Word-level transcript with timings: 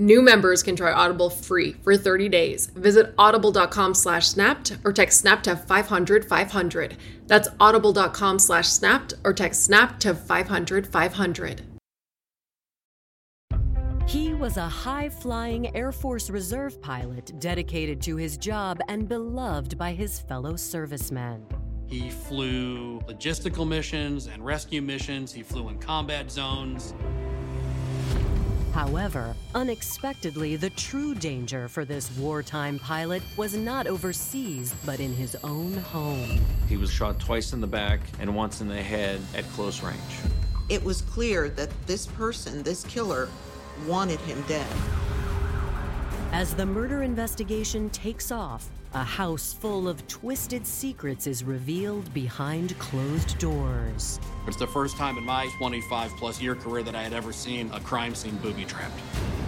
New 0.00 0.22
members 0.22 0.62
can 0.62 0.74
try 0.74 0.90
Audible 0.90 1.28
free 1.28 1.74
for 1.82 1.94
30 1.94 2.30
days. 2.30 2.68
Visit 2.68 3.12
audible.com 3.18 3.92
slash 3.92 4.28
snapped 4.28 4.78
or 4.82 4.94
text 4.94 5.20
snap 5.20 5.42
to 5.42 5.54
500 5.54 6.24
500. 6.24 6.96
That's 7.26 7.48
audible.com 7.60 8.38
slash 8.38 8.68
snapped 8.68 9.12
or 9.24 9.34
text 9.34 9.62
snap 9.62 10.00
to 10.00 10.14
500 10.14 10.86
500. 10.86 11.62
He 14.06 14.32
was 14.32 14.56
a 14.56 14.66
high 14.66 15.10
flying 15.10 15.76
Air 15.76 15.92
Force 15.92 16.30
Reserve 16.30 16.80
pilot 16.80 17.38
dedicated 17.38 18.00
to 18.02 18.16
his 18.16 18.38
job 18.38 18.80
and 18.88 19.06
beloved 19.06 19.76
by 19.76 19.92
his 19.92 20.18
fellow 20.18 20.56
servicemen. 20.56 21.46
He 21.86 22.08
flew 22.08 23.00
logistical 23.00 23.68
missions 23.68 24.28
and 24.28 24.42
rescue 24.42 24.80
missions. 24.80 25.30
He 25.30 25.42
flew 25.42 25.68
in 25.68 25.78
combat 25.78 26.30
zones. 26.30 26.94
However, 28.72 29.34
unexpectedly, 29.54 30.56
the 30.56 30.70
true 30.70 31.14
danger 31.14 31.68
for 31.68 31.84
this 31.84 32.10
wartime 32.16 32.78
pilot 32.78 33.22
was 33.36 33.54
not 33.54 33.86
overseas, 33.86 34.74
but 34.86 35.00
in 35.00 35.12
his 35.12 35.36
own 35.42 35.74
home. 35.74 36.40
He 36.68 36.76
was 36.76 36.90
shot 36.90 37.18
twice 37.18 37.52
in 37.52 37.60
the 37.60 37.66
back 37.66 38.00
and 38.20 38.34
once 38.34 38.60
in 38.60 38.68
the 38.68 38.80
head 38.80 39.20
at 39.34 39.44
close 39.50 39.82
range. 39.82 39.98
It 40.68 40.82
was 40.84 41.02
clear 41.02 41.48
that 41.50 41.70
this 41.86 42.06
person, 42.06 42.62
this 42.62 42.84
killer, 42.84 43.28
wanted 43.86 44.20
him 44.20 44.42
dead. 44.46 44.66
As 46.32 46.54
the 46.54 46.64
murder 46.64 47.02
investigation 47.02 47.90
takes 47.90 48.30
off, 48.30 48.68
a 48.92 49.04
house 49.04 49.52
full 49.52 49.88
of 49.88 50.04
twisted 50.08 50.66
secrets 50.66 51.28
is 51.28 51.44
revealed 51.44 52.12
behind 52.12 52.76
closed 52.80 53.38
doors. 53.38 54.18
It's 54.48 54.56
the 54.56 54.66
first 54.66 54.96
time 54.96 55.16
in 55.16 55.24
my 55.24 55.48
25 55.58 56.10
plus 56.16 56.42
year 56.42 56.56
career 56.56 56.82
that 56.82 56.96
I 56.96 57.02
had 57.02 57.12
ever 57.12 57.32
seen 57.32 57.70
a 57.72 57.78
crime 57.78 58.16
scene 58.16 58.36
booby 58.38 58.64
trapped. 58.64 58.98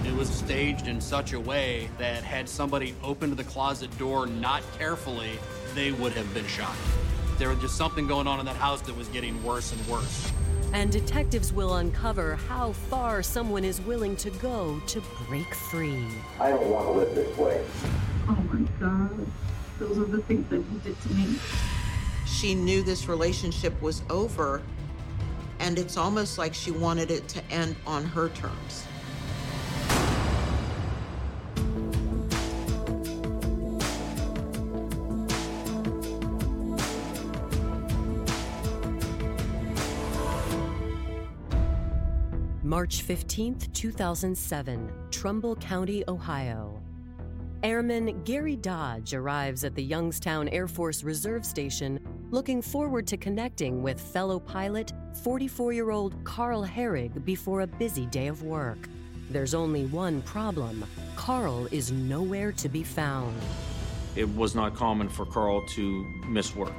It 0.07 0.15
was 0.15 0.29
staged 0.29 0.87
in 0.87 1.01
such 1.01 1.33
a 1.33 1.41
way 1.41 1.89
that 1.99 2.23
had 2.23 2.49
somebody 2.49 2.95
opened 3.03 3.37
the 3.37 3.45
closet 3.45 3.97
door 3.99 4.27
not 4.27 4.63
carefully, 4.79 5.39
they 5.75 5.91
would 5.91 6.13
have 6.13 6.33
been 6.35 6.47
shot. 6.47 6.77
There 7.39 7.49
was 7.49 7.59
just 7.59 7.77
something 7.77 8.07
going 8.07 8.29
on 8.29 8.39
in 8.39 8.47
that 8.47 8.57
house 8.57 8.81
that 8.83 8.97
was 8.97 9.09
getting 9.09 9.43
worse 9.43 9.73
and 9.73 9.89
worse. 9.89 10.31
And 10.73 10.93
detectives 10.93 11.53
will 11.53 11.77
uncover 11.77 12.37
how 12.37 12.73
far 12.73 13.23
someone 13.25 13.65
is 13.65 13.81
willing 13.81 14.15
to 14.17 14.31
go 14.31 14.81
to 14.87 15.03
break 15.27 15.53
free. 15.53 16.07
I 16.39 16.51
don't 16.51 16.69
want 16.69 16.87
to 16.87 16.93
live 16.93 17.15
this 17.15 17.37
way. 17.37 17.61
Oh 18.29 18.45
my 18.53 18.61
God. 18.79 19.27
Those 19.79 19.99
are 19.99 20.05
the 20.05 20.23
things 20.23 20.49
that 20.51 20.63
he 20.63 20.79
did 20.79 21.01
to 21.03 21.15
me. 21.15 21.39
She 22.27 22.55
knew 22.55 22.83
this 22.83 23.09
relationship 23.09 23.81
was 23.83 24.03
over, 24.11 24.63
and 25.59 25.79
it's 25.79 25.97
almost 25.97 26.39
like 26.39 26.55
she 26.55 26.71
wanted 26.71 27.11
it 27.11 27.29
to 27.29 27.45
end 27.51 27.77
on 27.87 28.05
her 28.05 28.29
terms. 28.31 28.87
March 42.63 43.07
15th, 43.07 43.71
2007, 43.75 44.91
Trumbull 45.11 45.57
County, 45.57 46.03
Ohio. 46.09 46.81
Airman 47.65 48.25
Gary 48.25 48.57
Dodge 48.57 49.15
arrives 49.15 49.63
at 49.63 49.77
the 49.77 49.85
Youngstown 49.85 50.49
Air 50.49 50.67
Force 50.67 51.05
Reserve 51.05 51.47
Station 51.47 52.01
looking 52.33 52.61
forward 52.61 53.07
to 53.07 53.17
connecting 53.17 53.85
with 53.85 54.01
fellow 54.01 54.41
pilot, 54.41 54.93
44 55.23 55.73
year 55.73 55.93
old 55.93 56.25
Carl 56.25 56.67
Hoerig 56.67 57.25
before 57.25 57.61
a 57.61 57.67
busy 57.69 58.07
day 58.07 58.27
of 58.27 58.43
work. 58.43 58.89
There's 59.31 59.55
only 59.55 59.87
one 59.87 60.23
problem 60.23 60.85
Carl 61.15 61.69
is 61.71 61.93
nowhere 61.93 62.51
to 62.51 62.69
be 62.69 62.83
found. 62.83 63.41
It 64.17 64.29
was 64.31 64.57
not 64.57 64.75
common 64.75 65.09
for 65.09 65.25
Carl 65.25 65.65
to 65.69 66.05
miss 66.27 66.57
work. 66.57 66.75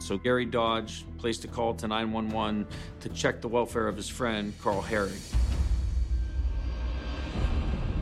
So 0.00 0.18
Gary 0.18 0.46
Dodge 0.46 1.06
placed 1.16 1.44
a 1.44 1.48
call 1.48 1.74
to 1.74 1.86
911 1.86 2.66
to 3.02 3.08
check 3.10 3.40
the 3.40 3.46
welfare 3.46 3.86
of 3.86 3.96
his 3.96 4.08
friend, 4.08 4.52
Carl 4.60 4.82
Hoerig. 4.82 5.32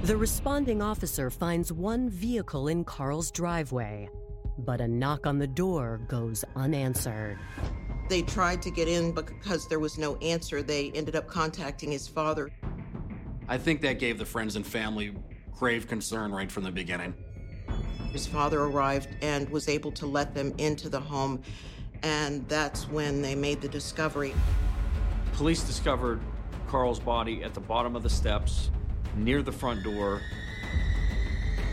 The 0.04 0.16
responding 0.16 0.80
officer 0.80 1.28
finds 1.28 1.70
one 1.70 2.08
vehicle 2.08 2.68
in 2.68 2.84
Carl's 2.84 3.30
driveway, 3.30 4.08
but 4.56 4.80
a 4.80 4.88
knock 4.88 5.26
on 5.26 5.38
the 5.38 5.46
door 5.46 6.00
goes 6.08 6.42
unanswered. 6.56 7.38
They 8.08 8.22
tried 8.22 8.62
to 8.62 8.70
get 8.70 8.88
in, 8.88 9.12
but 9.12 9.26
because 9.26 9.68
there 9.68 9.78
was 9.78 9.98
no 9.98 10.16
answer, 10.16 10.62
they 10.62 10.90
ended 10.92 11.16
up 11.16 11.26
contacting 11.26 11.92
his 11.92 12.08
father. 12.08 12.50
I 13.46 13.58
think 13.58 13.82
that 13.82 13.98
gave 13.98 14.16
the 14.16 14.24
friends 14.24 14.56
and 14.56 14.66
family 14.66 15.14
grave 15.52 15.86
concern 15.86 16.32
right 16.32 16.50
from 16.50 16.64
the 16.64 16.72
beginning. 16.72 17.14
His 18.10 18.26
father 18.26 18.62
arrived 18.62 19.10
and 19.20 19.50
was 19.50 19.68
able 19.68 19.92
to 19.92 20.06
let 20.06 20.34
them 20.34 20.54
into 20.56 20.88
the 20.88 21.00
home, 21.00 21.42
and 22.02 22.48
that's 22.48 22.88
when 22.88 23.20
they 23.20 23.34
made 23.34 23.60
the 23.60 23.68
discovery. 23.68 24.32
Police 25.34 25.62
discovered 25.62 26.22
Carl's 26.68 27.00
body 27.00 27.44
at 27.44 27.52
the 27.52 27.60
bottom 27.60 27.94
of 27.94 28.02
the 28.02 28.10
steps 28.10 28.70
near 29.16 29.42
the 29.42 29.52
front 29.52 29.82
door, 29.82 30.22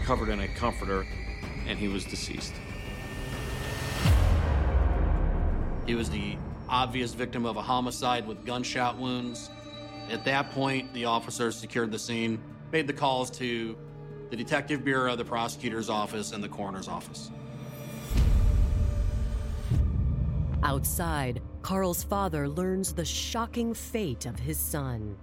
covered 0.04 0.30
in 0.30 0.40
a 0.40 0.48
comforter, 0.48 1.06
and 1.68 1.78
he 1.78 1.88
was 1.88 2.06
deceased. 2.06 2.54
He 5.86 5.96
was 5.96 6.10
the 6.10 6.38
obvious 6.70 7.14
victim 7.14 7.46
of 7.46 7.58
a 7.58 7.62
homicide 7.62 8.28
with 8.28 8.46
gunshot 8.46 8.98
wounds. 8.98 9.50
At 10.10 10.26
that 10.26 10.52
point, 10.52 10.94
the 10.94 11.06
officers 11.06 11.56
secured 11.56 11.92
the 11.92 12.00
scene, 12.00 12.40
made 12.72 12.88
the 12.88 12.94
calls 12.94 13.30
to 13.32 13.78
the 14.30 14.36
Detective 14.36 14.84
Bureau, 14.84 15.16
the 15.16 15.24
prosecutor's 15.24 15.90
office, 15.90 16.34
and 16.34 16.44
the 16.44 16.50
coroner's 16.50 16.88
office. 16.88 17.32
Outside, 20.64 21.42
Carl's 21.62 22.04
father 22.04 22.50
learns 22.50 22.94
the 22.94 23.06
shocking 23.06 23.74
fate 23.74 24.26
of 24.26 24.38
his 24.38 24.58
son. 24.58 25.18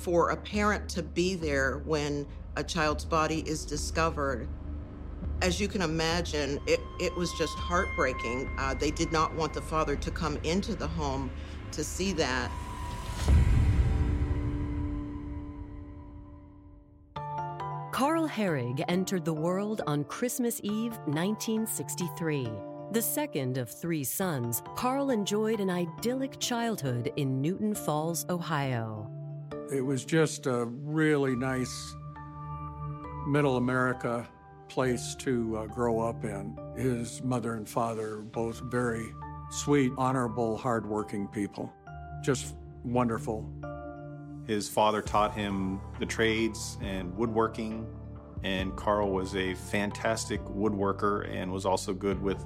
For 0.00 0.30
a 0.30 0.36
parent 0.36 0.88
to 0.90 1.02
be 1.02 1.34
there 1.34 1.82
when 1.84 2.26
a 2.56 2.64
child's 2.64 3.04
body 3.04 3.42
is 3.46 3.64
discovered, 3.64 4.48
as 5.42 5.60
you 5.60 5.68
can 5.68 5.82
imagine, 5.82 6.60
it, 6.66 6.80
it 6.98 7.14
was 7.16 7.32
just 7.38 7.54
heartbreaking. 7.54 8.50
Uh, 8.58 8.74
they 8.74 8.90
did 8.90 9.12
not 9.12 9.34
want 9.34 9.54
the 9.54 9.62
father 9.62 9.96
to 9.96 10.10
come 10.10 10.38
into 10.44 10.74
the 10.74 10.86
home 10.86 11.30
to 11.30 11.50
to 11.72 11.84
see 11.84 12.12
that. 12.12 12.50
Carl 17.92 18.28
Hoerig 18.28 18.82
entered 18.88 19.24
the 19.24 19.32
world 19.32 19.82
on 19.86 20.04
Christmas 20.04 20.60
Eve 20.62 20.92
1963. 21.06 22.50
The 22.92 23.02
second 23.02 23.58
of 23.58 23.70
three 23.70 24.04
sons, 24.04 24.62
Carl 24.74 25.10
enjoyed 25.10 25.60
an 25.60 25.70
idyllic 25.70 26.40
childhood 26.40 27.12
in 27.16 27.40
Newton 27.40 27.74
Falls, 27.74 28.26
Ohio. 28.30 29.19
It 29.72 29.86
was 29.86 30.04
just 30.04 30.46
a 30.46 30.64
really 30.64 31.36
nice 31.36 31.94
middle 33.28 33.56
America 33.56 34.28
place 34.68 35.14
to 35.20 35.58
uh, 35.58 35.66
grow 35.66 36.00
up 36.00 36.24
in. 36.24 36.58
His 36.76 37.22
mother 37.22 37.54
and 37.54 37.68
father, 37.68 38.16
both 38.16 38.60
very 38.62 39.14
sweet, 39.52 39.92
honorable, 39.96 40.56
hardworking 40.56 41.28
people. 41.28 41.72
Just 42.20 42.56
wonderful. 42.82 43.48
His 44.44 44.68
father 44.68 45.02
taught 45.02 45.34
him 45.34 45.80
the 46.00 46.06
trades 46.06 46.76
and 46.82 47.16
woodworking, 47.16 47.86
and 48.42 48.74
Carl 48.74 49.12
was 49.12 49.36
a 49.36 49.54
fantastic 49.54 50.44
woodworker 50.46 51.32
and 51.32 51.52
was 51.52 51.64
also 51.64 51.94
good 51.94 52.20
with 52.20 52.44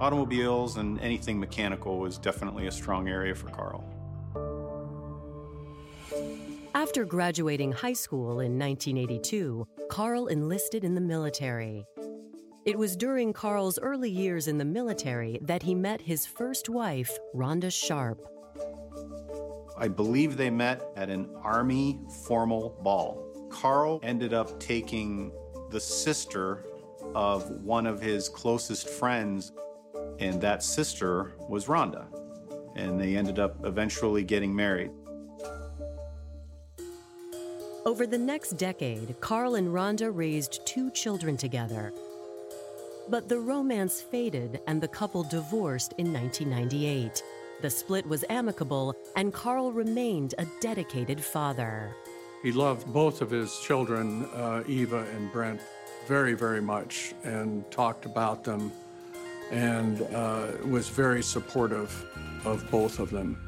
automobiles 0.00 0.78
and 0.78 0.98
anything 1.00 1.38
mechanical 1.38 1.98
was 1.98 2.16
definitely 2.16 2.68
a 2.68 2.72
strong 2.72 3.06
area 3.06 3.34
for 3.34 3.50
Carl. 3.50 3.93
After 6.76 7.04
graduating 7.04 7.70
high 7.70 7.92
school 7.92 8.40
in 8.40 8.58
1982, 8.58 9.64
Carl 9.88 10.26
enlisted 10.26 10.82
in 10.82 10.96
the 10.96 11.00
military. 11.00 11.86
It 12.66 12.76
was 12.76 12.96
during 12.96 13.32
Carl's 13.32 13.78
early 13.78 14.10
years 14.10 14.48
in 14.48 14.58
the 14.58 14.64
military 14.64 15.38
that 15.42 15.62
he 15.62 15.72
met 15.72 16.00
his 16.00 16.26
first 16.26 16.68
wife, 16.68 17.16
Rhonda 17.32 17.72
Sharp. 17.72 18.26
I 19.78 19.86
believe 19.86 20.36
they 20.36 20.50
met 20.50 20.82
at 20.96 21.10
an 21.10 21.30
Army 21.44 22.00
formal 22.26 22.76
ball. 22.82 23.48
Carl 23.50 24.00
ended 24.02 24.34
up 24.34 24.58
taking 24.58 25.30
the 25.70 25.80
sister 25.80 26.66
of 27.14 27.48
one 27.62 27.86
of 27.86 28.00
his 28.00 28.28
closest 28.28 28.88
friends, 28.88 29.52
and 30.18 30.40
that 30.40 30.64
sister 30.64 31.36
was 31.48 31.66
Rhonda. 31.66 32.06
And 32.74 33.00
they 33.00 33.16
ended 33.16 33.38
up 33.38 33.64
eventually 33.64 34.24
getting 34.24 34.52
married. 34.52 34.90
Over 37.86 38.06
the 38.06 38.16
next 38.16 38.52
decade, 38.56 39.14
Carl 39.20 39.56
and 39.56 39.68
Rhonda 39.68 40.10
raised 40.10 40.64
two 40.64 40.90
children 40.90 41.36
together. 41.36 41.92
But 43.10 43.28
the 43.28 43.38
romance 43.38 44.00
faded 44.00 44.60
and 44.66 44.80
the 44.80 44.88
couple 44.88 45.22
divorced 45.22 45.92
in 45.98 46.10
1998. 46.10 47.22
The 47.60 47.68
split 47.68 48.06
was 48.06 48.24
amicable, 48.30 48.94
and 49.16 49.34
Carl 49.34 49.70
remained 49.70 50.34
a 50.38 50.46
dedicated 50.60 51.22
father. 51.22 51.94
He 52.42 52.52
loved 52.52 52.90
both 52.90 53.20
of 53.20 53.30
his 53.30 53.54
children, 53.60 54.24
uh, 54.32 54.64
Eva 54.66 55.06
and 55.14 55.30
Brent, 55.30 55.60
very, 56.06 56.32
very 56.32 56.62
much 56.62 57.12
and 57.22 57.70
talked 57.70 58.06
about 58.06 58.44
them 58.44 58.72
and 59.50 60.00
uh, 60.14 60.52
was 60.64 60.88
very 60.88 61.22
supportive 61.22 61.90
of 62.46 62.68
both 62.70 62.98
of 62.98 63.10
them. 63.10 63.38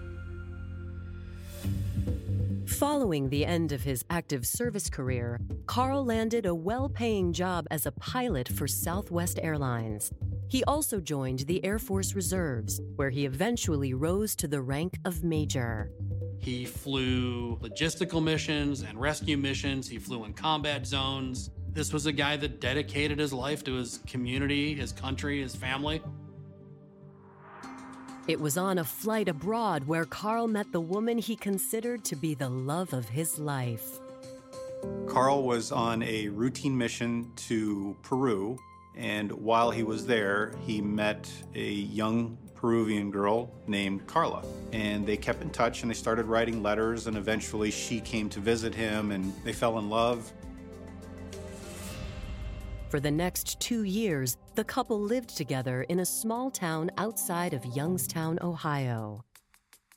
Following 2.66 3.28
the 3.28 3.46
end 3.46 3.70
of 3.70 3.84
his 3.84 4.04
active 4.10 4.44
service 4.44 4.90
career, 4.90 5.40
Carl 5.66 6.04
landed 6.04 6.46
a 6.46 6.54
well 6.54 6.88
paying 6.88 7.32
job 7.32 7.66
as 7.70 7.86
a 7.86 7.92
pilot 7.92 8.48
for 8.48 8.66
Southwest 8.66 9.38
Airlines. 9.40 10.12
He 10.48 10.64
also 10.64 11.00
joined 11.00 11.40
the 11.40 11.64
Air 11.64 11.78
Force 11.78 12.14
Reserves, 12.14 12.80
where 12.96 13.10
he 13.10 13.24
eventually 13.24 13.94
rose 13.94 14.34
to 14.36 14.48
the 14.48 14.60
rank 14.60 14.98
of 15.04 15.22
major. 15.22 15.92
He 16.38 16.64
flew 16.64 17.56
logistical 17.58 18.22
missions 18.22 18.82
and 18.82 19.00
rescue 19.00 19.36
missions, 19.36 19.88
he 19.88 19.98
flew 19.98 20.24
in 20.24 20.32
combat 20.32 20.86
zones. 20.86 21.50
This 21.72 21.92
was 21.92 22.06
a 22.06 22.12
guy 22.12 22.36
that 22.36 22.60
dedicated 22.60 23.18
his 23.20 23.32
life 23.32 23.62
to 23.64 23.74
his 23.74 24.00
community, 24.06 24.74
his 24.74 24.92
country, 24.92 25.40
his 25.40 25.54
family. 25.54 26.02
It 28.28 28.40
was 28.40 28.58
on 28.58 28.78
a 28.78 28.84
flight 28.84 29.28
abroad 29.28 29.86
where 29.86 30.04
Carl 30.04 30.48
met 30.48 30.72
the 30.72 30.80
woman 30.80 31.16
he 31.16 31.36
considered 31.36 32.04
to 32.06 32.16
be 32.16 32.34
the 32.34 32.48
love 32.48 32.92
of 32.92 33.08
his 33.08 33.38
life. 33.38 34.00
Carl 35.06 35.44
was 35.44 35.70
on 35.70 36.02
a 36.02 36.26
routine 36.30 36.76
mission 36.76 37.30
to 37.36 37.96
Peru, 38.02 38.58
and 38.96 39.30
while 39.30 39.70
he 39.70 39.84
was 39.84 40.06
there, 40.06 40.52
he 40.66 40.80
met 40.80 41.30
a 41.54 41.70
young 41.70 42.36
Peruvian 42.56 43.12
girl 43.12 43.48
named 43.68 44.04
Carla. 44.08 44.44
And 44.72 45.06
they 45.06 45.16
kept 45.16 45.40
in 45.40 45.50
touch 45.50 45.82
and 45.82 45.90
they 45.90 45.94
started 45.94 46.26
writing 46.26 46.64
letters, 46.64 47.06
and 47.06 47.16
eventually 47.16 47.70
she 47.70 48.00
came 48.00 48.28
to 48.30 48.40
visit 48.40 48.74
him 48.74 49.12
and 49.12 49.32
they 49.44 49.52
fell 49.52 49.78
in 49.78 49.88
love. 49.88 50.32
For 52.96 53.00
the 53.00 53.10
next 53.10 53.60
two 53.60 53.82
years, 53.82 54.38
the 54.54 54.64
couple 54.64 54.98
lived 54.98 55.36
together 55.36 55.82
in 55.82 56.00
a 56.00 56.06
small 56.06 56.50
town 56.50 56.90
outside 56.96 57.52
of 57.52 57.62
Youngstown, 57.76 58.38
Ohio. 58.40 59.22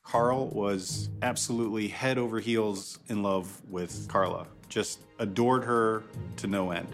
Carl 0.03 0.49
was 0.49 1.09
absolutely 1.21 1.87
head 1.87 2.17
over 2.17 2.41
heels 2.41 2.99
in 3.07 3.23
love 3.23 3.61
with 3.69 4.05
Carla, 4.09 4.47
just 4.67 4.99
adored 5.17 5.63
her 5.63 6.03
to 6.35 6.47
no 6.47 6.71
end. 6.71 6.89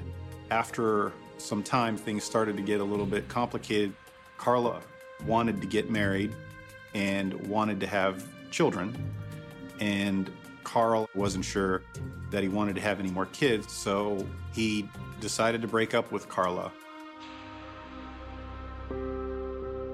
After 0.52 1.12
some 1.40 1.64
time, 1.64 1.98
things 1.98 2.24
started 2.24 2.56
to 2.58 2.62
get 2.62 2.82
a 2.82 2.84
little 2.84 3.08
bit 3.08 3.28
complicated. 3.28 3.92
Carla 4.38 4.82
wanted 5.26 5.60
to 5.60 5.66
get 5.66 5.90
married 5.90 6.36
and 6.94 7.34
wanted 7.48 7.80
to 7.80 7.88
have 7.88 8.30
children, 8.52 8.96
and 9.80 10.30
Carl 10.66 11.10
wasn't 11.16 11.46
sure 11.46 11.84
that 12.32 12.44
he 12.44 12.50
wanted 12.50 12.76
to 12.76 12.82
have 12.82 13.00
any 13.00 13.10
more 13.10 13.28
kids, 13.28 13.72
so 13.72 14.28
he 14.52 14.90
decided 15.22 15.62
to 15.62 15.68
break 15.68 15.94
up 15.94 16.12
with 16.12 16.28
Carla. 16.28 16.72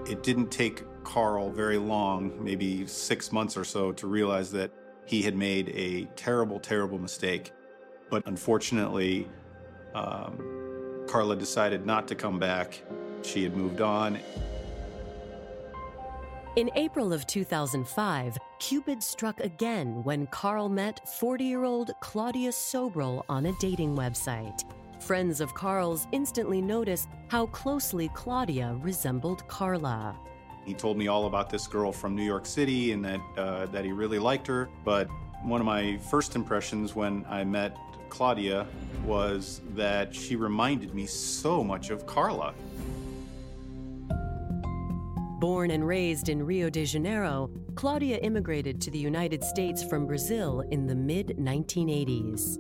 It 0.10 0.24
didn't 0.24 0.50
take 0.50 0.84
Carl 1.04 1.52
very 1.52 1.78
long, 1.78 2.44
maybe 2.44 2.88
six 2.88 3.32
months 3.32 3.56
or 3.56 3.64
so, 3.64 3.92
to 3.92 4.08
realize 4.08 4.52
that 4.54 4.72
he 5.06 5.22
had 5.22 5.36
made 5.36 5.70
a 5.70 6.06
terrible, 6.16 6.60
terrible 6.60 6.98
mistake. 6.98 7.52
But 8.10 8.24
unfortunately, 8.26 9.28
um, 9.94 11.06
Carla 11.08 11.36
decided 11.36 11.86
not 11.86 12.08
to 12.08 12.16
come 12.16 12.40
back. 12.40 12.82
She 13.24 13.44
had 13.44 13.56
moved 13.56 13.82
on. 13.82 14.20
In 16.58 16.70
April 16.76 17.14
of 17.14 17.26
2005, 17.28 18.38
Cupid 18.60 19.02
struck 19.02 19.40
again 19.40 20.04
when 20.04 20.28
Carl 20.28 20.68
met 20.68 21.08
40 21.08 21.46
year 21.46 21.64
old 21.64 21.92
Claudia 22.02 22.50
Sobral 22.50 23.24
on 23.30 23.46
a 23.46 23.54
dating 23.62 23.96
website. 23.96 24.66
Friends 25.00 25.40
of 25.40 25.54
Carl's 25.54 26.08
instantly 26.12 26.62
noticed 26.62 27.08
how 27.30 27.46
closely 27.46 28.10
Claudia 28.14 28.78
resembled 28.82 29.48
Carla. 29.48 30.20
He 30.66 30.74
told 30.74 30.98
me 30.98 31.08
all 31.08 31.28
about 31.28 31.50
this 31.50 31.68
girl 31.68 31.94
from 31.94 32.18
New 32.18 32.26
York 32.26 32.46
City 32.46 32.92
and 32.92 33.06
that, 33.06 33.22
uh, 33.38 33.66
that 33.68 33.86
he 33.86 33.94
really 33.94 34.20
liked 34.20 34.46
her. 34.48 34.68
But 34.84 35.08
one 35.44 35.62
of 35.62 35.66
my 35.66 36.00
first 36.10 36.36
impressions 36.36 36.94
when 36.94 37.26
I 37.30 37.46
met 37.46 37.78
Claudia 38.10 38.68
was 39.06 39.62
that 39.70 40.14
she 40.14 40.36
reminded 40.36 40.94
me 40.94 41.06
so 41.06 41.64
much 41.64 41.92
of 41.92 42.06
Carla. 42.06 42.54
Born 45.42 45.72
and 45.72 45.88
raised 45.88 46.30
in 46.30 46.44
Rio 46.44 46.70
de 46.70 46.86
Janeiro, 46.86 47.50
Claudia 47.74 48.20
immigrated 48.20 48.80
to 48.80 48.92
the 48.92 49.00
United 49.00 49.44
States 49.44 49.84
from 49.84 50.06
Brazil 50.06 50.64
in 50.70 50.86
the 50.86 50.94
mid 50.94 51.30
1980s. 51.40 52.60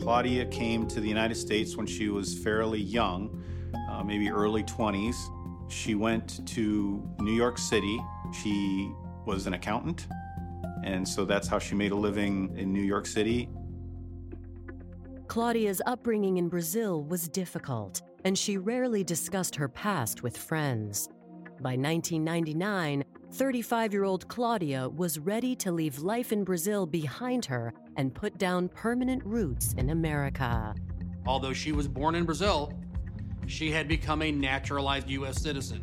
Claudia 0.00 0.46
came 0.46 0.86
to 0.86 1.00
the 1.00 1.08
United 1.08 1.34
States 1.34 1.76
when 1.76 1.86
she 1.86 2.08
was 2.08 2.38
fairly 2.38 2.80
young, 2.80 3.42
uh, 3.90 4.04
maybe 4.04 4.30
early 4.30 4.62
20s. 4.62 5.16
She 5.68 5.96
went 5.96 6.46
to 6.50 7.02
New 7.18 7.34
York 7.34 7.58
City. 7.58 8.00
She 8.44 8.88
was 9.26 9.48
an 9.48 9.54
accountant, 9.54 10.06
and 10.84 11.06
so 11.06 11.24
that's 11.24 11.48
how 11.48 11.58
she 11.58 11.74
made 11.74 11.90
a 11.90 11.96
living 11.96 12.56
in 12.56 12.72
New 12.72 12.84
York 12.84 13.06
City. 13.06 13.48
Claudia's 15.26 15.82
upbringing 15.84 16.36
in 16.36 16.48
Brazil 16.48 17.02
was 17.02 17.28
difficult, 17.28 18.02
and 18.24 18.38
she 18.38 18.56
rarely 18.56 19.02
discussed 19.02 19.56
her 19.56 19.68
past 19.68 20.22
with 20.22 20.36
friends. 20.36 21.08
By 21.62 21.76
1999, 21.76 23.04
35 23.32 23.92
year 23.92 24.04
old 24.04 24.26
Claudia 24.28 24.88
was 24.88 25.18
ready 25.18 25.54
to 25.56 25.70
leave 25.70 25.98
life 25.98 26.32
in 26.32 26.42
Brazil 26.42 26.86
behind 26.86 27.44
her 27.44 27.74
and 27.96 28.14
put 28.14 28.38
down 28.38 28.70
permanent 28.70 29.22
roots 29.26 29.74
in 29.74 29.90
America. 29.90 30.74
Although 31.26 31.52
she 31.52 31.72
was 31.72 31.86
born 31.86 32.14
in 32.14 32.24
Brazil, 32.24 32.72
she 33.46 33.70
had 33.70 33.88
become 33.88 34.22
a 34.22 34.32
naturalized 34.32 35.10
U.S. 35.10 35.42
citizen. 35.42 35.82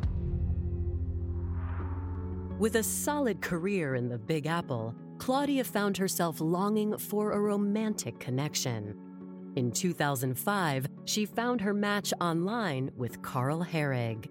With 2.58 2.74
a 2.74 2.82
solid 2.82 3.40
career 3.40 3.94
in 3.94 4.08
the 4.08 4.18
Big 4.18 4.46
Apple, 4.46 4.96
Claudia 5.18 5.62
found 5.62 5.96
herself 5.96 6.40
longing 6.40 6.98
for 6.98 7.32
a 7.32 7.40
romantic 7.40 8.18
connection. 8.18 8.96
In 9.54 9.70
2005, 9.70 10.88
she 11.04 11.24
found 11.24 11.60
her 11.60 11.74
match 11.74 12.12
online 12.20 12.90
with 12.96 13.22
Carl 13.22 13.64
Hoerig. 13.64 14.28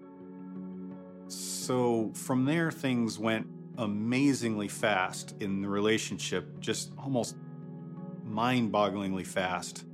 So 1.28 2.10
from 2.14 2.44
there, 2.44 2.70
things 2.70 3.18
went 3.18 3.46
amazingly 3.76 4.68
fast 4.68 5.34
in 5.40 5.62
the 5.62 5.68
relationship, 5.68 6.58
just 6.58 6.92
almost 6.98 7.36
mind 8.24 8.72
bogglingly 8.72 9.26
fast. 9.26 9.84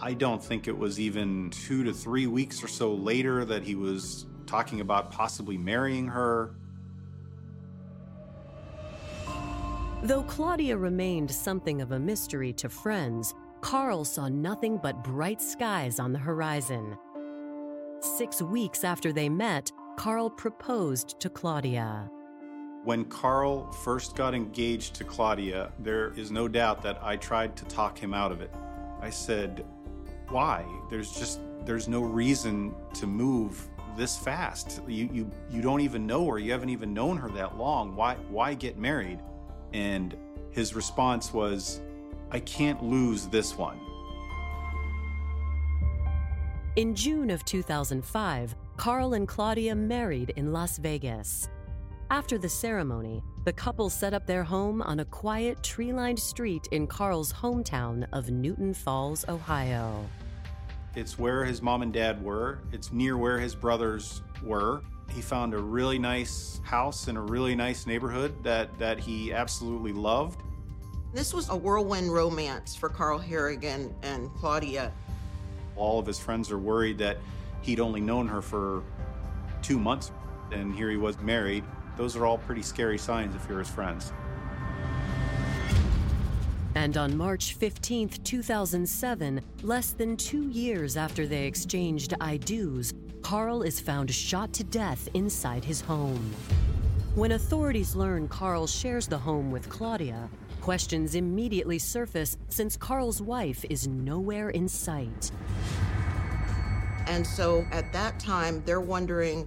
I 0.00 0.14
don't 0.14 0.42
think 0.42 0.66
it 0.66 0.76
was 0.76 0.98
even 0.98 1.50
two 1.50 1.84
to 1.84 1.92
three 1.92 2.26
weeks 2.26 2.62
or 2.62 2.68
so 2.68 2.92
later 2.94 3.44
that 3.44 3.62
he 3.62 3.74
was 3.74 4.26
talking 4.46 4.80
about 4.80 5.10
possibly 5.10 5.56
marrying 5.56 6.08
her. 6.08 6.56
Though 10.02 10.24
Claudia 10.24 10.76
remained 10.76 11.30
something 11.30 11.80
of 11.80 11.92
a 11.92 11.98
mystery 11.98 12.52
to 12.54 12.68
friends, 12.68 13.34
Carl 13.62 14.04
saw 14.04 14.28
nothing 14.28 14.78
but 14.82 15.02
bright 15.02 15.40
skies 15.40 15.98
on 15.98 16.12
the 16.12 16.18
horizon. 16.18 16.98
Six 18.00 18.42
weeks 18.42 18.84
after 18.84 19.12
they 19.12 19.30
met, 19.30 19.70
Carl 19.96 20.28
proposed 20.28 21.20
to 21.20 21.30
Claudia. 21.30 22.10
When 22.82 23.04
Carl 23.06 23.70
first 23.70 24.16
got 24.16 24.34
engaged 24.34 24.94
to 24.96 25.04
Claudia, 25.04 25.72
there 25.78 26.12
is 26.14 26.30
no 26.30 26.48
doubt 26.48 26.82
that 26.82 26.98
I 27.02 27.16
tried 27.16 27.56
to 27.56 27.64
talk 27.66 27.96
him 27.96 28.12
out 28.12 28.32
of 28.32 28.40
it. 28.40 28.50
I 29.00 29.10
said, 29.10 29.64
Why? 30.28 30.64
There's 30.90 31.12
just 31.16 31.40
there's 31.64 31.88
no 31.88 32.02
reason 32.02 32.74
to 32.94 33.06
move 33.06 33.68
this 33.96 34.18
fast. 34.18 34.82
You 34.86 35.08
you 35.12 35.30
you 35.50 35.62
don't 35.62 35.80
even 35.80 36.06
know 36.06 36.26
her. 36.26 36.38
You 36.38 36.52
haven't 36.52 36.70
even 36.70 36.92
known 36.92 37.16
her 37.16 37.30
that 37.30 37.56
long. 37.56 37.94
Why 37.96 38.16
why 38.28 38.54
get 38.54 38.76
married? 38.76 39.20
And 39.72 40.16
his 40.50 40.74
response 40.74 41.32
was, 41.32 41.80
I 42.30 42.40
can't 42.40 42.82
lose 42.82 43.26
this 43.28 43.56
one. 43.56 43.78
In 46.76 46.94
June 46.94 47.30
of 47.30 47.44
2005, 47.44 48.56
Carl 48.76 49.14
and 49.14 49.26
Claudia 49.26 49.74
married 49.74 50.30
in 50.36 50.52
Las 50.52 50.78
Vegas. 50.78 51.48
After 52.10 52.38
the 52.38 52.48
ceremony, 52.48 53.22
the 53.44 53.52
couple 53.52 53.88
set 53.88 54.12
up 54.12 54.26
their 54.26 54.42
home 54.42 54.82
on 54.82 55.00
a 55.00 55.04
quiet, 55.04 55.62
tree 55.62 55.92
lined 55.92 56.18
street 56.18 56.68
in 56.70 56.86
Carl's 56.86 57.32
hometown 57.32 58.06
of 58.12 58.30
Newton 58.30 58.74
Falls, 58.74 59.24
Ohio. 59.28 60.04
It's 60.96 61.18
where 61.18 61.44
his 61.44 61.62
mom 61.62 61.82
and 61.82 61.92
dad 61.92 62.22
were, 62.22 62.58
it's 62.72 62.92
near 62.92 63.16
where 63.16 63.38
his 63.38 63.54
brothers 63.54 64.22
were. 64.42 64.82
He 65.10 65.22
found 65.22 65.54
a 65.54 65.58
really 65.58 65.98
nice 65.98 66.60
house 66.64 67.08
in 67.08 67.16
a 67.16 67.22
really 67.22 67.54
nice 67.54 67.86
neighborhood 67.86 68.34
that, 68.42 68.76
that 68.78 68.98
he 68.98 69.32
absolutely 69.32 69.92
loved. 69.92 70.42
This 71.12 71.32
was 71.32 71.48
a 71.48 71.56
whirlwind 71.56 72.12
romance 72.12 72.74
for 72.74 72.88
Carl 72.88 73.18
Harrigan 73.18 73.94
and 74.02 74.34
Claudia. 74.34 74.92
All 75.76 76.00
of 76.00 76.06
his 76.06 76.18
friends 76.18 76.50
are 76.50 76.58
worried 76.58 76.98
that 76.98 77.18
he'd 77.64 77.80
only 77.80 78.00
known 78.00 78.28
her 78.28 78.42
for 78.42 78.82
two 79.62 79.78
months, 79.78 80.12
and 80.52 80.74
here 80.74 80.90
he 80.90 80.96
was 80.96 81.18
married. 81.20 81.64
Those 81.96 82.14
are 82.14 82.26
all 82.26 82.38
pretty 82.38 82.62
scary 82.62 82.98
signs 82.98 83.34
if 83.34 83.48
you're 83.48 83.58
his 83.58 83.70
friends. 83.70 84.12
And 86.74 86.96
on 86.96 87.16
March 87.16 87.54
15, 87.54 88.08
2007, 88.24 89.40
less 89.62 89.92
than 89.92 90.16
two 90.16 90.48
years 90.48 90.96
after 90.96 91.26
they 91.26 91.46
exchanged 91.46 92.14
I 92.20 92.36
do's, 92.36 92.92
Carl 93.22 93.62
is 93.62 93.80
found 93.80 94.10
shot 94.10 94.52
to 94.54 94.64
death 94.64 95.08
inside 95.14 95.64
his 95.64 95.80
home. 95.80 96.34
When 97.14 97.32
authorities 97.32 97.94
learn 97.94 98.28
Carl 98.28 98.66
shares 98.66 99.06
the 99.06 99.16
home 99.16 99.50
with 99.50 99.68
Claudia, 99.68 100.28
questions 100.60 101.14
immediately 101.14 101.78
surface 101.78 102.36
since 102.48 102.76
Carl's 102.76 103.22
wife 103.22 103.64
is 103.70 103.86
nowhere 103.86 104.50
in 104.50 104.68
sight. 104.68 105.30
And 107.06 107.26
so 107.26 107.66
at 107.70 107.92
that 107.92 108.18
time, 108.18 108.62
they're 108.64 108.80
wondering 108.80 109.46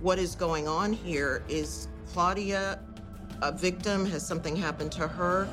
what 0.00 0.18
is 0.18 0.34
going 0.34 0.68
on 0.68 0.92
here. 0.92 1.42
Is 1.48 1.88
Claudia 2.12 2.80
a 3.40 3.52
victim? 3.52 4.06
Has 4.06 4.26
something 4.26 4.56
happened 4.56 4.92
to 4.92 5.08
her? 5.08 5.48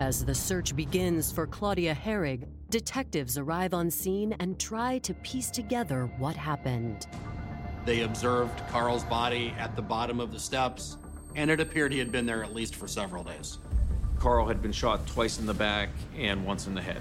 As 0.00 0.24
the 0.24 0.34
search 0.34 0.74
begins 0.74 1.30
for 1.30 1.46
Claudia 1.46 1.94
Hoerig, 1.94 2.46
detectives 2.68 3.38
arrive 3.38 3.72
on 3.72 3.90
scene 3.90 4.34
and 4.40 4.58
try 4.58 4.98
to 4.98 5.14
piece 5.14 5.50
together 5.50 6.10
what 6.18 6.34
happened. 6.34 7.06
They 7.84 8.02
observed 8.02 8.60
Carl's 8.70 9.04
body 9.04 9.54
at 9.58 9.76
the 9.76 9.82
bottom 9.82 10.18
of 10.18 10.32
the 10.32 10.40
steps, 10.40 10.96
and 11.36 11.50
it 11.50 11.60
appeared 11.60 11.92
he 11.92 11.98
had 11.98 12.10
been 12.10 12.26
there 12.26 12.42
at 12.42 12.54
least 12.54 12.74
for 12.74 12.88
several 12.88 13.22
days. 13.22 13.58
Carl 14.18 14.46
had 14.46 14.60
been 14.60 14.72
shot 14.72 15.06
twice 15.06 15.38
in 15.38 15.46
the 15.46 15.54
back 15.54 15.90
and 16.16 16.44
once 16.44 16.66
in 16.66 16.74
the 16.74 16.82
head. 16.82 17.00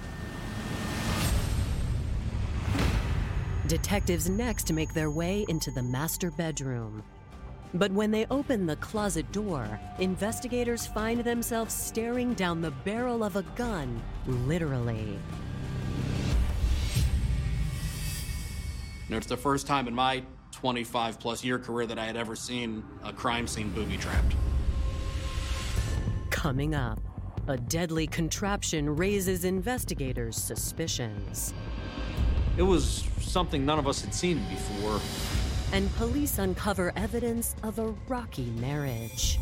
Detectives 3.73 4.29
next 4.29 4.71
make 4.71 4.93
their 4.93 5.09
way 5.09 5.47
into 5.49 5.71
the 5.71 5.81
master 5.81 6.29
bedroom. 6.29 7.01
But 7.73 7.91
when 7.91 8.11
they 8.11 8.27
open 8.29 8.67
the 8.67 8.75
closet 8.75 9.31
door, 9.31 9.79
investigators 9.97 10.85
find 10.85 11.21
themselves 11.21 11.73
staring 11.73 12.35
down 12.35 12.61
the 12.61 12.69
barrel 12.69 13.23
of 13.23 13.35
a 13.35 13.41
gun, 13.55 13.99
literally. 14.27 15.17
You 19.07 19.09
know, 19.09 19.17
it's 19.17 19.25
the 19.25 19.35
first 19.35 19.65
time 19.65 19.87
in 19.87 19.95
my 19.95 20.21
25 20.51 21.19
plus 21.19 21.43
year 21.43 21.57
career 21.57 21.87
that 21.87 21.97
I 21.97 22.05
had 22.05 22.15
ever 22.15 22.35
seen 22.35 22.83
a 23.03 23.11
crime 23.11 23.47
scene 23.47 23.71
booby 23.71 23.97
trapped. 23.97 24.35
Coming 26.29 26.75
up, 26.75 26.99
a 27.47 27.57
deadly 27.57 28.05
contraption 28.05 28.95
raises 28.95 29.45
investigators' 29.45 30.37
suspicions. 30.37 31.55
It 32.55 32.61
was 32.61 33.03
something 33.19 33.65
none 33.65 33.79
of 33.79 33.87
us 33.87 34.01
had 34.01 34.13
seen 34.13 34.37
before. 34.47 35.01
And 35.75 35.91
police 35.95 36.37
uncover 36.37 36.93
evidence 36.95 37.55
of 37.63 37.79
a 37.79 37.95
rocky 38.07 38.51
marriage. 38.59 39.39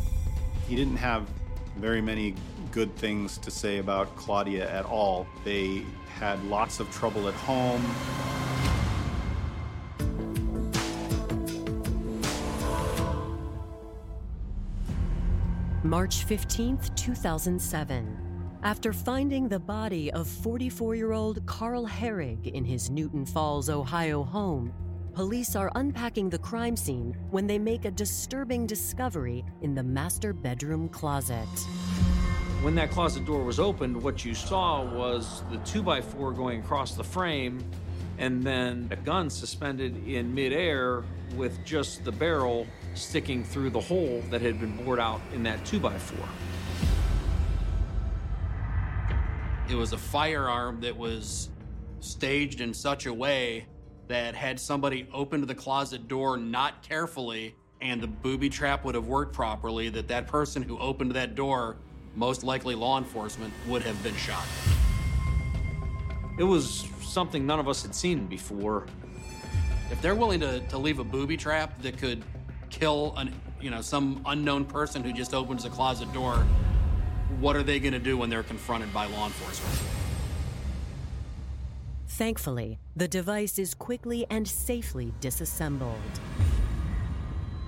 He 0.66 0.74
didn't 0.76 0.96
have 0.96 1.28
very 1.76 2.00
many 2.00 2.34
good 2.70 2.94
things 2.96 3.36
to 3.38 3.50
say 3.50 3.78
about 3.78 4.16
Claudia 4.16 4.70
at 4.70 4.86
all. 4.86 5.26
They 5.44 5.84
had 6.14 6.42
lots 6.44 6.80
of 6.80 6.90
trouble 6.90 7.28
at 7.28 7.34
home. 7.34 7.82
March 15.84 16.26
15th, 16.26 16.94
2007. 16.96 18.31
After 18.64 18.92
finding 18.92 19.48
the 19.48 19.58
body 19.58 20.12
of 20.12 20.28
44 20.28 20.94
year 20.94 21.10
old 21.10 21.44
Carl 21.46 21.84
Hoerig 21.84 22.46
in 22.46 22.64
his 22.64 22.90
Newton 22.90 23.26
Falls, 23.26 23.68
Ohio 23.68 24.22
home, 24.22 24.72
police 25.14 25.56
are 25.56 25.72
unpacking 25.74 26.30
the 26.30 26.38
crime 26.38 26.76
scene 26.76 27.16
when 27.30 27.48
they 27.48 27.58
make 27.58 27.86
a 27.86 27.90
disturbing 27.90 28.64
discovery 28.64 29.44
in 29.62 29.74
the 29.74 29.82
master 29.82 30.32
bedroom 30.32 30.88
closet. 30.88 31.48
When 32.62 32.76
that 32.76 32.92
closet 32.92 33.26
door 33.26 33.42
was 33.42 33.58
opened, 33.58 34.00
what 34.00 34.24
you 34.24 34.32
saw 34.32 34.84
was 34.84 35.42
the 35.50 35.58
2x4 35.58 36.36
going 36.36 36.60
across 36.60 36.94
the 36.94 37.02
frame 37.02 37.64
and 38.18 38.44
then 38.44 38.86
a 38.92 38.96
gun 38.96 39.28
suspended 39.28 40.06
in 40.06 40.32
midair 40.32 41.02
with 41.34 41.64
just 41.64 42.04
the 42.04 42.12
barrel 42.12 42.68
sticking 42.94 43.42
through 43.42 43.70
the 43.70 43.80
hole 43.80 44.22
that 44.30 44.40
had 44.40 44.60
been 44.60 44.76
bored 44.84 45.00
out 45.00 45.20
in 45.34 45.42
that 45.42 45.64
2x4. 45.64 46.28
It 49.70 49.74
was 49.74 49.92
a 49.92 49.98
firearm 49.98 50.80
that 50.80 50.96
was 50.96 51.48
staged 52.00 52.60
in 52.60 52.74
such 52.74 53.06
a 53.06 53.14
way 53.14 53.66
that 54.08 54.34
had 54.34 54.58
somebody 54.58 55.08
opened 55.12 55.44
the 55.44 55.54
closet 55.54 56.08
door 56.08 56.36
not 56.36 56.82
carefully 56.82 57.54
and 57.82 58.00
the 58.00 58.06
booby 58.06 58.48
trap 58.48 58.84
would 58.84 58.94
have 58.94 59.06
worked 59.06 59.34
properly, 59.34 59.88
that 59.88 60.08
that 60.08 60.28
person 60.28 60.62
who 60.62 60.78
opened 60.78 61.12
that 61.12 61.34
door, 61.34 61.76
most 62.14 62.44
likely 62.44 62.74
law 62.74 62.96
enforcement, 62.96 63.52
would 63.66 63.82
have 63.82 64.00
been 64.02 64.14
shot. 64.16 64.46
It 66.38 66.44
was 66.44 66.88
something 67.00 67.44
none 67.44 67.58
of 67.58 67.68
us 67.68 67.82
had 67.82 67.94
seen 67.94 68.26
before. 68.26 68.86
If 69.90 70.00
they're 70.00 70.14
willing 70.14 70.40
to, 70.40 70.60
to 70.60 70.78
leave 70.78 71.00
a 71.00 71.04
booby 71.04 71.36
trap 71.36 71.82
that 71.82 71.98
could 71.98 72.22
kill 72.70 73.14
an 73.18 73.34
you 73.60 73.70
know 73.70 73.82
some 73.82 74.22
unknown 74.26 74.64
person 74.64 75.04
who 75.04 75.12
just 75.12 75.34
opens 75.34 75.64
a 75.64 75.70
closet 75.70 76.10
door, 76.12 76.46
what 77.40 77.56
are 77.56 77.62
they 77.62 77.80
going 77.80 77.92
to 77.92 77.98
do 77.98 78.16
when 78.16 78.30
they're 78.30 78.42
confronted 78.42 78.92
by 78.92 79.06
law 79.06 79.26
enforcement? 79.26 79.78
Thankfully, 82.08 82.78
the 82.94 83.08
device 83.08 83.58
is 83.58 83.74
quickly 83.74 84.26
and 84.30 84.46
safely 84.46 85.12
disassembled. 85.20 85.96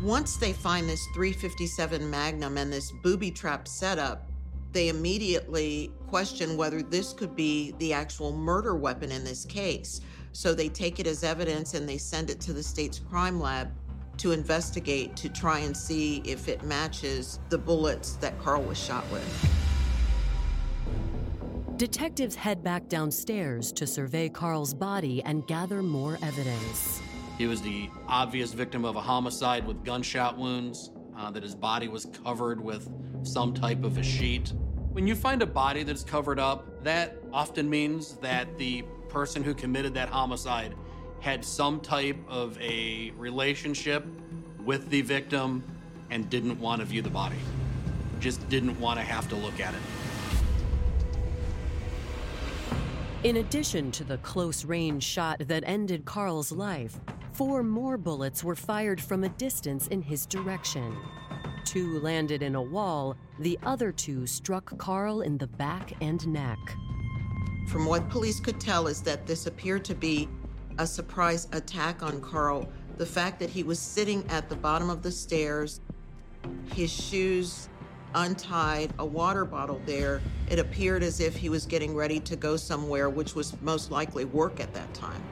Once 0.02 0.36
they 0.36 0.52
find 0.52 0.88
this 0.88 1.04
357 1.14 2.10
Magnum 2.10 2.58
and 2.58 2.72
this 2.72 2.92
booby 3.02 3.30
trap 3.30 3.66
setup, 3.66 4.28
they 4.72 4.88
immediately 4.88 5.90
question 6.08 6.56
whether 6.56 6.82
this 6.82 7.12
could 7.12 7.34
be 7.34 7.72
the 7.78 7.92
actual 7.92 8.32
murder 8.32 8.74
weapon 8.74 9.10
in 9.10 9.24
this 9.24 9.44
case. 9.44 10.00
So 10.32 10.52
they 10.52 10.68
take 10.68 11.00
it 11.00 11.06
as 11.06 11.24
evidence 11.24 11.74
and 11.74 11.88
they 11.88 11.96
send 11.96 12.28
it 12.28 12.40
to 12.42 12.52
the 12.52 12.62
state's 12.62 12.98
crime 12.98 13.40
lab 13.40 13.72
to 14.18 14.32
investigate 14.32 15.16
to 15.16 15.28
try 15.28 15.60
and 15.60 15.76
see 15.76 16.22
if 16.24 16.48
it 16.48 16.62
matches 16.62 17.40
the 17.48 17.58
bullets 17.58 18.14
that 18.16 18.38
Carl 18.40 18.62
was 18.62 18.78
shot 18.78 19.10
with. 19.10 19.53
Detectives 21.84 22.34
head 22.34 22.64
back 22.64 22.88
downstairs 22.88 23.70
to 23.72 23.86
survey 23.86 24.30
Carl's 24.30 24.72
body 24.72 25.22
and 25.24 25.46
gather 25.46 25.82
more 25.82 26.16
evidence. 26.22 27.02
He 27.36 27.46
was 27.46 27.60
the 27.60 27.90
obvious 28.08 28.54
victim 28.54 28.86
of 28.86 28.96
a 28.96 29.02
homicide 29.02 29.66
with 29.66 29.84
gunshot 29.84 30.38
wounds, 30.38 30.92
uh, 31.14 31.30
that 31.30 31.42
his 31.42 31.54
body 31.54 31.88
was 31.88 32.06
covered 32.24 32.58
with 32.58 32.90
some 33.22 33.52
type 33.52 33.84
of 33.84 33.98
a 33.98 34.02
sheet. 34.02 34.54
When 34.92 35.06
you 35.06 35.14
find 35.14 35.42
a 35.42 35.46
body 35.46 35.82
that's 35.82 36.02
covered 36.02 36.38
up, 36.38 36.82
that 36.84 37.18
often 37.34 37.68
means 37.68 38.14
that 38.14 38.56
the 38.56 38.82
person 39.10 39.44
who 39.44 39.52
committed 39.52 39.92
that 39.92 40.08
homicide 40.08 40.74
had 41.20 41.44
some 41.44 41.80
type 41.80 42.16
of 42.26 42.58
a 42.62 43.10
relationship 43.18 44.06
with 44.64 44.88
the 44.88 45.02
victim 45.02 45.62
and 46.08 46.30
didn't 46.30 46.58
want 46.58 46.80
to 46.80 46.86
view 46.86 47.02
the 47.02 47.10
body. 47.10 47.36
Just 48.20 48.48
didn't 48.48 48.80
want 48.80 48.98
to 48.98 49.04
have 49.04 49.28
to 49.28 49.36
look 49.36 49.60
at 49.60 49.74
it. 49.74 49.80
In 53.24 53.38
addition 53.38 53.90
to 53.92 54.04
the 54.04 54.18
close 54.18 54.66
range 54.66 55.02
shot 55.02 55.38
that 55.48 55.64
ended 55.66 56.04
Carl's 56.04 56.52
life, 56.52 57.00
four 57.32 57.62
more 57.62 57.96
bullets 57.96 58.44
were 58.44 58.54
fired 58.54 59.00
from 59.00 59.24
a 59.24 59.30
distance 59.30 59.86
in 59.86 60.02
his 60.02 60.26
direction. 60.26 60.94
Two 61.64 62.00
landed 62.00 62.42
in 62.42 62.54
a 62.54 62.60
wall, 62.60 63.16
the 63.38 63.58
other 63.62 63.92
two 63.92 64.26
struck 64.26 64.76
Carl 64.76 65.22
in 65.22 65.38
the 65.38 65.46
back 65.46 65.94
and 66.02 66.28
neck. 66.28 66.58
From 67.68 67.86
what 67.86 68.10
police 68.10 68.40
could 68.40 68.60
tell, 68.60 68.88
is 68.88 69.00
that 69.00 69.26
this 69.26 69.46
appeared 69.46 69.86
to 69.86 69.94
be 69.94 70.28
a 70.76 70.86
surprise 70.86 71.48
attack 71.52 72.02
on 72.02 72.20
Carl. 72.20 72.68
The 72.98 73.06
fact 73.06 73.38
that 73.38 73.48
he 73.48 73.62
was 73.62 73.78
sitting 73.78 74.22
at 74.28 74.50
the 74.50 74.56
bottom 74.56 74.90
of 74.90 75.02
the 75.02 75.10
stairs, 75.10 75.80
his 76.74 76.92
shoes 76.92 77.70
untied, 78.14 78.92
a 78.98 79.04
water 79.04 79.44
bottle 79.44 79.80
there, 79.86 80.20
it 80.48 80.58
appeared 80.58 81.02
as 81.02 81.20
if 81.20 81.36
he 81.36 81.48
was 81.48 81.66
getting 81.66 81.94
ready 81.94 82.20
to 82.20 82.36
go 82.36 82.56
somewhere, 82.56 83.08
which 83.08 83.34
was 83.34 83.60
most 83.62 83.90
likely 83.90 84.24
work 84.24 84.60
at 84.60 84.72
that 84.74 84.92
time. 84.94 85.22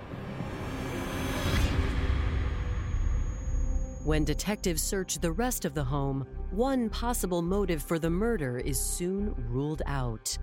When 4.04 4.24
detectives 4.24 4.82
search 4.82 5.20
the 5.20 5.30
rest 5.30 5.64
of 5.64 5.74
the 5.74 5.84
home, 5.84 6.26
one 6.50 6.90
possible 6.90 7.40
motive 7.40 7.82
for 7.82 8.00
the 8.00 8.10
murder 8.10 8.58
is 8.58 8.78
soon 8.78 9.32
ruled 9.48 9.82
out. 9.86 10.36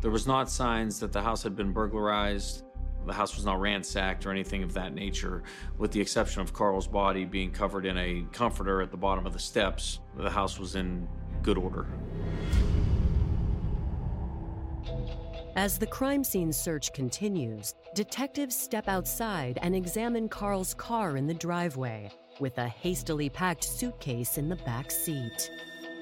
There 0.00 0.10
was 0.10 0.26
not 0.26 0.48
signs 0.48 1.00
that 1.00 1.12
the 1.12 1.20
house 1.20 1.42
had 1.42 1.56
been 1.56 1.72
burglarized. 1.72 2.62
The 3.04 3.12
house 3.12 3.34
was 3.34 3.44
not 3.44 3.60
ransacked 3.60 4.24
or 4.24 4.30
anything 4.30 4.62
of 4.62 4.72
that 4.74 4.94
nature, 4.94 5.42
with 5.78 5.90
the 5.90 6.00
exception 6.00 6.42
of 6.42 6.52
Carl's 6.52 6.86
body 6.86 7.24
being 7.24 7.50
covered 7.50 7.86
in 7.86 7.98
a 7.98 8.24
comforter 8.32 8.80
at 8.80 8.92
the 8.92 8.96
bottom 8.96 9.26
of 9.26 9.32
the 9.32 9.38
steps. 9.40 9.98
The 10.16 10.30
house 10.30 10.58
was 10.60 10.76
in 10.76 11.08
good 11.42 11.58
order. 11.58 11.86
As 15.54 15.78
the 15.78 15.86
crime 15.86 16.24
scene 16.24 16.50
search 16.50 16.94
continues, 16.94 17.74
detectives 17.94 18.56
step 18.56 18.88
outside 18.88 19.58
and 19.60 19.76
examine 19.76 20.28
Carl's 20.28 20.72
car 20.72 21.18
in 21.18 21.26
the 21.26 21.34
driveway, 21.34 22.10
with 22.40 22.56
a 22.56 22.66
hastily 22.66 23.28
packed 23.28 23.64
suitcase 23.64 24.38
in 24.38 24.48
the 24.48 24.56
back 24.56 24.90
seat. 24.90 25.50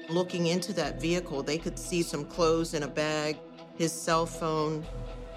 Looking 0.09 0.47
into 0.47 0.71
that 0.73 1.01
vehicle, 1.01 1.43
they 1.43 1.57
could 1.57 1.77
see 1.77 2.01
some 2.01 2.23
clothes 2.23 2.73
in 2.73 2.83
a 2.83 2.87
bag, 2.87 3.37
his 3.77 3.91
cell 3.91 4.25
phone. 4.25 4.85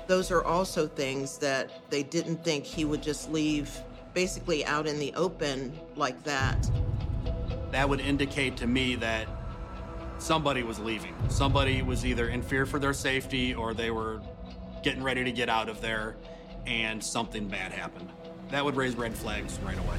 Those 0.07 0.31
are 0.31 0.45
also 0.45 0.87
things 0.87 1.39
that 1.39 1.91
they 1.91 2.05
didn't 2.05 2.45
think 2.45 2.65
he 2.65 2.85
would 2.85 3.03
just 3.03 3.33
leave 3.33 3.77
basically 4.15 4.65
out 4.65 4.87
in 4.87 5.01
the 5.01 5.13
open 5.15 5.77
like 5.97 6.23
that. 6.23 6.71
That 7.73 7.89
would 7.89 8.01
indicate 8.01 8.57
to 8.59 8.69
me 8.69 8.95
that 8.97 9.27
somebody 10.19 10.63
was 10.63 10.79
leaving. 10.79 11.15
Somebody 11.29 11.83
was 11.83 12.05
either 12.05 12.29
in 12.29 12.43
fear 12.43 12.67
for 12.67 12.79
their 12.79 12.93
safety 12.93 13.55
or 13.55 13.75
they 13.75 13.91
were 13.91 14.21
getting 14.83 15.03
ready 15.03 15.25
to 15.25 15.33
get 15.33 15.49
out 15.49 15.69
of 15.69 15.81
there 15.81 16.17
and 16.67 17.03
something 17.03 17.49
bad 17.49 17.73
happened. 17.73 18.09
That 18.51 18.65
would 18.65 18.77
raise 18.77 18.95
red 18.97 19.15
flags 19.15 19.59
right 19.65 19.79
away. 19.79 19.97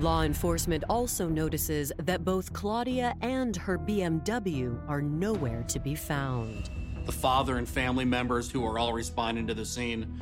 Law 0.00 0.22
enforcement 0.22 0.84
also 0.90 1.26
notices 1.26 1.90
that 1.98 2.24
both 2.24 2.52
Claudia 2.52 3.14
and 3.22 3.56
her 3.56 3.78
BMW 3.78 4.78
are 4.88 5.00
nowhere 5.00 5.62
to 5.68 5.80
be 5.80 5.94
found. 5.94 6.68
The 7.06 7.12
father 7.12 7.56
and 7.56 7.66
family 7.68 8.04
members 8.04 8.50
who 8.50 8.66
are 8.66 8.78
all 8.78 8.92
responding 8.92 9.46
to 9.46 9.54
the 9.54 9.64
scene 9.64 10.20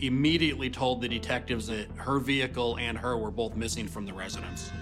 immediately 0.00 0.68
told 0.68 1.00
the 1.00 1.08
detectives 1.08 1.68
that 1.68 1.86
her 1.96 2.18
vehicle 2.18 2.76
and 2.78 2.98
her 2.98 3.16
were 3.16 3.30
both 3.30 3.54
missing 3.54 3.86
from 3.86 4.06
the 4.06 4.12
residence. 4.12 4.72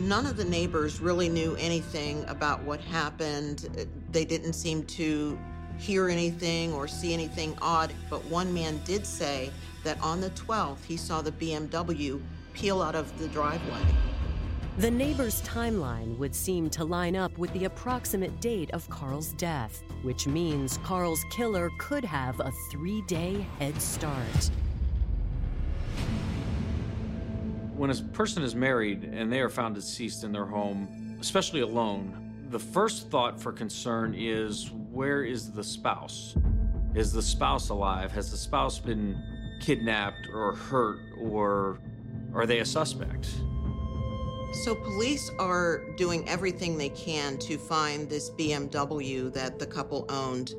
None 0.00 0.24
of 0.24 0.38
the 0.38 0.46
neighbors 0.46 0.98
really 0.98 1.28
knew 1.28 1.54
anything 1.56 2.24
about 2.26 2.62
what 2.62 2.80
happened. 2.80 3.68
They 4.10 4.24
didn't 4.24 4.54
seem 4.54 4.84
to 4.84 5.38
hear 5.76 6.08
anything 6.08 6.72
or 6.72 6.88
see 6.88 7.12
anything 7.12 7.54
odd, 7.60 7.92
but 8.08 8.24
one 8.24 8.52
man 8.54 8.80
did 8.86 9.06
say 9.06 9.50
that 9.84 10.00
on 10.00 10.22
the 10.22 10.30
12th 10.30 10.82
he 10.84 10.96
saw 10.96 11.20
the 11.20 11.32
BMW 11.32 12.18
peel 12.54 12.80
out 12.80 12.94
of 12.94 13.16
the 13.18 13.28
driveway. 13.28 13.82
The 14.78 14.90
neighbor's 14.90 15.42
timeline 15.42 16.16
would 16.16 16.34
seem 16.34 16.70
to 16.70 16.84
line 16.84 17.14
up 17.14 17.36
with 17.36 17.52
the 17.52 17.66
approximate 17.66 18.40
date 18.40 18.70
of 18.70 18.88
Carl's 18.88 19.34
death, 19.34 19.82
which 20.00 20.26
means 20.26 20.78
Carl's 20.78 21.22
killer 21.30 21.68
could 21.78 22.06
have 22.06 22.40
a 22.40 22.50
three 22.70 23.02
day 23.02 23.46
head 23.58 23.80
start. 23.82 24.50
When 27.80 27.88
a 27.88 27.94
person 27.94 28.42
is 28.42 28.54
married 28.54 29.04
and 29.04 29.32
they 29.32 29.40
are 29.40 29.48
found 29.48 29.74
deceased 29.74 30.22
in 30.22 30.32
their 30.32 30.44
home, 30.44 31.16
especially 31.18 31.62
alone, 31.62 32.46
the 32.50 32.58
first 32.58 33.08
thought 33.08 33.40
for 33.40 33.52
concern 33.52 34.14
is 34.14 34.70
where 34.92 35.24
is 35.24 35.50
the 35.50 35.64
spouse? 35.64 36.36
Is 36.94 37.10
the 37.10 37.22
spouse 37.22 37.70
alive? 37.70 38.12
Has 38.12 38.30
the 38.30 38.36
spouse 38.36 38.78
been 38.78 39.18
kidnapped 39.62 40.28
or 40.34 40.56
hurt 40.56 40.98
or 41.22 41.78
are 42.34 42.44
they 42.44 42.58
a 42.58 42.66
suspect? 42.66 43.30
So, 44.62 44.74
police 44.74 45.30
are 45.38 45.80
doing 45.96 46.28
everything 46.28 46.76
they 46.76 46.90
can 46.90 47.38
to 47.38 47.56
find 47.56 48.10
this 48.10 48.28
BMW 48.28 49.32
that 49.32 49.58
the 49.58 49.64
couple 49.66 50.04
owned. 50.10 50.52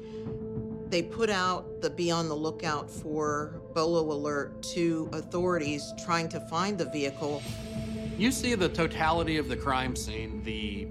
They 0.92 1.02
put 1.02 1.30
out 1.30 1.80
the 1.80 1.90
be 1.90 2.12
on 2.12 2.28
the 2.28 2.36
lookout 2.36 2.92
for 2.92 3.62
Bolo 3.74 4.12
alert 4.12 4.62
to 4.74 5.10
authorities 5.14 5.94
trying 6.04 6.28
to 6.28 6.42
find 6.42 6.78
the 6.78 6.84
vehicle. 6.84 7.42
You 8.18 8.30
see 8.30 8.56
the 8.56 8.68
totality 8.68 9.38
of 9.38 9.48
the 9.48 9.56
crime 9.56 9.96
scene. 9.96 10.44
The 10.44 10.90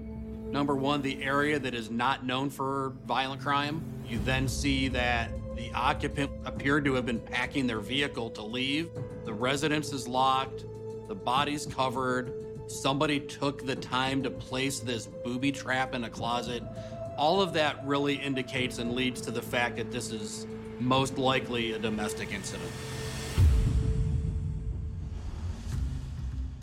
number 0.51 0.75
one, 0.75 1.03
the 1.03 1.21
area 1.21 1.59
that 1.59 1.75
is 1.75 1.91
not 1.91 2.25
known 2.25 2.49
for 2.49 2.93
violent 3.05 3.43
crime. 3.43 3.83
You 4.07 4.17
then 4.25 4.47
see 4.47 4.87
that 4.87 5.29
the 5.55 5.71
occupant 5.75 6.31
appeared 6.45 6.83
to 6.85 6.95
have 6.95 7.05
been 7.05 7.19
packing 7.19 7.67
their 7.67 7.79
vehicle 7.79 8.31
to 8.31 8.41
leave. 8.41 8.89
The 9.23 9.33
residence 9.33 9.93
is 9.93 10.07
locked, 10.07 10.65
the 11.09 11.15
body's 11.15 11.67
covered. 11.67 12.33
Somebody 12.65 13.19
took 13.19 13.67
the 13.67 13.75
time 13.75 14.23
to 14.23 14.31
place 14.31 14.79
this 14.79 15.05
booby 15.05 15.51
trap 15.51 15.93
in 15.93 16.05
a 16.05 16.09
closet. 16.09 16.63
All 17.21 17.39
of 17.39 17.53
that 17.53 17.85
really 17.85 18.15
indicates 18.15 18.79
and 18.79 18.93
leads 18.93 19.21
to 19.21 19.29
the 19.29 19.43
fact 19.43 19.75
that 19.77 19.91
this 19.91 20.11
is 20.11 20.47
most 20.79 21.19
likely 21.19 21.73
a 21.73 21.77
domestic 21.77 22.33
incident. 22.33 22.71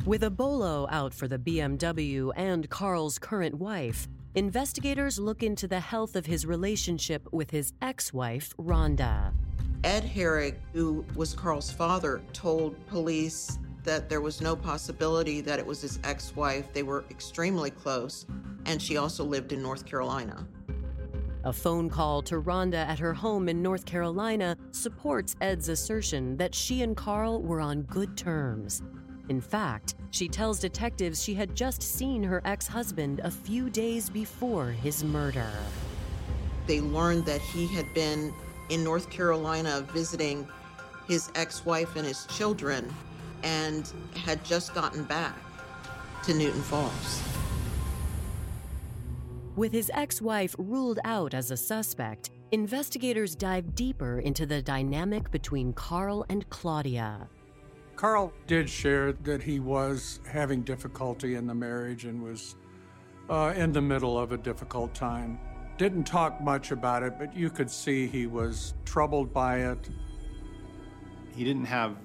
With 0.05 0.25
a 0.25 0.31
bolo 0.31 0.89
out 0.91 1.15
for 1.15 1.29
the 1.29 1.39
BMW 1.39 2.33
and 2.35 2.69
Carl's 2.69 3.21
current 3.21 3.55
wife, 3.55 4.09
investigators 4.35 5.21
look 5.21 5.45
into 5.45 5.69
the 5.69 5.79
health 5.79 6.17
of 6.17 6.27
his 6.27 6.45
relationship 6.45 7.29
with 7.31 7.53
his 7.53 7.73
ex 7.81 8.13
wife, 8.13 8.53
Rhonda. 8.59 9.33
Ed 9.85 10.03
Hoerig, 10.03 10.57
who 10.73 11.05
was 11.15 11.35
Carl's 11.35 11.71
father, 11.71 12.21
told 12.33 12.85
police 12.89 13.61
that 13.89 14.11
there 14.11 14.21
was 14.21 14.43
no 14.43 14.55
possibility 14.55 15.41
that 15.41 15.59
it 15.59 15.65
was 15.65 15.81
his 15.81 15.99
ex 16.05 16.37
wife. 16.37 16.71
They 16.75 16.83
were 16.83 17.07
extremely 17.11 17.71
close, 17.71 18.27
and 18.67 18.83
she 18.83 18.99
also 18.99 19.25
lived 19.25 19.51
in 19.51 19.63
North 19.63 19.87
Carolina. 19.87 20.47
A 21.45 21.53
phone 21.55 21.89
call 21.89 22.21
to 22.25 22.39
Rhonda 22.39 22.87
at 22.87 22.99
her 22.99 23.15
home 23.15 23.49
in 23.49 23.63
North 23.63 23.87
Carolina 23.87 24.59
supports 24.73 25.37
Ed's 25.41 25.71
assertion 25.71 26.37
that 26.37 26.55
she 26.55 26.83
and 26.83 26.95
Carl 26.95 27.41
were 27.41 27.63
on 27.63 27.81
good 27.85 28.15
terms. 28.15 28.83
In 29.31 29.41
fact, 29.41 29.95
she 30.11 30.29
tells 30.29 30.61
detectives 30.61 31.25
she 31.25 31.33
had 31.33 31.55
just 31.55 31.83
seen 31.83 32.23
her 32.23 32.43
ex 32.45 32.69
husband 32.69 33.23
a 33.25 33.31
few 33.31 33.71
days 33.71 34.11
before 34.11 34.67
his 34.67 35.03
murder. 35.03 35.51
They 36.67 36.83
learned 36.83 37.25
that 37.25 37.41
he 37.41 37.67
had 37.69 37.87
been 37.95 38.35
in 38.69 38.85
North 38.85 39.09
Carolina 39.09 39.81
visiting 39.95 40.47
his 41.07 41.31
ex 41.35 41.65
wife 41.65 41.97
and 41.97 42.07
his 42.07 42.27
children 42.27 42.95
and 43.43 43.93
had 44.15 44.45
just 44.45 44.75
gotten 44.75 45.05
back 45.05 45.37
to 46.25 46.35
Newton 46.35 46.63
Falls. 46.63 47.23
With 49.57 49.73
his 49.73 49.91
ex 49.93 50.23
wife 50.23 50.55
ruled 50.59 51.01
out 51.05 51.35
as 51.35 51.51
a 51.51 51.57
suspect, 51.57 52.31
investigators 52.53 53.35
dive 53.35 53.75
deeper 53.75 54.21
into 54.21 54.47
the 54.47 54.63
dynamic 54.63 55.31
between 55.31 55.73
Carl 55.73 56.25
and 56.29 56.49
Claudia. 56.49 57.29
Carl 57.97 58.33
did 58.47 58.71
share 58.71 59.13
that 59.13 59.43
he 59.43 59.59
was 59.59 60.21
having 60.31 60.63
difficulty 60.63 61.35
in 61.35 61.49
the 61.49 61.55
marriage 61.55 62.05
and 62.05 62.23
was 62.23 62.55
uh, 63.29 63.53
in 63.57 63.73
the 63.73 63.83
middle 63.83 64.17
of 64.17 64.31
a 64.31 64.39
difficult 64.39 64.95
time. 64.95 65.41
Didn't 65.79 66.05
talk 66.05 66.41
much 66.41 66.71
about 66.71 67.03
it, 67.03 67.19
but 67.19 67.37
you 67.37 67.51
could 67.51 67.71
see 67.71 68.07
he 68.07 68.29
was 68.29 68.75
troubled 68.85 69.33
by 69.33 69.59
it. 69.59 69.89
He 71.35 71.43
didn't 71.43 71.65
have 71.65 71.97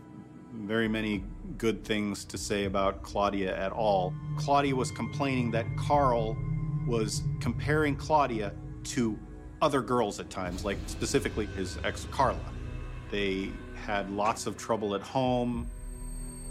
very 0.53 0.87
many 0.87 1.23
good 1.57 1.83
things 1.83 2.23
to 2.25 2.37
say 2.37 2.65
about 2.65 3.01
Claudia 3.01 3.57
at 3.57 3.71
all. 3.71 4.13
Claudia 4.37 4.75
was 4.75 4.91
complaining 4.91 5.51
that 5.51 5.65
Carl 5.77 6.37
was 6.87 7.23
comparing 7.39 7.95
Claudia 7.95 8.53
to 8.83 9.17
other 9.61 9.81
girls 9.81 10.19
at 10.19 10.29
times, 10.29 10.63
like 10.63 10.77
specifically 10.87 11.45
his 11.47 11.77
ex 11.83 12.05
Carla. 12.11 12.39
They 13.11 13.51
had 13.75 14.11
lots 14.11 14.45
of 14.45 14.57
trouble 14.57 14.95
at 14.95 15.01
home. 15.01 15.67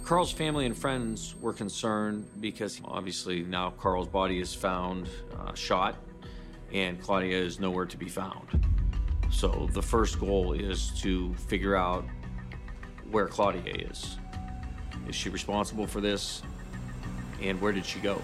Carl's 0.04 0.32
family 0.32 0.66
and 0.66 0.76
friends 0.76 1.34
were 1.40 1.52
concerned 1.52 2.26
because 2.40 2.80
obviously 2.84 3.42
now 3.42 3.70
Carl's 3.70 4.08
body 4.08 4.40
is 4.40 4.54
found 4.54 5.08
uh, 5.38 5.54
shot 5.54 5.96
and 6.72 7.00
Claudia 7.00 7.38
is 7.38 7.60
nowhere 7.60 7.86
to 7.86 7.96
be 7.96 8.08
found. 8.08 8.66
So 9.30 9.68
the 9.72 9.82
first 9.82 10.18
goal 10.18 10.52
is 10.52 10.90
to 11.00 11.32
figure 11.34 11.76
out 11.76 12.04
where 13.12 13.26
Claudia 13.26 13.74
is. 13.90 14.16
Is 15.08 15.14
she 15.14 15.28
responsible 15.28 15.86
for 15.86 16.00
this? 16.00 16.42
And 17.40 17.60
where 17.60 17.72
did 17.72 17.84
she 17.84 18.00
go? 18.00 18.20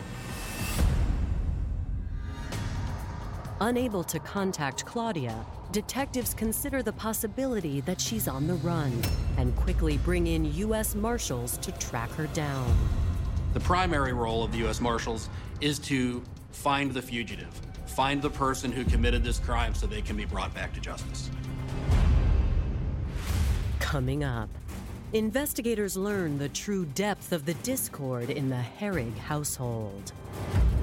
Unable 3.61 4.05
to 4.05 4.19
contact 4.21 4.87
Claudia, 4.87 5.45
detectives 5.73 6.33
consider 6.33 6.83
the 6.83 6.93
possibility 6.93 7.81
that 7.83 8.01
she's 8.01 8.29
on 8.29 8.47
the 8.47 8.55
run 8.55 8.93
and 9.37 9.55
quickly 9.57 9.99
bring 9.99 10.29
in 10.29 10.45
U.S. 10.55 10.95
Marshals 10.95 11.59
to 11.59 11.73
track 11.73 12.11
her 12.13 12.29
down. 12.29 12.77
The 13.55 13.61
primary 13.61 14.13
role 14.13 14.45
of 14.45 14.53
the 14.53 14.59
U.S. 14.59 14.81
Marshals 14.81 15.29
is 15.61 15.81
to 15.81 16.23
find 16.53 16.93
the 16.93 17.03
fugitive, 17.03 17.53
find 17.87 18.23
the 18.23 18.31
person 18.31 18.71
who 18.71 18.85
committed 18.85 19.25
this 19.25 19.41
crime 19.41 19.75
so 19.75 19.87
they 19.87 20.03
can 20.03 20.17
be 20.17 20.25
brought 20.25 20.55
back 20.55 20.73
to 20.75 20.81
justice. 20.81 21.29
Coming 23.81 24.23
up, 24.23 24.49
investigators 25.13 25.97
learn 25.97 26.39
the 26.39 26.49
true 26.51 26.85
depth 26.85 27.33
of 27.33 27.47
the 27.47 27.55
discord 27.55 28.29
in 28.29 28.51
the 28.51 28.63
Hoerig 28.79 29.17
household. 29.17 30.13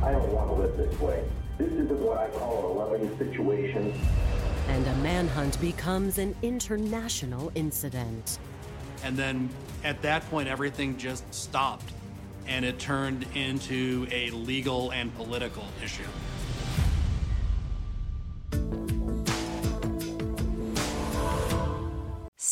I 0.01 0.11
don't 0.11 0.31
want 0.31 0.49
to 0.49 0.55
live 0.55 0.77
this 0.77 0.99
way. 0.99 1.23
This 1.57 1.71
isn't 1.71 1.99
what 1.99 2.17
I 2.17 2.29
call 2.29 2.71
a 2.71 2.73
loving 2.73 3.15
situation. 3.17 3.93
And 4.67 4.87
a 4.87 4.95
manhunt 4.95 5.61
becomes 5.61 6.17
an 6.17 6.35
international 6.41 7.51
incident. 7.53 8.39
And 9.03 9.15
then 9.15 9.49
at 9.83 10.01
that 10.01 10.27
point, 10.31 10.49
everything 10.49 10.97
just 10.97 11.31
stopped 11.33 11.91
and 12.47 12.65
it 12.65 12.79
turned 12.79 13.25
into 13.35 14.07
a 14.11 14.31
legal 14.31 14.91
and 14.91 15.15
political 15.15 15.65
issue. 15.83 16.03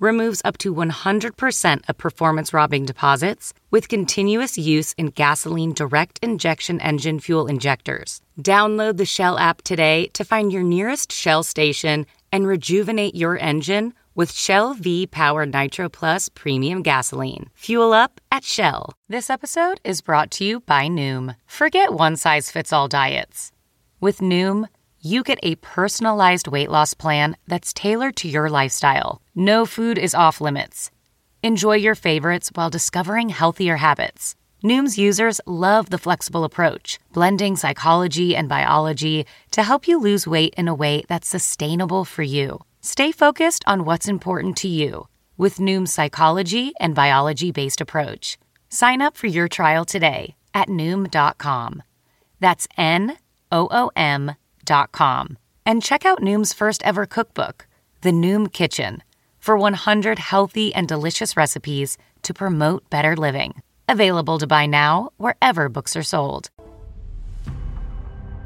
removes 0.00 0.42
up 0.44 0.58
to 0.58 0.74
100% 0.74 1.88
of 1.88 1.98
performance 1.98 2.52
robbing 2.52 2.84
deposits 2.84 3.54
with 3.70 3.88
continuous 3.88 4.58
use 4.58 4.92
in 4.98 5.06
gasoline 5.06 5.72
direct 5.72 6.18
injection 6.22 6.80
engine 6.80 7.20
fuel 7.20 7.46
injectors. 7.46 8.20
Download 8.40 8.96
the 8.96 9.04
Shell 9.04 9.38
app 9.38 9.62
today 9.62 10.08
to 10.14 10.24
find 10.24 10.52
your 10.52 10.64
nearest 10.64 11.12
Shell 11.12 11.44
station 11.44 12.06
and 12.32 12.48
rejuvenate 12.48 13.14
your 13.14 13.38
engine 13.38 13.94
with 14.14 14.32
Shell 14.32 14.74
V 14.74 15.06
Power 15.06 15.46
Nitro 15.46 15.88
Plus 15.88 16.28
Premium 16.28 16.82
Gasoline. 16.82 17.48
Fuel 17.54 17.92
up 17.92 18.20
at 18.32 18.44
Shell. 18.44 18.92
This 19.08 19.30
episode 19.30 19.80
is 19.84 20.00
brought 20.00 20.30
to 20.32 20.44
you 20.44 20.60
by 20.60 20.88
Noom. 20.88 21.36
Forget 21.46 21.92
one 21.92 22.16
size 22.16 22.50
fits 22.50 22.72
all 22.72 22.88
diets. 22.88 23.52
With 24.00 24.18
Noom, 24.18 24.66
you 25.02 25.22
get 25.22 25.38
a 25.42 25.54
personalized 25.56 26.48
weight 26.48 26.70
loss 26.70 26.94
plan 26.94 27.36
that's 27.46 27.72
tailored 27.72 28.16
to 28.16 28.28
your 28.28 28.50
lifestyle. 28.50 29.22
No 29.34 29.66
food 29.66 29.98
is 29.98 30.14
off 30.14 30.40
limits. 30.40 30.90
Enjoy 31.42 31.74
your 31.76 31.94
favorites 31.94 32.50
while 32.54 32.70
discovering 32.70 33.30
healthier 33.30 33.76
habits. 33.76 34.34
Noom's 34.62 34.98
users 34.98 35.40
love 35.46 35.88
the 35.88 35.98
flexible 35.98 36.44
approach, 36.44 36.98
blending 37.12 37.56
psychology 37.56 38.36
and 38.36 38.48
biology 38.48 39.26
to 39.52 39.62
help 39.62 39.88
you 39.88 39.98
lose 39.98 40.26
weight 40.26 40.54
in 40.56 40.68
a 40.68 40.74
way 40.74 41.02
that's 41.08 41.28
sustainable 41.28 42.04
for 42.04 42.22
you. 42.22 42.60
Stay 42.82 43.10
focused 43.10 43.64
on 43.66 43.84
what's 43.84 44.08
important 44.08 44.56
to 44.58 44.68
you 44.68 45.08
with 45.38 45.58
Noom's 45.58 45.92
psychology 45.92 46.74
and 46.78 46.94
biology 46.94 47.50
based 47.50 47.80
approach. 47.80 48.36
Sign 48.68 49.00
up 49.00 49.16
for 49.16 49.26
your 49.26 49.48
trial 49.48 49.86
today 49.86 50.34
at 50.52 50.68
Noom.com. 50.68 51.82
That's 52.40 52.68
N 52.76 53.16
O 53.50 53.68
O 53.70 53.90
M.com. 54.68 55.38
And 55.66 55.82
check 55.82 56.04
out 56.04 56.20
Noom's 56.20 56.52
first 56.52 56.82
ever 56.84 57.06
cookbook, 57.06 57.66
The 58.00 58.10
Noom 58.10 58.52
Kitchen, 58.52 59.02
for 59.38 59.56
100 59.56 60.18
healthy 60.18 60.74
and 60.74 60.88
delicious 60.88 61.36
recipes 61.36 61.96
to 62.22 62.34
promote 62.34 62.88
better 62.90 63.16
living. 63.16 63.62
Available 63.88 64.38
to 64.38 64.46
buy 64.46 64.66
now 64.66 65.10
wherever 65.16 65.68
books 65.68 65.96
are 65.96 66.02
sold. 66.02 66.50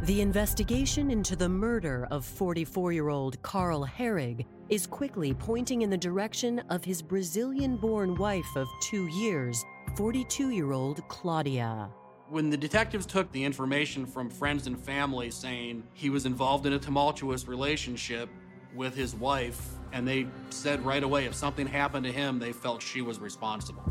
The 0.05 0.21
investigation 0.21 1.11
into 1.11 1.35
the 1.35 1.49
murder 1.49 2.07
of 2.11 2.27
44 2.27 2.93
year 2.93 3.09
old 3.09 3.41
Carl 3.43 3.87
Hoerig 3.87 4.45
is 4.69 4.87
quickly 4.87 5.33
pointing 5.33 5.81
in 5.81 5.89
the 5.89 5.97
direction 5.97 6.59
of 6.69 6.85
his 6.85 7.01
Brazilian 7.01 7.77
born 7.77 8.15
wife 8.17 8.57
of 8.57 8.69
two 8.83 9.07
years, 9.07 9.65
42 9.97 10.51
year 10.51 10.73
old 10.73 11.07
Claudia. 11.09 11.89
When 12.35 12.51
the 12.51 12.57
detectives 12.57 13.07
took 13.07 13.31
the 13.31 13.45
information 13.45 14.07
from 14.07 14.29
friends 14.29 14.67
and 14.67 14.77
family 14.77 15.31
saying 15.31 15.85
he 15.93 16.11
was 16.11 16.27
involved 16.27 16.67
in 16.67 16.73
a 16.73 16.81
tumultuous 16.81 17.47
relationship 17.47 18.29
with 18.75 18.97
his 18.97 19.15
wife, 19.15 19.65
and 19.93 20.05
they 20.05 20.27
said 20.51 20.85
right 20.85 21.05
away 21.05 21.27
if 21.27 21.35
something 21.37 21.65
happened 21.65 22.05
to 22.07 22.11
him, 22.11 22.41
they 22.41 22.51
felt 22.51 22.83
she 22.83 23.03
was 23.03 23.21
responsible. 23.21 23.85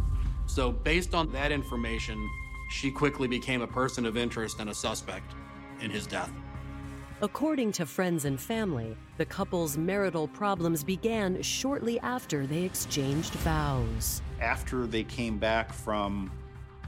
So, 0.45 0.73
based 0.73 1.13
on 1.13 1.32
that 1.32 1.53
information, 1.53 2.29
she 2.69 2.91
quickly 2.91 3.29
became 3.29 3.62
a 3.62 3.67
person 3.67 4.06
of 4.06 4.17
interest 4.17 4.60
and 4.60 4.69
a 4.69 4.73
suspect 4.73 5.32
in 5.79 5.89
his 5.89 6.06
death. 6.06 6.34
According 7.21 7.71
to 7.71 7.86
friends 7.86 8.25
and 8.25 8.38
family, 8.38 8.97
the 9.15 9.25
couple's 9.25 9.77
marital 9.77 10.27
problems 10.27 10.84
began 10.84 11.41
shortly 11.41 11.97
after 12.01 12.45
they 12.45 12.63
exchanged 12.63 13.32
vows. 13.36 14.21
After 14.41 14.86
they 14.86 15.06
came 15.06 15.38
back 15.38 15.71
from 15.71 16.29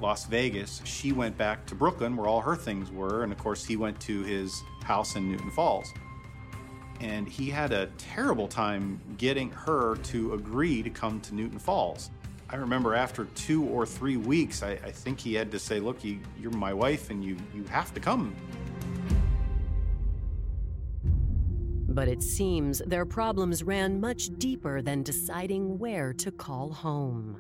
Las 0.02 0.26
Vegas, 0.26 0.82
she 0.84 1.12
went 1.14 1.38
back 1.38 1.66
to 1.68 1.76
Brooklyn 1.76 2.18
where 2.18 2.28
all 2.28 2.42
her 2.42 2.56
things 2.56 2.92
were, 2.92 3.24
and 3.24 3.32
of 3.32 3.38
course, 3.38 3.64
he 3.64 3.78
went 3.78 4.00
to 4.02 4.24
his 4.24 4.62
house 4.84 5.16
in 5.16 5.32
Newton 5.32 5.52
Falls. 5.52 5.94
And 7.00 7.28
he 7.28 7.50
had 7.50 7.72
a 7.72 7.88
terrible 7.98 8.48
time 8.48 9.00
getting 9.18 9.50
her 9.52 9.96
to 9.96 10.34
agree 10.34 10.84
to 10.84 10.90
come 10.90 11.20
to 11.22 11.36
Newton 11.36 11.60
Falls. 11.60 12.10
I 12.50 12.58
remember 12.58 12.94
after 12.94 13.26
two 13.36 13.64
or 13.66 13.86
three 13.86 14.18
weeks, 14.18 14.64
I, 14.64 14.72
I 14.72 14.92
think 14.92 15.20
he 15.20 15.34
had 15.34 15.52
to 15.52 15.60
say, 15.60 15.80
Look, 15.80 16.04
you, 16.04 16.20
you're 16.40 16.52
my 16.52 16.74
wife 16.74 17.10
and 17.10 17.24
you, 17.24 17.38
you 17.54 17.64
have 17.66 17.94
to 17.96 18.00
come. 18.00 18.36
But 21.90 22.08
it 22.08 22.22
seems 22.22 22.80
their 22.80 23.06
problems 23.06 23.64
ran 23.64 24.00
much 24.00 24.30
deeper 24.38 24.82
than 24.82 25.02
deciding 25.02 25.80
where 25.80 26.14
to 26.14 26.32
call 26.32 26.72
home. 26.72 27.40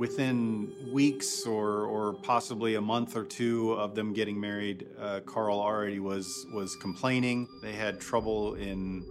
Within 0.00 0.72
weeks 0.90 1.44
or, 1.44 1.84
or 1.84 2.14
possibly 2.14 2.76
a 2.76 2.80
month 2.80 3.16
or 3.16 3.22
two 3.22 3.74
of 3.74 3.94
them 3.94 4.14
getting 4.14 4.40
married, 4.40 4.86
uh, 4.98 5.20
Carl 5.26 5.60
already 5.60 6.00
was, 6.00 6.46
was 6.54 6.74
complaining. 6.76 7.46
They 7.60 7.74
had 7.74 8.00
trouble 8.00 8.54
in 8.54 9.04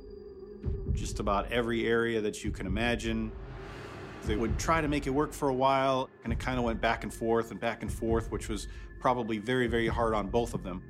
just 0.93 1.19
about 1.19 1.51
every 1.51 1.85
area 1.85 2.19
that 2.21 2.43
you 2.43 2.49
can 2.49 2.65
imagine. 2.65 3.31
They 4.23 4.35
would 4.35 4.57
try 4.57 4.81
to 4.81 4.87
make 4.87 5.05
it 5.05 5.11
work 5.11 5.31
for 5.31 5.49
a 5.49 5.53
while, 5.53 6.09
and 6.23 6.33
it 6.33 6.39
kind 6.39 6.57
of 6.57 6.65
went 6.65 6.81
back 6.81 7.03
and 7.03 7.13
forth 7.13 7.51
and 7.51 7.59
back 7.59 7.83
and 7.83 7.93
forth, 7.93 8.31
which 8.31 8.49
was 8.49 8.67
probably 8.99 9.37
very, 9.37 9.67
very 9.67 9.87
hard 9.87 10.15
on 10.15 10.25
both 10.25 10.55
of 10.55 10.63
them. 10.63 10.81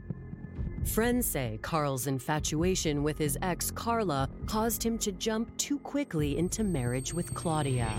Friends 0.86 1.26
say 1.26 1.60
Carl's 1.62 2.08
infatuation 2.08 3.04
with 3.04 3.18
his 3.18 3.38
ex 3.42 3.70
Carla 3.70 4.30
caused 4.46 4.82
him 4.82 4.98
to 5.00 5.12
jump 5.12 5.56
too 5.58 5.78
quickly 5.80 6.38
into 6.38 6.64
marriage 6.64 7.14
with 7.14 7.34
Claudia. 7.34 7.92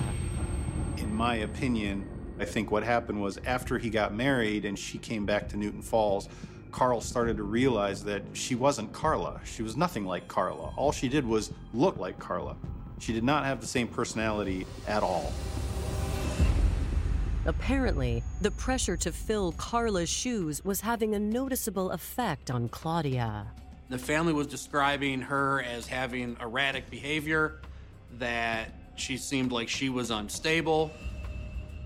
In 1.01 1.15
my 1.15 1.37
opinion, 1.37 2.07
I 2.39 2.45
think 2.45 2.71
what 2.71 2.83
happened 2.83 3.23
was 3.23 3.39
after 3.47 3.79
he 3.79 3.91
got 3.91 4.15
married 4.15 4.65
and 4.65 4.79
she 4.79 4.99
came 4.99 5.25
back 5.25 5.49
to 5.49 5.57
Newton 5.57 5.83
Falls, 5.83 6.29
Carl 6.73 7.01
started 7.01 7.39
to 7.39 7.43
realize 7.43 8.05
that 8.05 8.23
she 8.35 8.55
wasn't 8.55 8.93
Carla. 8.93 9.41
She 9.45 9.63
was 9.63 9.77
nothing 9.77 10.05
like 10.05 10.29
Carla. 10.29 10.73
All 10.77 10.93
she 10.93 11.09
did 11.09 11.27
was 11.27 11.53
look 11.73 11.97
like 11.97 12.19
Carla. 12.19 12.57
She 12.99 13.13
did 13.13 13.25
not 13.25 13.45
have 13.45 13.61
the 13.61 13.67
same 13.67 13.89
personality 13.89 14.67
at 14.87 15.03
all. 15.03 15.33
Apparently, 17.47 18.23
the 18.43 18.51
pressure 18.51 18.97
to 18.99 19.11
fill 19.11 19.53
Carla's 19.53 20.11
shoes 20.11 20.63
was 20.65 20.83
having 20.83 21.15
a 21.15 21.19
noticeable 21.19 21.91
effect 21.91 22.51
on 22.51 22.69
Claudia. 22.69 23.47
The 23.89 23.99
family 23.99 24.35
was 24.35 24.47
describing 24.47 25.23
her 25.23 25.63
as 25.63 25.87
having 25.87 26.37
erratic 26.41 26.91
behavior, 26.91 27.61
that 28.19 28.69
she 29.01 29.17
seemed 29.17 29.51
like 29.51 29.69
she 29.69 29.89
was 29.89 30.11
unstable. 30.11 30.91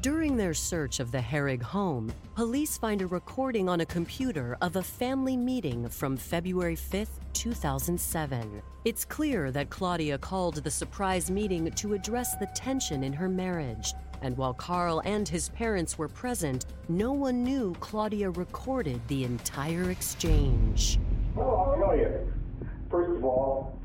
During 0.00 0.36
their 0.36 0.52
search 0.52 1.00
of 1.00 1.10
the 1.10 1.18
Hoerig 1.18 1.62
home, 1.62 2.12
police 2.34 2.76
find 2.76 3.00
a 3.00 3.06
recording 3.06 3.70
on 3.70 3.80
a 3.80 3.86
computer 3.86 4.56
of 4.60 4.76
a 4.76 4.82
family 4.82 5.34
meeting 5.34 5.88
from 5.88 6.16
February 6.18 6.76
5th, 6.76 7.20
2007. 7.32 8.62
It's 8.84 9.04
clear 9.06 9.50
that 9.50 9.70
Claudia 9.70 10.18
called 10.18 10.56
the 10.56 10.70
surprise 10.70 11.30
meeting 11.30 11.70
to 11.70 11.94
address 11.94 12.36
the 12.36 12.48
tension 12.54 13.02
in 13.02 13.14
her 13.14 13.30
marriage. 13.30 13.94
And 14.20 14.36
while 14.36 14.52
Carl 14.52 15.00
and 15.06 15.26
his 15.26 15.48
parents 15.48 15.96
were 15.96 16.08
present, 16.08 16.66
no 16.88 17.12
one 17.12 17.42
knew 17.42 17.74
Claudia 17.80 18.30
recorded 18.30 19.00
the 19.08 19.24
entire 19.24 19.90
exchange. 19.90 20.98
Well, 21.34 21.48
I'll 21.48 21.78
tell 21.78 21.96
you. 21.96 22.30
First 22.90 23.10
of 23.16 23.24
all, 23.24 23.78
this 23.80 23.83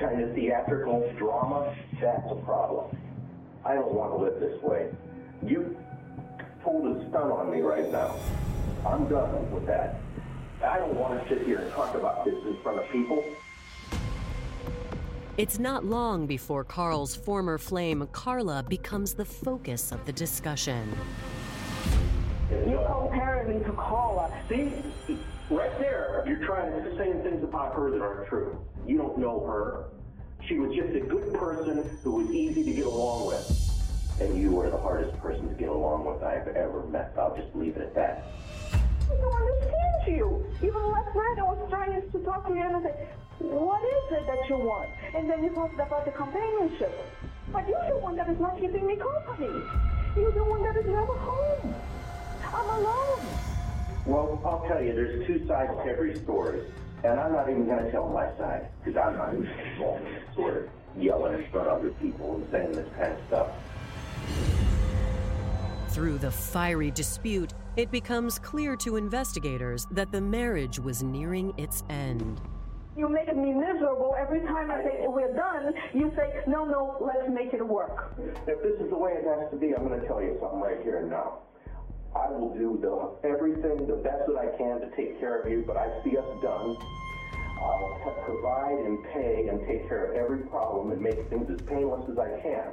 kind 0.00 0.22
of 0.22 0.34
theatrical 0.34 1.12
drama, 1.18 1.74
that's 2.00 2.30
a 2.30 2.34
problem. 2.36 2.96
I 3.64 3.74
don't 3.74 3.92
want 3.92 4.12
to 4.12 4.16
live 4.16 4.40
this 4.40 4.60
way. 4.62 4.88
You 5.46 5.76
pulled 6.64 6.96
a 6.96 7.08
stunt 7.10 7.30
on 7.30 7.50
me 7.50 7.60
right 7.60 7.90
now. 7.92 8.16
I'm 8.86 9.08
done 9.08 9.50
with 9.52 9.66
that. 9.66 10.00
I 10.64 10.78
don't 10.78 10.94
want 10.94 11.22
to 11.22 11.28
sit 11.28 11.46
here 11.46 11.58
and 11.58 11.70
talk 11.72 11.94
about 11.94 12.24
this 12.24 12.34
in 12.46 12.56
front 12.62 12.78
of 12.78 12.88
people. 12.90 13.22
It's 15.36 15.58
not 15.58 15.84
long 15.84 16.26
before 16.26 16.64
Carl's 16.64 17.14
former 17.14 17.56
flame, 17.56 18.06
Carla, 18.12 18.62
becomes 18.62 19.14
the 19.14 19.24
focus 19.24 19.92
of 19.92 20.04
the 20.04 20.12
discussion. 20.12 20.94
You're 22.50 22.86
comparing 22.86 23.58
me 23.58 23.64
to 23.64 23.72
Carla. 23.72 24.30
See, 24.48 24.72
right 25.50 25.78
there, 25.78 26.09
you're 26.30 26.46
trying 26.46 26.70
to 26.70 26.96
say 26.96 27.12
things 27.24 27.42
about 27.42 27.74
her 27.74 27.90
that 27.90 28.00
aren't 28.00 28.28
true. 28.28 28.56
You 28.86 28.96
don't 28.98 29.18
know 29.18 29.40
her. 29.40 29.86
She 30.46 30.60
was 30.60 30.72
just 30.76 30.94
a 30.94 31.00
good 31.00 31.34
person 31.34 31.98
who 32.04 32.12
was 32.22 32.30
easy 32.30 32.62
to 32.62 32.72
get 32.72 32.86
along 32.86 33.26
with. 33.26 33.50
And 34.20 34.40
you 34.40 34.60
are 34.60 34.70
the 34.70 34.78
hardest 34.78 35.18
person 35.18 35.48
to 35.48 35.54
get 35.54 35.68
along 35.68 36.04
with 36.04 36.22
I've 36.22 36.46
ever 36.46 36.86
met. 36.86 37.14
I'll 37.18 37.34
just 37.34 37.52
leave 37.56 37.76
it 37.76 37.82
at 37.82 37.94
that. 37.96 38.26
I 38.72 38.78
don't 39.08 39.34
understand 39.34 40.16
you. 40.16 40.46
Even 40.58 40.80
last 40.92 41.16
night 41.16 41.36
I 41.38 41.42
was 41.42 41.66
trying 41.68 42.00
to 42.00 42.18
talk 42.20 42.46
to 42.46 42.54
you 42.54 42.62
and 42.62 42.76
I 42.76 42.82
said, 42.82 43.08
what 43.40 43.82
is 43.82 44.12
it 44.12 44.26
that 44.28 44.48
you 44.48 44.56
want? 44.58 44.88
And 45.16 45.28
then 45.28 45.42
you 45.42 45.50
talked 45.50 45.74
about 45.74 46.04
the 46.04 46.12
companionship. 46.12 46.94
But 47.52 47.66
you're 47.66 47.90
the 47.90 47.98
one 47.98 48.14
that 48.14 48.30
is 48.30 48.38
not 48.38 48.54
keeping 48.60 48.86
me 48.86 48.94
company. 48.94 49.50
You're 50.14 50.30
the 50.30 50.44
one 50.44 50.62
that 50.62 50.76
is 50.76 50.86
never 50.86 51.18
home. 51.18 51.74
I'm 52.54 52.70
alone. 52.78 53.50
Well, 54.06 54.40
I'll 54.44 54.64
tell 54.66 54.82
you, 54.82 54.94
there's 54.94 55.26
two 55.26 55.46
sides 55.46 55.72
to 55.72 55.90
every 55.90 56.16
story. 56.20 56.62
And 57.04 57.20
I'm 57.20 57.32
not 57.32 57.48
even 57.48 57.66
going 57.66 57.84
to 57.84 57.90
tell 57.90 58.08
my 58.08 58.26
side, 58.38 58.68
because 58.82 59.00
I'm 59.02 59.16
not 59.16 59.34
even 59.34 59.46
involved 59.46 60.06
in 60.06 60.14
this 60.14 60.22
sort 60.34 60.56
of 60.56 60.68
yelling 61.02 61.34
in 61.42 61.50
front 61.50 61.68
of 61.68 61.78
other 61.78 61.90
people 61.90 62.34
and 62.36 62.46
saying 62.50 62.72
this 62.72 62.88
kind 62.98 63.12
of 63.12 63.18
stuff. 63.28 63.48
Through 65.90 66.18
the 66.18 66.30
fiery 66.30 66.90
dispute, 66.90 67.52
it 67.76 67.90
becomes 67.90 68.38
clear 68.38 68.76
to 68.76 68.96
investigators 68.96 69.86
that 69.90 70.12
the 70.12 70.20
marriage 70.20 70.78
was 70.78 71.02
nearing 71.02 71.54
its 71.58 71.84
end. 71.88 72.40
You're 72.96 73.08
making 73.08 73.42
me 73.42 73.52
miserable 73.52 74.14
every 74.18 74.40
time 74.40 74.70
I 74.70 74.82
say 74.82 75.04
we're 75.06 75.32
done. 75.34 75.72
You 75.94 76.12
say, 76.16 76.42
no, 76.46 76.64
no, 76.64 76.96
let's 77.00 77.30
make 77.30 77.54
it 77.54 77.66
work. 77.66 78.14
If 78.46 78.62
this 78.62 78.80
is 78.80 78.90
the 78.90 78.96
way 78.96 79.12
it 79.12 79.24
has 79.24 79.50
to 79.50 79.56
be, 79.56 79.74
I'm 79.74 79.86
going 79.88 80.00
to 80.00 80.06
tell 80.06 80.20
you 80.20 80.36
something 80.40 80.60
right 80.60 80.82
here 80.82 80.98
and 80.98 81.10
now. 81.10 81.38
I 82.14 82.28
will 82.30 82.54
do 82.54 82.78
the 82.80 83.28
everything 83.28 83.86
the 83.86 83.96
best 83.96 84.26
that 84.26 84.36
I 84.36 84.56
can 84.56 84.80
to 84.80 84.90
take 84.96 85.20
care 85.20 85.40
of 85.40 85.50
you, 85.50 85.62
but 85.66 85.76
I 85.76 85.88
see 86.02 86.16
us 86.16 86.24
done. 86.42 86.76
I'll 87.62 88.16
provide 88.24 88.78
and 88.84 89.04
pay 89.12 89.48
and 89.48 89.60
take 89.66 89.86
care 89.86 90.06
of 90.06 90.16
every 90.16 90.40
problem 90.48 90.92
and 90.92 91.00
make 91.00 91.28
things 91.28 91.50
as 91.50 91.60
painless 91.66 92.08
as 92.10 92.18
I 92.18 92.40
can. 92.40 92.72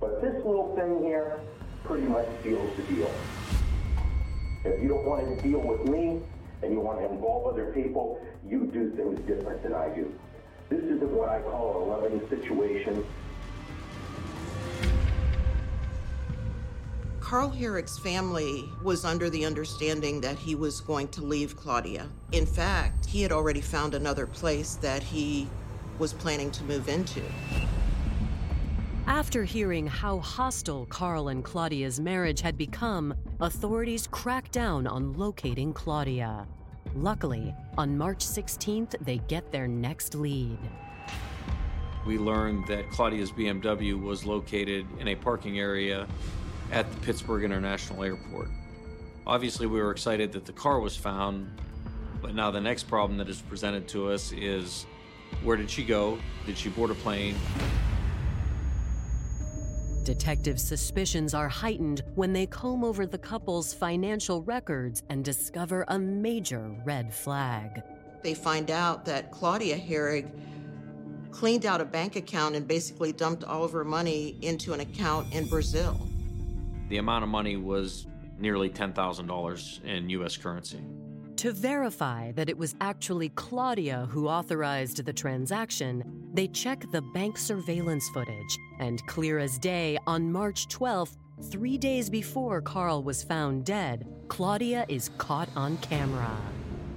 But 0.00 0.22
this 0.22 0.34
little 0.44 0.74
thing 0.74 1.04
here 1.04 1.38
pretty 1.84 2.06
much 2.06 2.26
seals 2.42 2.74
the 2.76 2.82
deal. 2.94 3.10
If 4.64 4.82
you 4.82 4.88
don't 4.88 5.04
want 5.04 5.36
to 5.36 5.42
deal 5.42 5.60
with 5.60 5.84
me 5.88 6.20
and 6.62 6.72
you 6.72 6.80
want 6.80 7.00
to 7.00 7.10
involve 7.10 7.52
other 7.52 7.72
people, 7.72 8.24
you 8.46 8.66
do 8.66 8.90
things 8.96 9.20
different 9.26 9.62
than 9.62 9.74
I 9.74 9.88
do. 9.90 10.12
This 10.70 10.82
isn't 10.84 11.10
what 11.10 11.28
I 11.28 11.40
call 11.42 11.82
a 11.82 11.84
loving 11.84 12.20
situation. 12.28 13.04
Carl 17.32 17.48
Hoerig's 17.48 17.98
family 17.98 18.68
was 18.82 19.06
under 19.06 19.30
the 19.30 19.46
understanding 19.46 20.20
that 20.20 20.38
he 20.38 20.54
was 20.54 20.82
going 20.82 21.08
to 21.08 21.22
leave 21.22 21.56
Claudia. 21.56 22.06
In 22.32 22.44
fact, 22.44 23.06
he 23.06 23.22
had 23.22 23.32
already 23.32 23.62
found 23.62 23.94
another 23.94 24.26
place 24.26 24.74
that 24.82 25.02
he 25.02 25.48
was 25.98 26.12
planning 26.12 26.50
to 26.50 26.62
move 26.64 26.90
into. 26.90 27.22
After 29.06 29.44
hearing 29.44 29.86
how 29.86 30.18
hostile 30.18 30.84
Carl 30.90 31.28
and 31.28 31.42
Claudia's 31.42 31.98
marriage 31.98 32.42
had 32.42 32.58
become, 32.58 33.14
authorities 33.40 34.06
cracked 34.10 34.52
down 34.52 34.86
on 34.86 35.14
locating 35.14 35.72
Claudia. 35.72 36.46
Luckily, 36.94 37.54
on 37.78 37.96
March 37.96 38.18
16th, 38.18 38.94
they 39.00 39.16
get 39.26 39.50
their 39.50 39.66
next 39.66 40.14
lead. 40.14 40.58
We 42.06 42.18
learned 42.18 42.66
that 42.66 42.90
Claudia's 42.90 43.32
BMW 43.32 43.98
was 43.98 44.26
located 44.26 44.86
in 44.98 45.08
a 45.08 45.14
parking 45.14 45.58
area 45.58 46.06
at 46.72 46.90
the 46.90 46.96
Pittsburgh 47.00 47.44
International 47.44 48.02
Airport. 48.02 48.48
Obviously, 49.26 49.66
we 49.66 49.78
were 49.78 49.92
excited 49.92 50.32
that 50.32 50.46
the 50.46 50.52
car 50.52 50.80
was 50.80 50.96
found, 50.96 51.48
but 52.20 52.34
now 52.34 52.50
the 52.50 52.60
next 52.60 52.84
problem 52.84 53.18
that 53.18 53.28
is 53.28 53.40
presented 53.42 53.86
to 53.88 54.10
us 54.10 54.32
is 54.32 54.86
where 55.44 55.56
did 55.56 55.70
she 55.70 55.84
go? 55.84 56.18
Did 56.46 56.56
she 56.56 56.70
board 56.70 56.90
a 56.90 56.94
plane? 56.94 57.36
Detectives' 60.02 60.64
suspicions 60.64 61.32
are 61.34 61.48
heightened 61.48 62.02
when 62.16 62.32
they 62.32 62.46
comb 62.46 62.82
over 62.82 63.06
the 63.06 63.18
couple's 63.18 63.72
financial 63.72 64.42
records 64.42 65.02
and 65.10 65.24
discover 65.24 65.84
a 65.88 65.98
major 65.98 66.74
red 66.84 67.14
flag. 67.14 67.82
They 68.22 68.34
find 68.34 68.70
out 68.70 69.04
that 69.04 69.30
Claudia 69.30 69.78
Hoerig 69.78 70.28
cleaned 71.30 71.66
out 71.66 71.80
a 71.80 71.84
bank 71.84 72.16
account 72.16 72.56
and 72.56 72.66
basically 72.66 73.12
dumped 73.12 73.44
all 73.44 73.62
of 73.62 73.72
her 73.72 73.84
money 73.84 74.36
into 74.42 74.72
an 74.72 74.80
account 74.80 75.32
in 75.32 75.46
Brazil. 75.46 76.08
The 76.92 76.98
amount 76.98 77.24
of 77.24 77.30
money 77.30 77.56
was 77.56 78.06
nearly 78.38 78.68
$10,000 78.68 79.84
in 79.84 80.10
US 80.10 80.36
currency. 80.36 80.84
To 81.36 81.50
verify 81.50 82.32
that 82.32 82.50
it 82.50 82.58
was 82.58 82.74
actually 82.82 83.30
Claudia 83.30 84.06
who 84.10 84.28
authorized 84.28 85.02
the 85.02 85.12
transaction, 85.14 86.04
they 86.34 86.48
check 86.48 86.84
the 86.92 87.00
bank 87.00 87.38
surveillance 87.38 88.06
footage, 88.10 88.58
and 88.78 89.00
clear 89.06 89.38
as 89.38 89.58
day, 89.58 89.96
on 90.06 90.30
March 90.30 90.68
12th, 90.68 91.16
three 91.44 91.78
days 91.78 92.10
before 92.10 92.60
Carl 92.60 93.02
was 93.02 93.22
found 93.22 93.64
dead, 93.64 94.06
Claudia 94.28 94.84
is 94.90 95.08
caught 95.16 95.48
on 95.56 95.78
camera. 95.78 96.36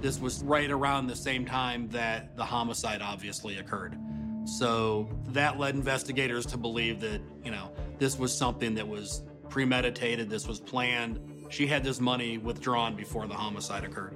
This 0.02 0.20
was 0.20 0.42
right 0.42 0.70
around 0.70 1.06
the 1.06 1.16
same 1.16 1.46
time 1.46 1.88
that 1.88 2.36
the 2.36 2.44
homicide 2.44 3.00
obviously 3.00 3.56
occurred. 3.56 3.96
So 4.44 5.08
that 5.28 5.58
led 5.58 5.74
investigators 5.74 6.44
to 6.46 6.58
believe 6.58 7.00
that, 7.00 7.22
you 7.42 7.50
know, 7.50 7.70
this 7.98 8.18
was 8.18 8.36
something 8.36 8.74
that 8.74 8.86
was 8.86 9.22
premeditated, 9.56 10.28
this 10.28 10.46
was 10.46 10.60
planned. 10.60 11.18
She 11.48 11.66
had 11.66 11.82
this 11.82 11.98
money 11.98 12.36
withdrawn 12.36 12.94
before 12.94 13.26
the 13.26 13.32
homicide 13.32 13.84
occurred. 13.84 14.14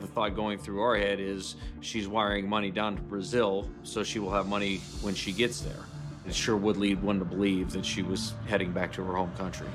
The 0.00 0.06
thought 0.06 0.34
going 0.34 0.56
through 0.56 0.80
our 0.80 0.96
head 0.96 1.20
is 1.20 1.56
she's 1.82 2.08
wiring 2.08 2.48
money 2.48 2.70
down 2.70 2.96
to 2.96 3.02
Brazil 3.02 3.68
so 3.82 4.02
she 4.02 4.18
will 4.18 4.30
have 4.30 4.46
money 4.46 4.78
when 5.02 5.14
she 5.14 5.30
gets 5.30 5.60
there. 5.60 5.84
It 6.26 6.34
sure 6.34 6.56
would 6.56 6.78
lead 6.78 7.02
one 7.02 7.18
to 7.18 7.24
believe 7.26 7.70
that 7.72 7.84
she 7.84 8.00
was 8.00 8.32
heading 8.48 8.72
back 8.72 8.90
to 8.94 9.04
her 9.04 9.14
home 9.14 9.30
country. 9.36 9.66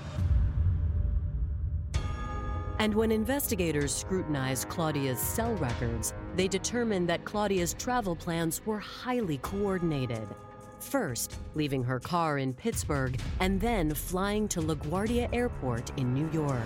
And 2.79 2.95
when 2.95 3.11
investigators 3.11 3.93
scrutinized 3.93 4.67
Claudia's 4.67 5.19
cell 5.19 5.53
records, 5.57 6.15
they 6.35 6.47
determined 6.47 7.07
that 7.07 7.23
Claudia's 7.23 7.75
travel 7.75 8.15
plans 8.15 8.65
were 8.65 8.79
highly 8.79 9.37
coordinated. 9.43 10.27
First, 10.79 11.35
leaving 11.55 11.83
her 11.83 11.99
car 11.99 12.37
in 12.37 12.53
Pittsburgh 12.53 13.19
and 13.39 13.59
then 13.59 13.93
flying 13.93 14.47
to 14.49 14.61
LaGuardia 14.61 15.29
Airport 15.33 15.91
in 15.97 16.13
New 16.13 16.29
York. 16.31 16.61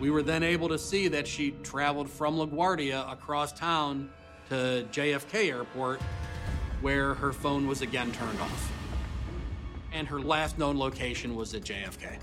We 0.00 0.10
were 0.10 0.22
then 0.22 0.42
able 0.42 0.68
to 0.68 0.78
see 0.78 1.08
that 1.08 1.26
she 1.26 1.52
traveled 1.62 2.08
from 2.08 2.36
LaGuardia 2.36 3.10
across 3.12 3.52
town 3.52 4.10
to 4.48 4.86
JFK 4.90 5.50
Airport, 5.50 6.00
where 6.80 7.14
her 7.14 7.32
phone 7.32 7.66
was 7.66 7.82
again 7.82 8.10
turned 8.12 8.40
off. 8.40 8.72
And 9.92 10.08
her 10.08 10.20
last 10.20 10.58
known 10.58 10.78
location 10.78 11.36
was 11.36 11.54
at 11.54 11.62
JFK. 11.62 12.18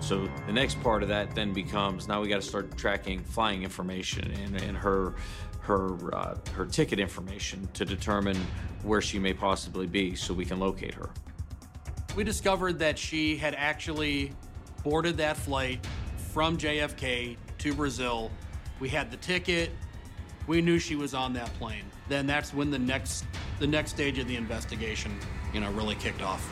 So 0.00 0.28
the 0.46 0.52
next 0.52 0.82
part 0.82 1.02
of 1.02 1.08
that 1.08 1.34
then 1.34 1.54
becomes 1.54 2.08
now 2.08 2.20
we 2.20 2.28
got 2.28 2.42
to 2.42 2.46
start 2.46 2.76
tracking 2.76 3.24
flying 3.24 3.62
information 3.62 4.30
and, 4.32 4.60
and 4.60 4.76
her 4.76 5.14
her 5.64 6.14
uh, 6.14 6.36
her 6.54 6.66
ticket 6.66 6.98
information 6.98 7.68
to 7.74 7.84
determine 7.84 8.36
where 8.82 9.00
she 9.00 9.18
may 9.18 9.32
possibly 9.32 9.86
be, 9.86 10.14
so 10.14 10.32
we 10.34 10.44
can 10.44 10.60
locate 10.60 10.94
her. 10.94 11.10
We 12.16 12.24
discovered 12.24 12.78
that 12.78 12.98
she 12.98 13.36
had 13.36 13.54
actually 13.54 14.32
boarded 14.82 15.16
that 15.16 15.36
flight 15.36 15.86
from 16.32 16.56
JFK 16.56 17.36
to 17.58 17.74
Brazil. 17.74 18.30
We 18.78 18.88
had 18.88 19.10
the 19.10 19.16
ticket. 19.16 19.70
We 20.46 20.60
knew 20.60 20.78
she 20.78 20.96
was 20.96 21.14
on 21.14 21.32
that 21.32 21.52
plane. 21.54 21.84
Then 22.08 22.26
that's 22.26 22.52
when 22.52 22.70
the 22.70 22.78
next 22.78 23.24
the 23.58 23.66
next 23.66 23.90
stage 23.90 24.18
of 24.18 24.28
the 24.28 24.36
investigation 24.36 25.18
you 25.54 25.60
know, 25.60 25.70
really 25.70 25.94
kicked 25.94 26.20
off. 26.20 26.46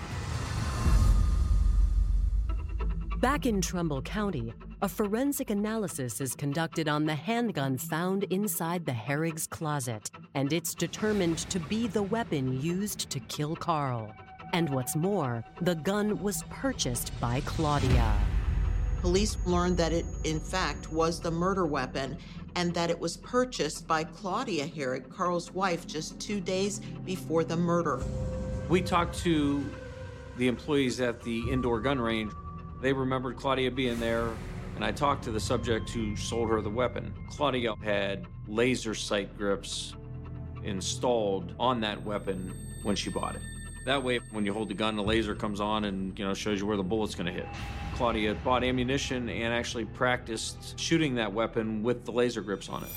Back 3.18 3.46
in 3.46 3.60
Trumbull 3.60 4.02
County, 4.02 4.54
a 4.82 4.88
forensic 4.88 5.50
analysis 5.50 6.20
is 6.20 6.34
conducted 6.34 6.88
on 6.88 7.06
the 7.06 7.14
handgun 7.14 7.78
found 7.78 8.24
inside 8.24 8.84
the 8.84 8.90
Hoerig's 8.90 9.46
closet, 9.46 10.10
and 10.34 10.52
it's 10.52 10.74
determined 10.74 11.38
to 11.38 11.60
be 11.60 11.86
the 11.86 12.02
weapon 12.02 12.60
used 12.60 13.08
to 13.08 13.20
kill 13.20 13.54
Carl. 13.54 14.12
And 14.52 14.68
what's 14.70 14.96
more, 14.96 15.44
the 15.60 15.76
gun 15.76 16.20
was 16.20 16.42
purchased 16.50 17.12
by 17.20 17.42
Claudia. 17.42 18.12
Police 19.00 19.36
learned 19.46 19.76
that 19.76 19.92
it, 19.92 20.04
in 20.24 20.40
fact, 20.40 20.90
was 20.90 21.20
the 21.20 21.30
murder 21.30 21.64
weapon 21.64 22.18
and 22.56 22.74
that 22.74 22.90
it 22.90 22.98
was 22.98 23.16
purchased 23.18 23.86
by 23.86 24.02
Claudia 24.02 24.66
Hoerig, 24.66 25.08
Carl's 25.08 25.52
wife, 25.52 25.86
just 25.86 26.20
two 26.20 26.40
days 26.40 26.80
before 27.04 27.44
the 27.44 27.56
murder. 27.56 28.02
We 28.68 28.82
talked 28.82 29.16
to 29.20 29.64
the 30.38 30.48
employees 30.48 31.00
at 31.00 31.22
the 31.22 31.48
indoor 31.48 31.78
gun 31.78 32.00
range. 32.00 32.32
They 32.80 32.92
remembered 32.92 33.36
Claudia 33.36 33.70
being 33.70 34.00
there, 34.00 34.30
and 34.76 34.84
I 34.84 34.92
talked 34.92 35.24
to 35.24 35.30
the 35.30 35.40
subject 35.40 35.90
who 35.90 36.16
sold 36.16 36.48
her 36.50 36.60
the 36.60 36.70
weapon. 36.70 37.14
Claudia 37.30 37.74
had 37.82 38.26
laser 38.46 38.94
sight 38.94 39.36
grips 39.36 39.94
installed 40.64 41.54
on 41.58 41.80
that 41.80 42.02
weapon 42.02 42.54
when 42.82 42.96
she 42.96 43.10
bought 43.10 43.36
it. 43.36 43.42
That 43.84 44.02
way, 44.02 44.20
when 44.30 44.46
you 44.46 44.52
hold 44.52 44.68
the 44.68 44.74
gun, 44.74 44.94
the 44.96 45.02
laser 45.02 45.34
comes 45.34 45.60
on 45.60 45.84
and 45.84 46.16
you 46.18 46.24
know 46.24 46.34
shows 46.34 46.60
you 46.60 46.66
where 46.66 46.76
the 46.76 46.82
bullet's 46.82 47.14
going 47.14 47.26
to 47.26 47.32
hit. 47.32 47.46
Claudia 47.94 48.34
bought 48.36 48.64
ammunition 48.64 49.28
and 49.28 49.52
actually 49.52 49.84
practiced 49.84 50.78
shooting 50.78 51.14
that 51.16 51.32
weapon 51.32 51.82
with 51.82 52.04
the 52.04 52.12
laser 52.12 52.40
grips 52.40 52.68
on 52.68 52.84
it. 52.84 52.90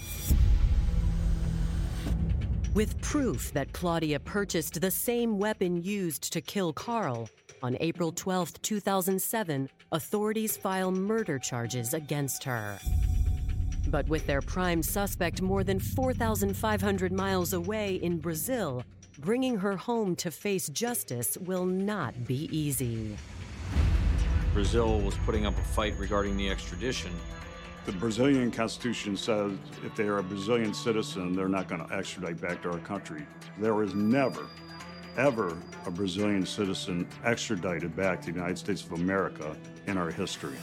With 2.75 2.99
proof 3.01 3.53
that 3.53 3.71
Claudia 3.71 4.19
purchased 4.19 4.81
the 4.81 4.91
same 4.91 5.39
weapon 5.39 5.81
used 5.81 6.31
to 6.33 6.41
kill 6.41 6.73
Carl, 6.73 7.29
on 7.61 7.77
April 7.79 8.11
12, 8.11 8.61
2007, 8.61 9.69
authorities 9.91 10.57
file 10.57 10.91
murder 10.91 11.39
charges 11.39 11.93
against 11.93 12.43
her. 12.43 12.77
But 13.87 14.07
with 14.07 14.25
their 14.25 14.41
prime 14.41 14.81
suspect 14.81 15.41
more 15.41 15.63
than 15.63 15.79
4,500 15.79 17.11
miles 17.11 17.53
away 17.53 17.95
in 17.95 18.17
Brazil, 18.19 18.83
bringing 19.19 19.57
her 19.57 19.77
home 19.77 20.15
to 20.17 20.31
face 20.31 20.67
justice 20.69 21.37
will 21.37 21.65
not 21.65 22.25
be 22.25 22.49
easy. 22.51 23.15
Brazil 24.53 24.99
was 24.99 25.15
putting 25.25 25.45
up 25.45 25.57
a 25.57 25.63
fight 25.63 25.93
regarding 25.97 26.37
the 26.37 26.49
extradition. 26.49 27.11
The 27.85 27.91
Brazilian 27.91 28.49
constitution 28.51 29.15
says 29.15 29.51
if 29.83 29.95
they 29.95 30.05
are 30.05 30.17
a 30.17 30.23
Brazilian 30.23 30.73
citizen, 30.73 31.35
they're 31.35 31.47
not 31.47 31.67
going 31.67 31.85
to 31.85 31.93
extradite 31.93 32.41
back 32.41 32.63
to 32.63 32.71
our 32.71 32.79
country. 32.79 33.27
There 33.59 33.83
is 33.83 33.93
never, 33.93 34.47
ever 35.17 35.57
a 35.85 35.91
Brazilian 35.91 36.45
citizen 36.45 37.07
extradited 37.23 37.95
back 37.95 38.21
to 38.21 38.27
the 38.27 38.33
United 38.33 38.57
States 38.57 38.83
of 38.83 38.93
America 38.93 39.55
in 39.87 39.97
our 39.97 40.09
history. 40.11 40.57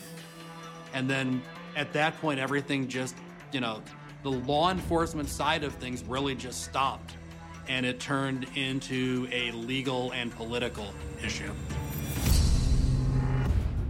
And 0.94 1.08
then 1.08 1.42
at 1.76 1.92
that 1.92 2.20
point, 2.20 2.38
everything 2.38 2.88
just, 2.88 3.14
you 3.52 3.60
know, 3.60 3.82
the 4.22 4.30
law 4.30 4.70
enforcement 4.70 5.28
side 5.28 5.64
of 5.64 5.74
things 5.74 6.04
really 6.04 6.34
just 6.34 6.62
stopped. 6.62 7.16
And 7.68 7.86
it 7.86 8.00
turned 8.00 8.46
into 8.56 9.28
a 9.32 9.52
legal 9.52 10.12
and 10.12 10.32
political 10.32 10.92
issue. 11.24 11.50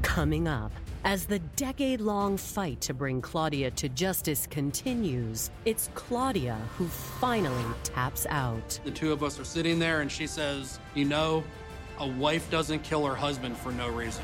Coming 0.02 0.46
up, 0.46 0.72
as 1.04 1.26
the 1.26 1.40
decade 1.56 2.00
long 2.00 2.36
fight 2.36 2.80
to 2.82 2.94
bring 2.94 3.20
Claudia 3.20 3.70
to 3.72 3.88
justice 3.88 4.46
continues, 4.46 5.50
it's 5.64 5.90
Claudia 5.94 6.58
who 6.76 6.86
finally 6.86 7.64
taps 7.82 8.26
out. 8.30 8.78
The 8.84 8.90
two 8.90 9.12
of 9.12 9.22
us 9.22 9.38
are 9.40 9.44
sitting 9.44 9.78
there, 9.78 10.00
and 10.00 10.10
she 10.10 10.26
says, 10.26 10.78
You 10.94 11.04
know, 11.04 11.42
a 11.98 12.06
wife 12.06 12.48
doesn't 12.50 12.84
kill 12.84 13.04
her 13.06 13.14
husband 13.14 13.56
for 13.56 13.72
no 13.72 13.88
reason. 13.88 14.22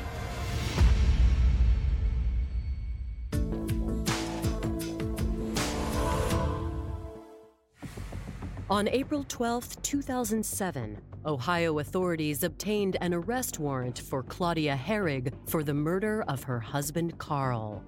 On 8.69 8.87
April 8.87 9.25
12, 9.27 9.81
2007, 9.81 11.01
Ohio 11.25 11.79
authorities 11.79 12.43
obtained 12.43 12.95
an 13.01 13.13
arrest 13.13 13.59
warrant 13.59 13.99
for 13.99 14.23
Claudia 14.23 14.75
Hoerig 14.75 15.33
for 15.47 15.63
the 15.63 15.73
murder 15.73 16.23
of 16.27 16.43
her 16.43 16.59
husband 16.59 17.17
Carl. 17.17 17.83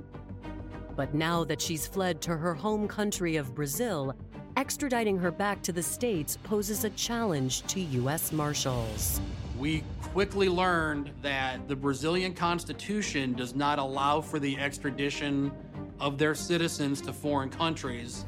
But 0.96 1.14
now 1.14 1.44
that 1.46 1.62
she's 1.62 1.88
fled 1.88 2.22
to 2.24 2.36
her 2.36 2.54
home 2.54 2.88
country 2.88 3.38
of 3.38 3.56
Brazil, 3.56 4.14
extraditing 4.58 5.20
her 5.20 5.32
back 5.32 5.62
to 5.64 5.72
the 5.72 5.82
States 5.82 6.38
poses 6.44 6.84
a 6.84 6.90
challenge 6.92 7.62
to 7.68 7.80
U.S. 7.80 8.34
Marshals. 8.34 9.22
We 9.58 9.84
quickly 10.02 10.50
learned 10.50 11.12
that 11.22 11.68
the 11.70 11.76
Brazilian 11.76 12.34
Constitution 12.34 13.34
does 13.34 13.56
not 13.56 13.80
allow 13.80 14.20
for 14.20 14.40
the 14.40 14.58
extradition 14.58 15.52
of 16.00 16.18
their 16.18 16.36
citizens 16.36 17.00
to 17.02 17.14
foreign 17.14 17.50
countries 17.50 18.26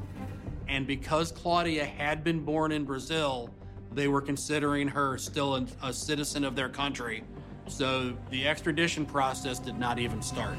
and 0.67 0.87
because 0.87 1.31
Claudia 1.31 1.85
had 1.85 2.23
been 2.23 2.39
born 2.39 2.71
in 2.71 2.83
Brazil, 2.83 3.49
they 3.93 4.07
were 4.07 4.21
considering 4.21 4.87
her 4.87 5.17
still 5.17 5.55
a, 5.55 5.65
a 5.83 5.93
citizen 5.93 6.43
of 6.43 6.55
their 6.55 6.69
country. 6.69 7.23
So 7.67 8.13
the 8.29 8.47
extradition 8.47 9.05
process 9.05 9.59
did 9.59 9.77
not 9.77 9.99
even 9.99 10.21
start. 10.21 10.57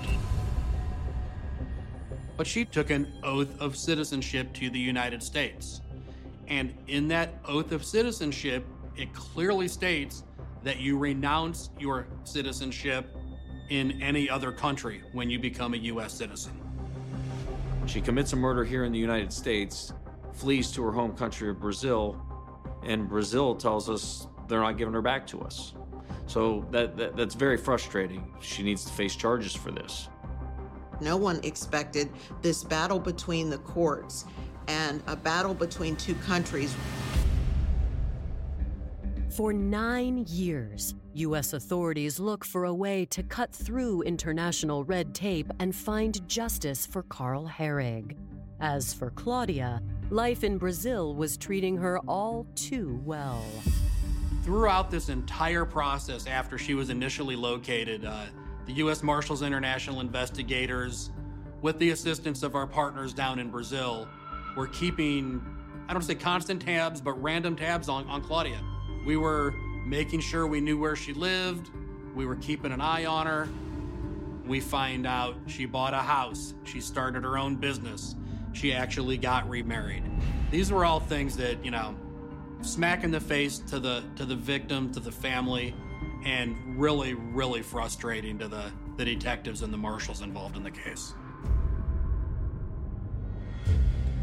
But 2.37 2.47
she 2.47 2.65
took 2.65 2.91
an 2.91 3.13
oath 3.23 3.61
of 3.61 3.77
citizenship 3.77 4.53
to 4.55 4.71
the 4.71 4.79
United 4.79 5.23
States. 5.23 5.81
And 6.49 6.75
in 6.89 7.09
that 7.09 7.35
oath 7.47 7.73
of 7.73 7.85
citizenship, 7.85 8.65
it 8.97 9.13
clearly 9.15 9.69
states 9.69 10.25
that 10.63 10.79
you 10.79 10.99
renounce 10.99 11.71
your 11.79 12.07
citizenship 12.25 13.15
in 13.71 14.03
any 14.03 14.29
other 14.29 14.53
country 14.53 15.03
when 15.13 15.31
you 15.31 15.39
become 15.39 15.75
a 15.75 15.79
U.S. 15.79 16.13
citizen. 16.13 16.53
She 17.87 18.01
commits 18.01 18.33
a 18.33 18.37
murder 18.37 18.65
here 18.65 18.85
in 18.85 18.93
the 18.93 18.99
United 18.99 19.33
States, 19.33 19.93
flees 20.33 20.71
to 20.73 20.83
her 20.83 20.93
home 20.93 21.15
country 21.17 21.51
of 21.51 21.61
Brazil, 21.61 22.21
and 22.87 23.09
Brazil 23.09 23.55
tells 23.55 23.89
us 23.89 24.27
they're 24.49 24.61
not 24.61 24.77
giving 24.79 24.95
her 24.95 25.03
back 25.03 25.27
to 25.29 25.41
us. 25.43 25.75
So 26.27 26.67
that, 26.71 26.97
that 26.97 27.17
that's 27.17 27.35
very 27.35 27.57
frustrating. 27.57 28.33
She 28.41 28.63
needs 28.63 28.85
to 28.85 28.93
face 28.93 29.15
charges 29.17 29.55
for 29.55 29.71
this. 29.71 30.09
No 31.01 31.17
one 31.17 31.41
expected 31.43 32.11
this 32.41 32.65
battle 32.65 32.99
between 32.99 33.51
the 33.51 33.59
courts 33.59 34.25
and 34.69 35.03
a 35.07 35.17
battle 35.17 35.55
between 35.55 35.97
two 35.97 36.15
countries. 36.17 36.75
For 39.31 39.53
nine 39.53 40.25
years, 40.29 40.95
U.S. 41.15 41.53
authorities 41.53 42.21
look 42.21 42.45
for 42.45 42.65
a 42.65 42.75
way 42.75 43.05
to 43.07 43.23
cut 43.25 43.53
through 43.53 44.03
international 44.03 44.85
red 44.85 45.15
tape 45.15 45.53
and 45.59 45.75
find 45.75 46.27
justice 46.29 46.87
for 46.87 47.03
Carl 47.03 47.49
Hoerig. 47.49 48.17
As 48.65 48.95
for 48.95 49.11
Claudia, 49.11 49.83
life 50.09 50.43
in 50.43 50.57
Brazil 50.57 51.15
was 51.15 51.37
treating 51.37 51.77
her 51.77 51.99
all 52.09 52.47
too 52.55 52.99
well. 53.05 53.45
Throughout 54.43 54.91
this 54.91 55.11
entire 55.11 55.67
process, 55.67 56.27
after 56.27 56.57
she 56.57 56.73
was 56.73 56.89
initially 56.89 57.37
located, 57.37 58.07
uh, 58.07 58.25
the 58.65 58.73
U.S. 58.73 59.03
Marshals 59.03 59.43
International 59.43 60.01
investigators, 60.01 61.11
with 61.61 61.79
the 61.79 61.91
assistance 61.91 62.43
of 62.43 62.55
our 62.55 62.67
partners 62.67 63.13
down 63.13 63.39
in 63.39 63.51
Brazil, 63.51 64.09
were 64.57 64.69
keeping, 64.69 65.45
I 65.87 65.93
don't 65.93 66.01
say 66.01 66.15
constant 66.15 66.63
tabs, 66.63 67.03
but 67.03 67.23
random 67.23 67.57
tabs 67.57 67.91
on, 67.91 68.07
on 68.07 68.23
Claudia. 68.23 68.63
We 69.05 69.19
were 69.19 69.53
making 69.85 70.21
sure 70.21 70.47
we 70.47 70.63
knew 70.63 70.79
where 70.79 70.97
she 70.97 71.13
lived, 71.13 71.69
we 72.15 72.25
were 72.25 72.37
keeping 72.37 72.73
an 72.73 72.81
eye 72.81 73.05
on 73.05 73.27
her. 73.27 73.47
We 74.47 74.61
find 74.61 75.07
out 75.07 75.37
she 75.49 75.67
bought 75.67 75.93
a 75.93 75.99
house, 75.99 76.55
she 76.65 76.81
started 76.81 77.25
her 77.25 77.37
own 77.37 77.57
business, 77.57 78.17
she 78.55 78.73
actually 78.73 79.19
got 79.19 79.49
remarried. 79.49 80.05
These 80.51 80.73
were 80.73 80.85
all 80.85 81.01
things 81.01 81.37
that, 81.37 81.63
you 81.65 81.71
know, 81.71 81.95
smack 82.63 83.05
in 83.05 83.11
the 83.11 83.21
face 83.21 83.59
to 83.59 83.79
the 83.79 84.03
to 84.17 84.25
the 84.25 84.37
victim, 84.37 84.91
to 84.93 85.01
the 85.01 85.13
family, 85.13 85.75
and 86.25 86.57
really, 86.79 87.15
really 87.15 87.63
frustrating 87.63 88.39
to 88.39 88.49
the, 88.49 88.73
the 88.97 89.05
detectives 89.05 89.63
and 89.63 89.73
the 89.73 89.77
marshals 89.77 90.23
involved 90.23 90.57
in 90.57 90.63
the 90.63 90.71
case. 90.71 91.15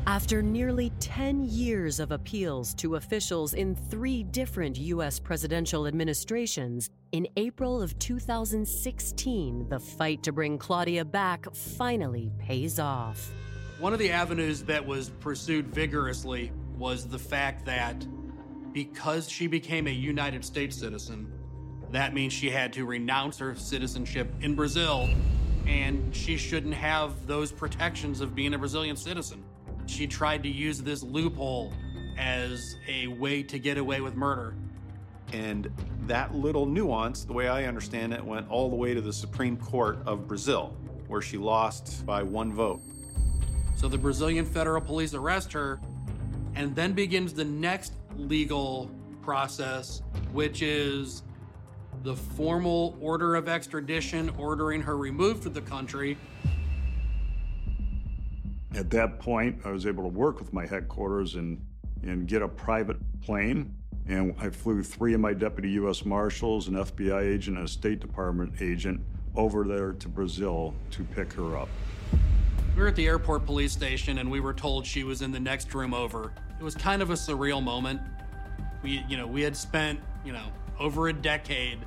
After 0.07 0.41
nearly 0.41 0.91
10 0.99 1.43
years 1.43 1.99
of 1.99 2.11
appeals 2.11 2.73
to 2.75 2.95
officials 2.95 3.53
in 3.53 3.75
three 3.75 4.23
different 4.23 4.75
U.S. 4.77 5.19
presidential 5.19 5.85
administrations, 5.85 6.89
in 7.11 7.27
April 7.37 7.81
of 7.81 7.97
2016, 7.99 9.69
the 9.69 9.79
fight 9.79 10.23
to 10.23 10.31
bring 10.31 10.57
Claudia 10.57 11.05
back 11.05 11.53
finally 11.53 12.31
pays 12.39 12.79
off. 12.79 13.31
One 13.81 13.93
of 13.93 13.99
the 13.99 14.11
avenues 14.11 14.61
that 14.65 14.85
was 14.85 15.09
pursued 15.09 15.65
vigorously 15.65 16.51
was 16.77 17.07
the 17.07 17.17
fact 17.17 17.65
that 17.65 18.05
because 18.73 19.27
she 19.27 19.47
became 19.47 19.87
a 19.87 19.91
United 19.91 20.45
States 20.45 20.77
citizen, 20.77 21.33
that 21.89 22.13
means 22.13 22.31
she 22.31 22.51
had 22.51 22.73
to 22.73 22.85
renounce 22.85 23.39
her 23.39 23.55
citizenship 23.55 24.31
in 24.41 24.53
Brazil, 24.53 25.09
and 25.65 26.15
she 26.15 26.37
shouldn't 26.37 26.75
have 26.75 27.25
those 27.25 27.51
protections 27.51 28.21
of 28.21 28.35
being 28.35 28.53
a 28.53 28.59
Brazilian 28.59 28.95
citizen. 28.95 29.43
She 29.87 30.05
tried 30.05 30.43
to 30.43 30.49
use 30.49 30.83
this 30.83 31.01
loophole 31.01 31.73
as 32.19 32.75
a 32.87 33.07
way 33.07 33.41
to 33.41 33.57
get 33.57 33.79
away 33.79 33.99
with 33.99 34.13
murder. 34.15 34.53
And 35.33 35.71
that 36.05 36.35
little 36.35 36.67
nuance, 36.67 37.23
the 37.23 37.33
way 37.33 37.47
I 37.47 37.63
understand 37.63 38.13
it, 38.13 38.23
went 38.23 38.47
all 38.47 38.69
the 38.69 38.75
way 38.75 38.93
to 38.93 39.01
the 39.01 39.11
Supreme 39.11 39.57
Court 39.57 39.97
of 40.05 40.27
Brazil, 40.27 40.77
where 41.07 41.23
she 41.23 41.39
lost 41.39 42.05
by 42.05 42.21
one 42.21 42.53
vote. 42.53 42.81
So 43.81 43.87
the 43.87 43.97
Brazilian 43.97 44.45
federal 44.45 44.79
police 44.79 45.15
arrest 45.15 45.51
her, 45.53 45.79
and 46.53 46.75
then 46.75 46.93
begins 46.93 47.33
the 47.33 47.43
next 47.43 47.93
legal 48.15 48.91
process, 49.23 50.03
which 50.33 50.61
is 50.61 51.23
the 52.03 52.15
formal 52.15 52.95
order 53.01 53.33
of 53.33 53.49
extradition 53.49 54.29
ordering 54.37 54.81
her 54.81 54.97
removed 54.97 55.41
from 55.41 55.53
the 55.53 55.61
country. 55.61 56.15
At 58.75 58.91
that 58.91 59.17
point, 59.17 59.59
I 59.65 59.71
was 59.71 59.87
able 59.87 60.03
to 60.03 60.09
work 60.09 60.39
with 60.39 60.53
my 60.53 60.67
headquarters 60.67 61.33
and, 61.33 61.59
and 62.03 62.27
get 62.27 62.43
a 62.43 62.47
private 62.47 62.97
plane. 63.23 63.73
And 64.07 64.35
I 64.39 64.51
flew 64.51 64.83
three 64.83 65.15
of 65.15 65.21
my 65.21 65.33
deputy 65.33 65.71
U.S. 65.71 66.05
Marshals, 66.05 66.67
an 66.67 66.75
FBI 66.75 67.23
agent, 67.23 67.57
and 67.57 67.65
a 67.65 67.67
State 67.67 67.99
Department 67.99 68.61
agent 68.61 69.01
over 69.35 69.63
there 69.63 69.93
to 69.93 70.07
Brazil 70.07 70.75
to 70.91 71.03
pick 71.03 71.33
her 71.33 71.57
up. 71.57 71.69
We 72.81 72.85
were 72.85 72.89
at 72.89 72.95
the 72.95 73.05
airport 73.05 73.45
police 73.45 73.71
station 73.71 74.17
and 74.17 74.31
we 74.31 74.39
were 74.39 74.55
told 74.55 74.87
she 74.87 75.03
was 75.03 75.21
in 75.21 75.31
the 75.31 75.39
next 75.39 75.71
room 75.75 75.93
over. 75.93 76.33
It 76.59 76.63
was 76.63 76.73
kind 76.73 77.03
of 77.03 77.11
a 77.11 77.13
surreal 77.13 77.61
moment. 77.61 78.01
We, 78.81 79.05
you 79.07 79.17
know, 79.17 79.27
we 79.27 79.43
had 79.43 79.55
spent, 79.55 79.99
you 80.25 80.33
know, 80.33 80.47
over 80.79 81.07
a 81.07 81.13
decade 81.13 81.77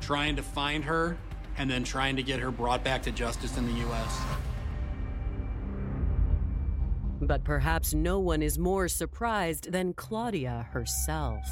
trying 0.00 0.36
to 0.36 0.44
find 0.44 0.84
her 0.84 1.18
and 1.58 1.68
then 1.68 1.82
trying 1.82 2.14
to 2.14 2.22
get 2.22 2.38
her 2.38 2.52
brought 2.52 2.84
back 2.84 3.02
to 3.02 3.10
justice 3.10 3.56
in 3.56 3.66
the 3.66 3.80
U.S. 3.80 4.20
But 7.20 7.42
perhaps 7.42 7.92
no 7.92 8.20
one 8.20 8.42
is 8.42 8.60
more 8.60 8.86
surprised 8.86 9.72
than 9.72 9.92
Claudia 9.92 10.68
herself. 10.70 11.44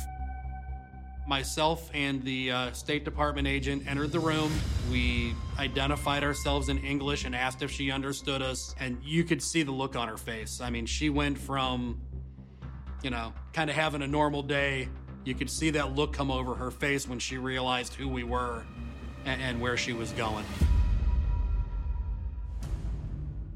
Myself 1.26 1.90
and 1.94 2.22
the 2.22 2.50
uh, 2.50 2.72
State 2.72 3.04
Department 3.04 3.48
agent 3.48 3.84
entered 3.88 4.12
the 4.12 4.20
room. 4.20 4.52
We 4.90 5.34
identified 5.58 6.22
ourselves 6.22 6.68
in 6.68 6.78
English 6.78 7.24
and 7.24 7.34
asked 7.34 7.62
if 7.62 7.70
she 7.70 7.90
understood 7.90 8.42
us. 8.42 8.74
And 8.78 8.98
you 9.02 9.24
could 9.24 9.42
see 9.42 9.62
the 9.62 9.72
look 9.72 9.96
on 9.96 10.06
her 10.08 10.18
face. 10.18 10.60
I 10.60 10.68
mean, 10.68 10.84
she 10.84 11.08
went 11.08 11.38
from, 11.38 11.98
you 13.02 13.08
know, 13.08 13.32
kind 13.54 13.70
of 13.70 13.76
having 13.76 14.02
a 14.02 14.06
normal 14.06 14.42
day. 14.42 14.88
You 15.24 15.34
could 15.34 15.48
see 15.48 15.70
that 15.70 15.94
look 15.94 16.12
come 16.12 16.30
over 16.30 16.54
her 16.54 16.70
face 16.70 17.08
when 17.08 17.18
she 17.18 17.38
realized 17.38 17.94
who 17.94 18.06
we 18.06 18.24
were 18.24 18.66
and, 19.24 19.40
and 19.40 19.60
where 19.62 19.78
she 19.78 19.94
was 19.94 20.12
going. 20.12 20.44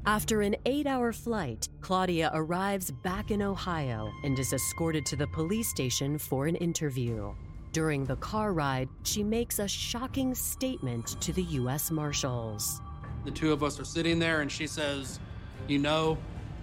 After 0.07 0.41
an 0.41 0.55
eight 0.65 0.87
hour 0.87 1.13
flight, 1.13 1.69
Claudia 1.81 2.31
arrives 2.33 2.89
back 2.89 3.29
in 3.29 3.43
Ohio 3.43 4.11
and 4.23 4.39
is 4.39 4.53
escorted 4.53 5.05
to 5.05 5.15
the 5.15 5.27
police 5.27 5.69
station 5.69 6.17
for 6.17 6.47
an 6.47 6.55
interview. 6.55 7.31
During 7.71 8.05
the 8.05 8.15
car 8.15 8.51
ride, 8.51 8.89
she 9.03 9.23
makes 9.23 9.59
a 9.59 9.67
shocking 9.67 10.33
statement 10.33 11.21
to 11.21 11.31
the 11.31 11.43
U.S. 11.43 11.91
Marshals. 11.91 12.81
The 13.25 13.31
two 13.31 13.51
of 13.53 13.63
us 13.63 13.79
are 13.79 13.85
sitting 13.85 14.17
there, 14.17 14.41
and 14.41 14.51
she 14.51 14.65
says, 14.65 15.19
You 15.67 15.77
know, 15.77 16.17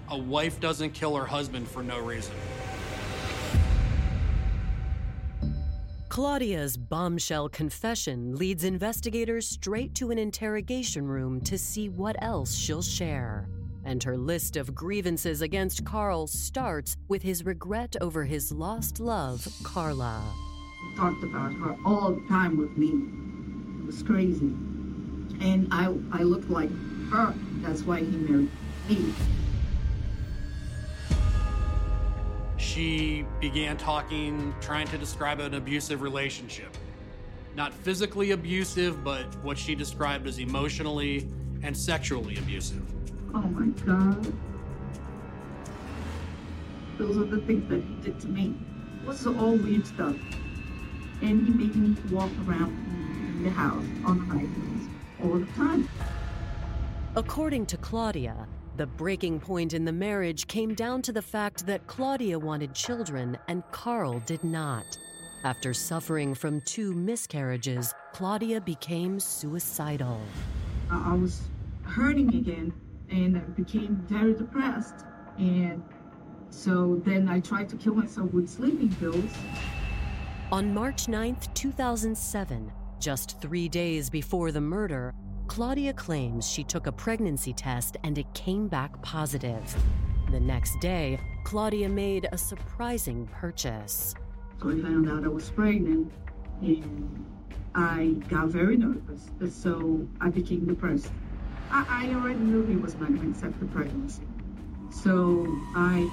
a 0.08 0.18
wife 0.18 0.58
doesn't 0.58 0.94
kill 0.94 1.14
her 1.14 1.26
husband 1.26 1.68
for 1.68 1.82
no 1.84 2.00
reason. 2.00 2.34
Claudia's 6.08 6.76
bombshell 6.76 7.48
confession 7.50 8.34
leads 8.34 8.64
investigators 8.64 9.46
straight 9.46 9.94
to 9.96 10.10
an 10.10 10.18
interrogation 10.18 11.06
room 11.06 11.40
to 11.42 11.58
see 11.58 11.88
what 11.88 12.16
else 12.20 12.54
she'll 12.54 12.82
share. 12.82 13.48
And 13.84 14.02
her 14.02 14.16
list 14.16 14.56
of 14.56 14.74
grievances 14.74 15.42
against 15.42 15.84
Carl 15.84 16.26
starts 16.26 16.96
with 17.06 17.22
his 17.22 17.44
regret 17.44 17.94
over 18.00 18.24
his 18.24 18.50
lost 18.50 18.98
love, 18.98 19.46
Carla. 19.62 20.22
Talked 20.96 21.24
about 21.24 21.52
her 21.52 21.76
all 21.84 22.12
the 22.12 22.26
time 22.26 22.56
with 22.56 22.76
me. 22.78 22.88
It 23.82 23.86
was 23.86 24.02
crazy. 24.02 24.46
And 25.40 25.68
I, 25.70 25.94
I 26.10 26.22
looked 26.22 26.48
like 26.48 26.70
her. 27.10 27.34
That's 27.60 27.82
why 27.82 27.98
he 27.98 28.06
married 28.06 28.50
me. 28.88 29.12
She 32.56 33.26
began 33.40 33.76
talking, 33.76 34.54
trying 34.62 34.88
to 34.88 34.96
describe 34.96 35.38
an 35.40 35.52
abusive 35.52 36.00
relationship. 36.00 36.74
Not 37.54 37.74
physically 37.74 38.30
abusive, 38.30 39.04
but 39.04 39.24
what 39.42 39.58
she 39.58 39.74
described 39.74 40.26
as 40.26 40.38
emotionally 40.38 41.28
and 41.62 41.76
sexually 41.76 42.38
abusive. 42.38 42.82
Oh 43.34 43.42
my 43.42 43.66
God. 43.84 44.32
Those 46.96 47.18
are 47.18 47.24
the 47.24 47.42
things 47.42 47.68
that 47.68 47.82
he 47.82 47.94
did 47.96 48.18
to 48.20 48.28
me. 48.28 48.54
What's 49.04 49.26
all 49.26 49.56
weird 49.56 49.86
stuff. 49.86 50.16
And 51.22 51.46
he 51.46 51.52
made 51.52 51.76
me 51.76 51.96
walk 52.10 52.30
around 52.46 53.42
the 53.42 53.50
house 53.50 53.84
on 54.04 54.20
heels 54.30 54.88
all 55.22 55.38
the 55.38 55.46
time. 55.52 55.88
According 57.16 57.66
to 57.66 57.76
Claudia, 57.78 58.46
the 58.76 58.86
breaking 58.86 59.40
point 59.40 59.72
in 59.72 59.84
the 59.84 59.92
marriage 59.92 60.46
came 60.46 60.74
down 60.74 61.00
to 61.02 61.12
the 61.12 61.22
fact 61.22 61.64
that 61.66 61.86
Claudia 61.86 62.38
wanted 62.38 62.74
children 62.74 63.38
and 63.48 63.62
Carl 63.72 64.20
did 64.26 64.44
not. 64.44 64.98
After 65.44 65.72
suffering 65.72 66.34
from 66.34 66.60
two 66.62 66.92
miscarriages, 66.92 67.94
Claudia 68.12 68.60
became 68.60 69.18
suicidal. 69.18 70.20
I 70.90 71.14
was 71.14 71.42
hurting 71.84 72.34
again 72.34 72.72
and 73.10 73.36
I 73.36 73.40
became 73.40 73.96
very 74.08 74.34
depressed. 74.34 75.06
And 75.38 75.82
so 76.50 77.00
then 77.04 77.28
I 77.28 77.40
tried 77.40 77.68
to 77.70 77.76
kill 77.76 77.94
myself 77.94 78.32
with 78.32 78.48
sleeping 78.48 78.94
pills. 78.96 79.30
On 80.52 80.72
March 80.72 81.08
9, 81.08 81.36
2007, 81.54 82.72
just 83.00 83.40
three 83.40 83.68
days 83.68 84.08
before 84.08 84.52
the 84.52 84.60
murder, 84.60 85.12
Claudia 85.48 85.92
claims 85.92 86.48
she 86.48 86.62
took 86.62 86.86
a 86.86 86.92
pregnancy 86.92 87.52
test 87.52 87.96
and 88.04 88.16
it 88.16 88.32
came 88.32 88.68
back 88.68 89.02
positive. 89.02 89.74
The 90.30 90.38
next 90.38 90.78
day, 90.78 91.18
Claudia 91.42 91.88
made 91.88 92.28
a 92.30 92.38
surprising 92.38 93.26
purchase. 93.32 94.14
So 94.62 94.68
I 94.68 94.80
found 94.80 95.10
out 95.10 95.24
I 95.24 95.28
was 95.28 95.50
pregnant 95.50 96.12
and 96.62 97.26
I 97.74 98.14
got 98.28 98.46
very 98.46 98.76
nervous. 98.76 99.28
So 99.52 100.06
I 100.20 100.30
became 100.30 100.64
depressed. 100.64 101.10
I, 101.72 102.06
I 102.06 102.14
already 102.14 102.38
knew 102.38 102.64
he 102.64 102.76
was 102.76 102.94
not 102.94 103.08
going 103.08 103.20
to 103.20 103.30
accept 103.30 103.58
the 103.58 103.66
pregnancy. 103.66 104.22
So 104.92 105.44
I 105.74 106.08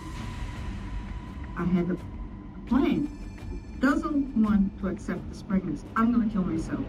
I 1.56 1.66
had 1.66 1.92
a 1.92 1.98
plan. 2.68 3.23
Doesn't 3.84 4.42
want 4.42 4.80
to 4.80 4.88
accept 4.88 5.28
this 5.28 5.42
pregnancy. 5.42 5.86
I'm 5.98 6.14
going 6.14 6.30
to 6.30 6.34
kill 6.34 6.46
myself. 6.46 6.80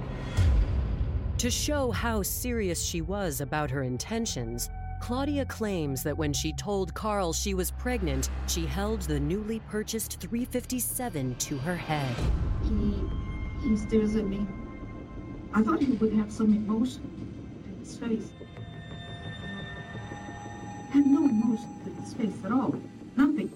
To 1.38 1.50
show 1.50 1.90
how 1.90 2.22
serious 2.22 2.80
she 2.80 3.00
was 3.00 3.40
about 3.40 3.68
her 3.72 3.82
intentions, 3.82 4.70
Claudia 5.00 5.44
claims 5.44 6.04
that 6.04 6.16
when 6.16 6.32
she 6.32 6.52
told 6.52 6.94
Carl 6.94 7.32
she 7.32 7.52
was 7.52 7.72
pregnant, 7.72 8.30
she 8.46 8.64
held 8.64 9.02
the 9.02 9.18
newly 9.18 9.58
purchased 9.68 10.20
357 10.20 11.34
to 11.34 11.58
her 11.58 11.74
head. 11.74 12.14
He, 12.62 12.94
he 13.68 13.76
stares 13.76 14.14
at 14.14 14.28
me. 14.28 14.46
I 15.52 15.62
thought 15.62 15.82
he 15.82 15.94
would 15.94 16.12
have 16.12 16.30
some 16.30 16.54
emotion 16.54 17.02
in 17.66 17.76
his 17.80 17.96
face. 17.96 18.30
Had 20.92 21.06
no 21.06 21.24
emotion 21.24 21.74
in 21.86 21.94
his 21.96 22.14
face 22.14 22.44
at 22.44 22.52
all. 22.52 22.80
Nothing. 23.16 23.52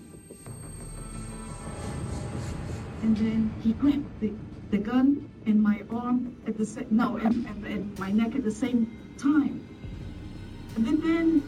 And 3.02 3.16
then 3.16 3.54
he 3.62 3.72
grabbed 3.74 4.20
the, 4.20 4.32
the 4.70 4.78
gun 4.78 5.30
in 5.46 5.62
my 5.62 5.82
arm 5.90 6.36
at 6.46 6.58
the 6.58 6.66
same 6.66 6.86
no 6.90 7.16
and, 7.16 7.46
and, 7.46 7.66
and, 7.66 7.98
my 7.98 8.10
neck 8.10 8.34
at 8.34 8.44
the 8.44 8.50
same 8.50 8.90
time. 9.16 9.64
And 10.74 10.86
then 10.86 11.00
then 11.00 11.42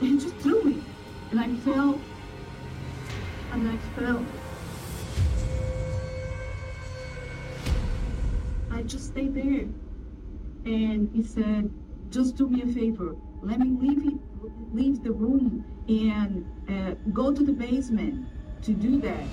he 0.00 0.18
just 0.18 0.36
threw 0.36 0.62
me. 0.64 0.82
And 1.30 1.40
I 1.40 1.54
fell 1.56 1.98
and 3.52 3.68
I 3.68 3.76
fell. 3.98 4.24
I 8.70 8.82
just 8.82 9.06
stayed 9.06 9.34
there. 9.34 9.66
And 10.66 11.10
he 11.14 11.22
said 11.22 11.70
just 12.10 12.36
do 12.36 12.48
me 12.48 12.62
a 12.62 12.66
favor. 12.66 13.16
Let 13.42 13.60
me 13.60 13.76
leave 13.80 14.06
it, 14.06 14.20
leave 14.72 15.02
the 15.02 15.12
room 15.12 15.64
and 15.88 16.44
uh, 16.68 16.94
go 17.12 17.32
to 17.32 17.44
the 17.44 17.52
basement 17.52 18.26
to 18.62 18.72
do 18.72 19.00
that 19.00 19.26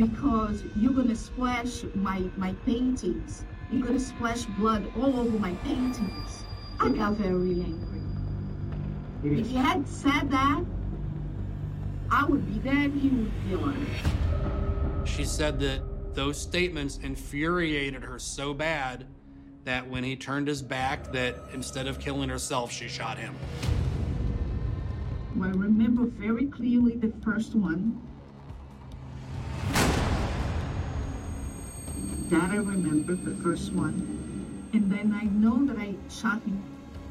because 0.00 0.64
you're 0.76 0.94
gonna 0.94 1.14
splash 1.14 1.84
my 1.94 2.22
my 2.36 2.54
paintings. 2.64 3.44
You're 3.70 3.86
gonna 3.86 4.00
splash 4.00 4.44
blood 4.58 4.90
all 4.96 5.20
over 5.20 5.38
my 5.38 5.52
paintings. 5.56 6.44
I 6.80 6.88
got 6.88 7.14
very 7.14 7.60
angry. 7.60 8.00
If 9.22 9.50
you 9.50 9.58
had 9.58 9.86
said 9.86 10.30
that, 10.30 10.64
I 12.10 12.24
would 12.24 12.46
be 12.46 12.58
dead, 12.68 12.92
he 12.92 13.10
would 13.10 13.48
be 13.48 13.54
alive. 13.54 14.12
She 15.04 15.24
said 15.24 15.60
that 15.60 15.82
those 16.14 16.40
statements 16.40 16.98
infuriated 17.02 18.02
her 18.02 18.18
so 18.18 18.54
bad 18.54 19.06
that 19.64 19.86
when 19.86 20.02
he 20.02 20.16
turned 20.16 20.48
his 20.48 20.62
back 20.62 21.12
that 21.12 21.36
instead 21.52 21.86
of 21.86 22.00
killing 22.00 22.30
herself, 22.30 22.72
she 22.72 22.88
shot 22.88 23.18
him. 23.18 23.34
I 25.40 25.48
remember 25.48 26.06
very 26.06 26.46
clearly 26.46 26.96
the 26.96 27.12
first 27.22 27.54
one 27.54 28.00
That 32.30 32.50
I 32.50 32.56
remember, 32.58 33.16
the 33.16 33.34
first 33.42 33.72
one. 33.72 34.68
And 34.72 34.88
then 34.88 35.12
I 35.20 35.24
know 35.24 35.66
that 35.66 35.76
I 35.76 35.96
shot 36.08 36.40
him 36.42 36.62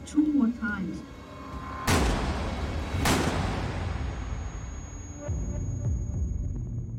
two 0.06 0.26
more 0.28 0.50
times. 0.62 1.02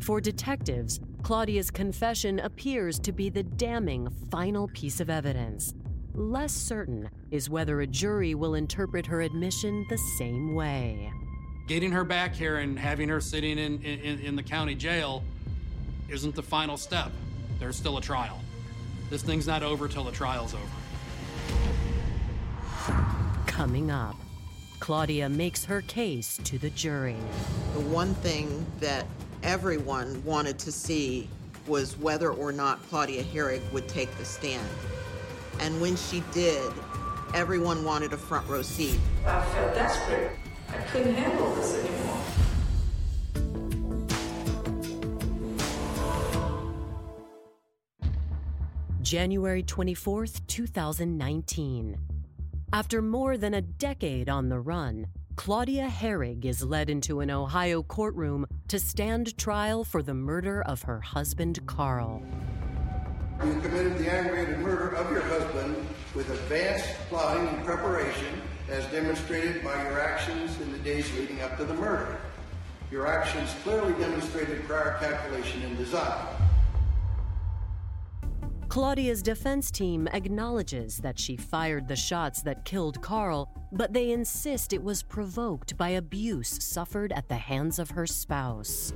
For 0.01 0.21
detectives, 0.21 1.01
Claudia's 1.23 1.71
confession 1.71 2.41
appears 2.41 2.99
to 2.99 3.13
be 3.13 3.31
the 3.31 3.43
damning 3.43 4.11
final 4.31 4.69
piece 4.69 5.01
of 5.01 5.09
evidence. 5.09 5.73
Less 6.13 6.53
certain 6.53 7.09
is 7.31 7.49
whether 7.49 7.81
a 7.81 7.87
jury 7.87 8.35
will 8.35 8.55
interpret 8.55 9.07
her 9.07 9.23
admission 9.23 9.87
the 9.89 9.97
same 10.19 10.55
way. 10.55 11.11
Getting 11.67 11.93
her 11.93 12.05
back 12.05 12.35
here 12.35 12.59
and 12.59 12.79
having 12.79 13.09
her 13.09 13.23
sitting 13.23 13.59
in, 13.59 13.81
in, 13.83 14.19
in 14.19 14.37
the 14.37 14.43
county 14.43 14.75
jail 14.75 15.25
isn't 16.11 16.35
the 16.35 16.43
final 16.43 16.77
step. 16.77 17.13
There's 17.61 17.77
still 17.77 17.99
a 17.99 18.01
trial. 18.01 18.41
This 19.11 19.23
thing's 19.23 19.47
not 19.47 19.63
over 19.63 19.87
till 19.87 20.03
the 20.03 20.11
trial's 20.11 20.55
over. 20.55 20.65
Coming 23.47 23.91
up, 23.91 24.17
Claudia 24.81 25.29
makes 25.29 25.67
her 25.67 25.83
case 25.83 26.41
to 26.45 26.59
the 26.59 26.71
jury. 26.71 27.17
The 27.75 27.81
one 27.81 28.15
thing 28.15 28.65
that 28.81 29.07
everyone 29.43 30.25
wanted 30.25 30.59
to 30.61 30.73
see 30.73 31.29
was 31.67 31.99
whether 31.99 32.31
or 32.31 32.51
not 32.51 32.83
Claudia 32.89 33.23
Hoerig 33.23 33.61
would 33.73 33.87
take 33.89 34.17
the 34.17 34.25
stand. 34.25 34.67
And 35.61 35.79
when 35.83 35.97
she 35.97 36.25
did, 36.33 36.73
everyone 37.35 37.85
wanted 37.85 38.15
a 38.15 38.17
front 38.17 38.49
row 38.49 38.63
seat. 38.63 38.99
I 39.27 39.45
felt 39.45 39.75
desperate. 39.75 40.33
I 40.71 40.79
couldn't 40.85 41.15
handle 41.15 41.55
this 41.57 41.75
anymore. 41.75 42.00
January 49.11 49.65
24th, 49.65 50.41
2019. 50.47 51.99
After 52.73 53.03
more 53.03 53.37
than 53.37 53.55
a 53.55 53.61
decade 53.61 54.29
on 54.29 54.49
the 54.49 54.61
run, 54.61 55.09
Claudia 55.35 55.89
Hoerig 55.89 56.45
is 56.45 56.63
led 56.63 56.89
into 56.89 57.19
an 57.19 57.29
Ohio 57.29 57.83
courtroom 57.83 58.47
to 58.69 58.79
stand 58.79 59.37
trial 59.37 59.83
for 59.83 60.01
the 60.01 60.15
murder 60.15 60.63
of 60.63 60.83
her 60.83 61.01
husband, 61.01 61.59
Carl. 61.67 62.23
You 63.45 63.61
committed 63.61 63.99
the 63.99 64.09
aggravated 64.09 64.61
murder 64.61 64.95
of 64.95 65.11
your 65.11 65.23
husband 65.23 65.75
with 66.15 66.31
advanced 66.31 66.87
plotting 67.09 67.49
and 67.49 67.65
preparation 67.65 68.41
as 68.69 68.87
demonstrated 68.93 69.65
by 69.65 69.75
your 69.89 69.99
actions 69.99 70.57
in 70.61 70.71
the 70.71 70.79
days 70.79 71.13
leading 71.17 71.41
up 71.41 71.57
to 71.57 71.65
the 71.65 71.75
murder. 71.75 72.17
Your 72.93 73.09
actions 73.09 73.53
clearly 73.65 73.93
demonstrated 73.95 74.69
prior 74.69 74.99
calculation 75.01 75.63
and 75.63 75.77
design. 75.77 76.40
Claudia's 78.71 79.21
defense 79.21 79.69
team 79.69 80.07
acknowledges 80.13 80.99
that 80.99 81.19
she 81.19 81.37
fired 81.37 81.89
the 81.89 81.97
shots 81.97 82.41
that 82.43 82.65
killed 82.65 83.03
Carl, 83.03 83.51
but 83.73 83.93
they 83.93 84.13
insist 84.13 84.73
it 84.73 84.81
was 84.81 85.03
provoked 85.03 85.77
by 85.77 85.89
abuse 85.89 86.57
suffered 86.63 87.11
at 87.11 87.29
the 87.29 87.35
hands 87.35 87.81
of 87.81 87.91
her 87.91 88.07
spouse. 88.07 88.93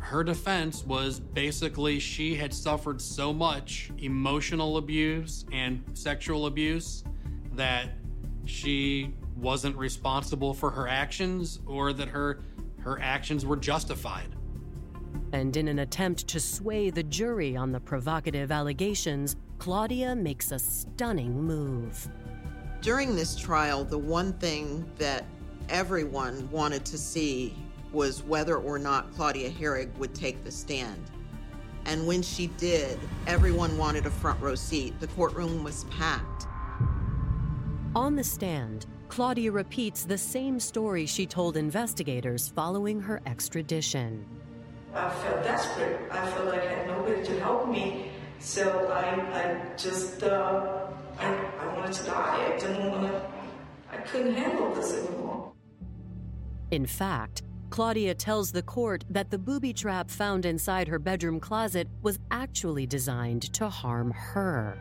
Her 0.00 0.24
defense 0.24 0.84
was 0.84 1.20
basically 1.20 2.00
she 2.00 2.34
had 2.34 2.52
suffered 2.52 3.00
so 3.00 3.32
much 3.32 3.92
emotional 3.98 4.78
abuse 4.78 5.44
and 5.52 5.84
sexual 5.94 6.46
abuse 6.46 7.04
that 7.52 7.90
she 8.44 9.14
wasn't 9.36 9.76
responsible 9.76 10.52
for 10.52 10.72
her 10.72 10.88
actions 10.88 11.60
or 11.64 11.92
that 11.92 12.08
her 12.08 12.40
her 12.80 13.00
actions 13.00 13.46
were 13.46 13.56
justified. 13.56 14.34
And 15.32 15.56
in 15.56 15.68
an 15.68 15.80
attempt 15.80 16.26
to 16.28 16.40
sway 16.40 16.90
the 16.90 17.02
jury 17.02 17.56
on 17.56 17.72
the 17.72 17.80
provocative 17.80 18.50
allegations, 18.50 19.36
Claudia 19.58 20.14
makes 20.14 20.52
a 20.52 20.58
stunning 20.58 21.42
move. 21.42 22.08
During 22.80 23.14
this 23.14 23.36
trial, 23.36 23.84
the 23.84 23.98
one 23.98 24.32
thing 24.34 24.90
that 24.96 25.24
everyone 25.68 26.50
wanted 26.50 26.84
to 26.86 26.96
see 26.96 27.54
was 27.92 28.22
whether 28.22 28.56
or 28.56 28.78
not 28.78 29.12
Claudia 29.14 29.50
Hoerig 29.50 29.94
would 29.98 30.14
take 30.14 30.44
the 30.44 30.50
stand. 30.50 31.10
And 31.84 32.06
when 32.06 32.22
she 32.22 32.48
did, 32.58 32.98
everyone 33.26 33.76
wanted 33.78 34.06
a 34.06 34.10
front 34.10 34.40
row 34.40 34.54
seat. 34.54 34.98
The 35.00 35.06
courtroom 35.08 35.64
was 35.64 35.84
packed. 35.84 36.46
On 37.96 38.14
the 38.14 38.24
stand, 38.24 38.86
Claudia 39.08 39.50
repeats 39.50 40.04
the 40.04 40.18
same 40.18 40.60
story 40.60 41.06
she 41.06 41.26
told 41.26 41.56
investigators 41.56 42.48
following 42.48 43.00
her 43.00 43.20
extradition. 43.26 44.24
I 44.98 45.10
felt 45.22 45.44
desperate. 45.44 46.00
I 46.10 46.30
felt 46.30 46.46
like 46.46 46.62
I 46.62 46.72
had 46.72 46.86
nobody 46.88 47.24
to 47.24 47.40
help 47.40 47.68
me. 47.68 48.10
So 48.40 48.88
I, 48.88 49.10
I 49.40 49.76
just, 49.76 50.22
uh, 50.22 50.86
I, 51.18 51.34
I 51.60 51.74
wanted 51.76 51.92
to 51.94 52.04
die. 52.04 52.52
I 52.52 52.58
didn't 52.58 52.90
want 52.90 53.06
to, 53.06 53.22
I 53.92 53.96
couldn't 53.98 54.34
handle 54.34 54.74
this 54.74 54.92
anymore. 54.92 55.52
In 56.70 56.84
fact, 56.84 57.42
Claudia 57.70 58.14
tells 58.14 58.50
the 58.52 58.62
court 58.62 59.04
that 59.10 59.30
the 59.30 59.38
booby 59.38 59.72
trap 59.72 60.10
found 60.10 60.44
inside 60.44 60.88
her 60.88 60.98
bedroom 60.98 61.38
closet 61.38 61.88
was 62.02 62.18
actually 62.30 62.86
designed 62.86 63.52
to 63.54 63.68
harm 63.68 64.10
her. 64.10 64.78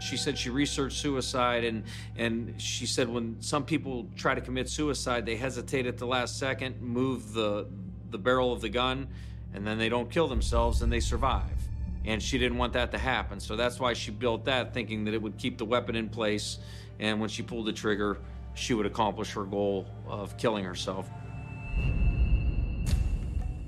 She 0.00 0.16
said 0.16 0.38
she 0.38 0.48
researched 0.48 0.98
suicide, 0.98 1.64
and 1.64 1.82
and 2.16 2.60
she 2.60 2.86
said 2.86 3.08
when 3.08 3.36
some 3.40 3.64
people 3.64 4.08
try 4.14 4.34
to 4.34 4.40
commit 4.40 4.68
suicide, 4.68 5.26
they 5.26 5.36
hesitate 5.36 5.86
at 5.86 5.98
the 5.98 6.06
last 6.06 6.38
second, 6.38 6.80
move 6.80 7.32
the 7.32 7.66
the 8.10 8.18
barrel 8.18 8.52
of 8.52 8.60
the 8.60 8.68
gun, 8.68 9.08
and 9.54 9.66
then 9.66 9.78
they 9.78 9.88
don't 9.88 10.10
kill 10.10 10.28
themselves 10.28 10.82
and 10.82 10.92
they 10.92 11.00
survive. 11.00 11.56
And 12.04 12.22
she 12.22 12.38
didn't 12.38 12.58
want 12.58 12.72
that 12.74 12.90
to 12.92 12.98
happen, 12.98 13.40
so 13.40 13.56
that's 13.56 13.78
why 13.78 13.92
she 13.92 14.10
built 14.10 14.44
that, 14.46 14.72
thinking 14.72 15.04
that 15.04 15.14
it 15.14 15.20
would 15.20 15.36
keep 15.36 15.58
the 15.58 15.64
weapon 15.64 15.94
in 15.94 16.08
place, 16.08 16.58
and 17.00 17.20
when 17.20 17.28
she 17.28 17.42
pulled 17.42 17.66
the 17.66 17.72
trigger, 17.72 18.18
she 18.54 18.74
would 18.74 18.86
accomplish 18.86 19.32
her 19.32 19.44
goal 19.44 19.86
of 20.06 20.36
killing 20.36 20.64
herself. 20.64 21.10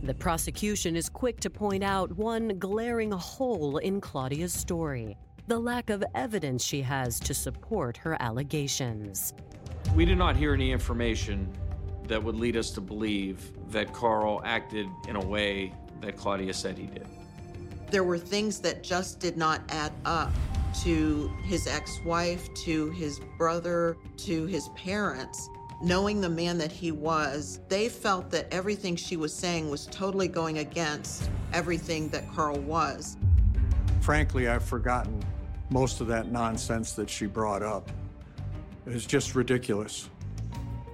The 0.02 0.14
prosecution 0.14 0.96
is 0.96 1.08
quick 1.08 1.40
to 1.40 1.50
point 1.50 1.84
out 1.84 2.16
one 2.16 2.58
glaring 2.58 3.12
hole 3.12 3.76
in 3.76 4.00
Claudia's 4.00 4.52
story 4.52 5.16
the 5.50 5.58
lack 5.58 5.90
of 5.90 6.04
evidence 6.14 6.64
she 6.64 6.80
has 6.80 7.18
to 7.18 7.34
support 7.34 7.96
her 7.96 8.16
allegations. 8.20 9.34
We 9.96 10.04
did 10.04 10.16
not 10.16 10.36
hear 10.36 10.54
any 10.54 10.70
information 10.70 11.52
that 12.10 12.22
would 12.22 12.34
lead 12.34 12.56
us 12.56 12.70
to 12.72 12.80
believe 12.80 13.52
that 13.70 13.92
Carl 13.92 14.42
acted 14.44 14.88
in 15.08 15.14
a 15.14 15.24
way 15.24 15.72
that 16.00 16.16
Claudia 16.16 16.52
said 16.52 16.76
he 16.76 16.86
did. 16.86 17.06
There 17.92 18.02
were 18.02 18.18
things 18.18 18.58
that 18.60 18.82
just 18.82 19.20
did 19.20 19.36
not 19.36 19.62
add 19.68 19.92
up 20.04 20.32
to 20.82 21.30
his 21.44 21.68
ex 21.68 22.00
wife, 22.04 22.52
to 22.64 22.90
his 22.90 23.20
brother, 23.38 23.96
to 24.18 24.46
his 24.46 24.68
parents. 24.70 25.48
Knowing 25.82 26.20
the 26.20 26.28
man 26.28 26.58
that 26.58 26.72
he 26.72 26.90
was, 26.90 27.60
they 27.68 27.88
felt 27.88 28.28
that 28.30 28.52
everything 28.52 28.96
she 28.96 29.16
was 29.16 29.32
saying 29.32 29.70
was 29.70 29.86
totally 29.86 30.28
going 30.28 30.58
against 30.58 31.30
everything 31.52 32.08
that 32.08 32.28
Carl 32.32 32.58
was. 32.58 33.16
Frankly, 34.00 34.48
I've 34.48 34.64
forgotten 34.64 35.22
most 35.70 36.00
of 36.00 36.08
that 36.08 36.30
nonsense 36.32 36.92
that 36.92 37.08
she 37.08 37.26
brought 37.26 37.62
up. 37.62 37.88
It's 38.84 39.06
just 39.06 39.36
ridiculous. 39.36 40.10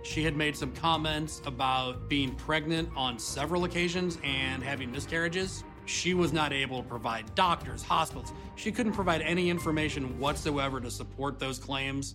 She 0.06 0.22
had 0.22 0.36
made 0.36 0.56
some 0.56 0.72
comments 0.72 1.42
about 1.46 2.08
being 2.08 2.32
pregnant 2.36 2.88
on 2.96 3.18
several 3.18 3.64
occasions 3.64 4.18
and 4.22 4.62
having 4.62 4.92
miscarriages. 4.92 5.64
She 5.84 6.14
was 6.14 6.32
not 6.32 6.52
able 6.52 6.82
to 6.82 6.88
provide 6.88 7.34
doctors, 7.34 7.82
hospitals. 7.82 8.32
She 8.54 8.70
couldn't 8.70 8.92
provide 8.92 9.20
any 9.20 9.50
information 9.50 10.18
whatsoever 10.20 10.80
to 10.80 10.92
support 10.92 11.40
those 11.40 11.58
claims. 11.58 12.14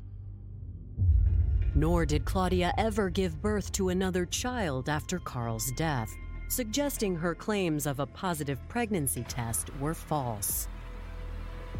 Nor 1.75 2.05
did 2.05 2.23
Claudia 2.23 2.73
ever 2.77 3.09
give 3.09 3.41
birth 3.41 3.71
to 3.73 3.89
another 3.89 4.25
child 4.25 4.87
after 4.87 5.19
Carl's 5.19 5.69
death, 5.75 6.11
suggesting 6.47 7.15
her 7.17 7.35
claims 7.35 7.85
of 7.85 7.99
a 7.99 8.05
positive 8.05 8.57
pregnancy 8.69 9.23
test 9.27 9.69
were 9.81 9.93
false. 9.93 10.69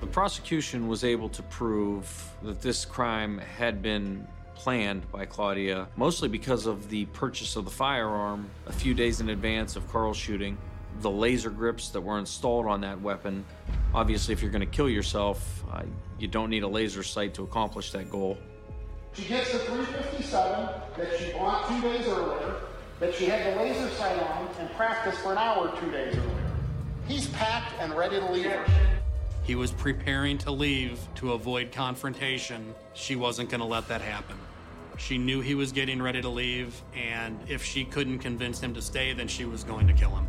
The 0.02 0.08
prosecution 0.08 0.90
was 0.90 1.06
able 1.06 1.30
to 1.30 1.42
prove 1.44 2.36
that 2.44 2.62
this 2.62 2.84
crime 2.84 3.38
had 3.38 3.82
been 3.82 4.28
planned 4.62 5.12
by 5.12 5.26
Claudia, 5.26 5.88
mostly 5.96 6.30
because 6.30 6.68
of 6.68 6.88
the 6.90 7.06
purchase 7.06 7.56
of 7.56 7.66
the 7.66 7.72
firearm 7.72 8.48
a 8.68 8.72
few 8.72 8.94
days 8.94 9.20
in 9.20 9.30
advance 9.30 9.76
of 9.76 9.92
Carl's 9.92 10.18
shooting, 10.18 10.56
the 11.00 11.10
laser 11.10 11.50
grips 11.50 11.90
that 11.90 12.02
were 12.02 12.20
installed 12.20 12.68
on 12.68 12.82
that 12.82 13.02
weapon. 13.02 13.44
Obviously, 13.96 14.34
if 14.34 14.42
you're 14.44 14.52
going 14.52 14.60
to 14.60 14.68
kill 14.68 14.88
yourself, 14.88 15.64
uh, 15.72 15.82
you 16.20 16.28
don't 16.28 16.52
need 16.52 16.62
a 16.62 16.68
laser 16.68 17.02
sight 17.02 17.34
to 17.34 17.42
accomplish 17.42 17.92
that 17.92 18.12
goal. 18.12 18.38
She 19.14 19.24
gets 19.24 19.52
the 19.52 19.60
357 19.60 20.70
that 20.96 21.20
she 21.20 21.32
bought 21.32 21.68
two 21.68 21.82
days 21.82 22.08
earlier, 22.08 22.56
that 23.00 23.16
she 23.16 23.26
had 23.26 23.52
the 23.52 23.60
laser 23.64 23.90
sight 23.96 24.22
on 24.22 24.48
and 24.60 24.70
practiced 24.74 25.18
for 25.22 25.32
an 25.32 25.40
hour 25.40 25.76
two 25.80 25.90
days 25.90 26.16
earlier. 26.16 26.52
He's 27.08 27.28
packed 27.30 27.74
and 27.80 27.98
ready 27.98 28.20
to 28.20 28.32
leave 28.32 28.46
her. 28.46 28.66
He 29.44 29.56
was 29.56 29.72
preparing 29.72 30.38
to 30.40 30.52
leave 30.52 31.00
to 31.16 31.34
avoid 31.34 31.72
confrontation. 31.72 32.76
She 32.94 33.16
wasn't 33.16 33.50
going 33.50 33.62
to 33.62 33.66
let 33.66 33.88
that 33.88 34.02
happen. 34.02 34.38
She 35.02 35.18
knew 35.18 35.42
he 35.42 35.56
was 35.56 35.72
getting 35.72 36.00
ready 36.00 36.22
to 36.22 36.30
leave, 36.30 36.80
and 36.96 37.38
if 37.48 37.64
she 37.64 37.86
couldn't 37.86 38.20
convince 38.20 38.60
him 38.60 38.76
to 38.76 38.82
stay, 38.84 39.14
then 39.14 39.28
she 39.28 39.46
was 39.46 39.64
going 39.64 39.88
to 39.88 39.94
kill 39.94 40.12
him. 40.12 40.28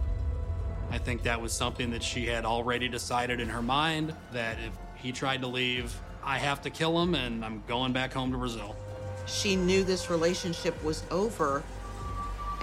I 0.91 0.97
think 0.97 1.23
that 1.25 1.41
was 1.41 1.53
something 1.53 1.91
that 1.91 2.03
she 2.03 2.25
had 2.25 2.47
already 2.47 2.89
decided 2.89 3.39
in 3.39 3.51
her 3.51 3.61
mind 3.61 4.15
that 4.33 4.57
if 4.67 4.73
he 4.97 5.13
tried 5.13 5.43
to 5.43 5.47
leave, 5.47 5.95
I 6.25 6.39
have 6.39 6.63
to 6.63 6.71
kill 6.71 7.01
him 7.01 7.15
and 7.15 7.45
I'm 7.45 7.63
going 7.69 7.93
back 7.93 8.15
home 8.15 8.33
to 8.33 8.39
Brazil. 8.39 8.75
She 9.27 9.57
knew 9.57 9.85
this 9.85 10.09
relationship 10.09 10.83
was 10.83 11.05
over, 11.11 11.63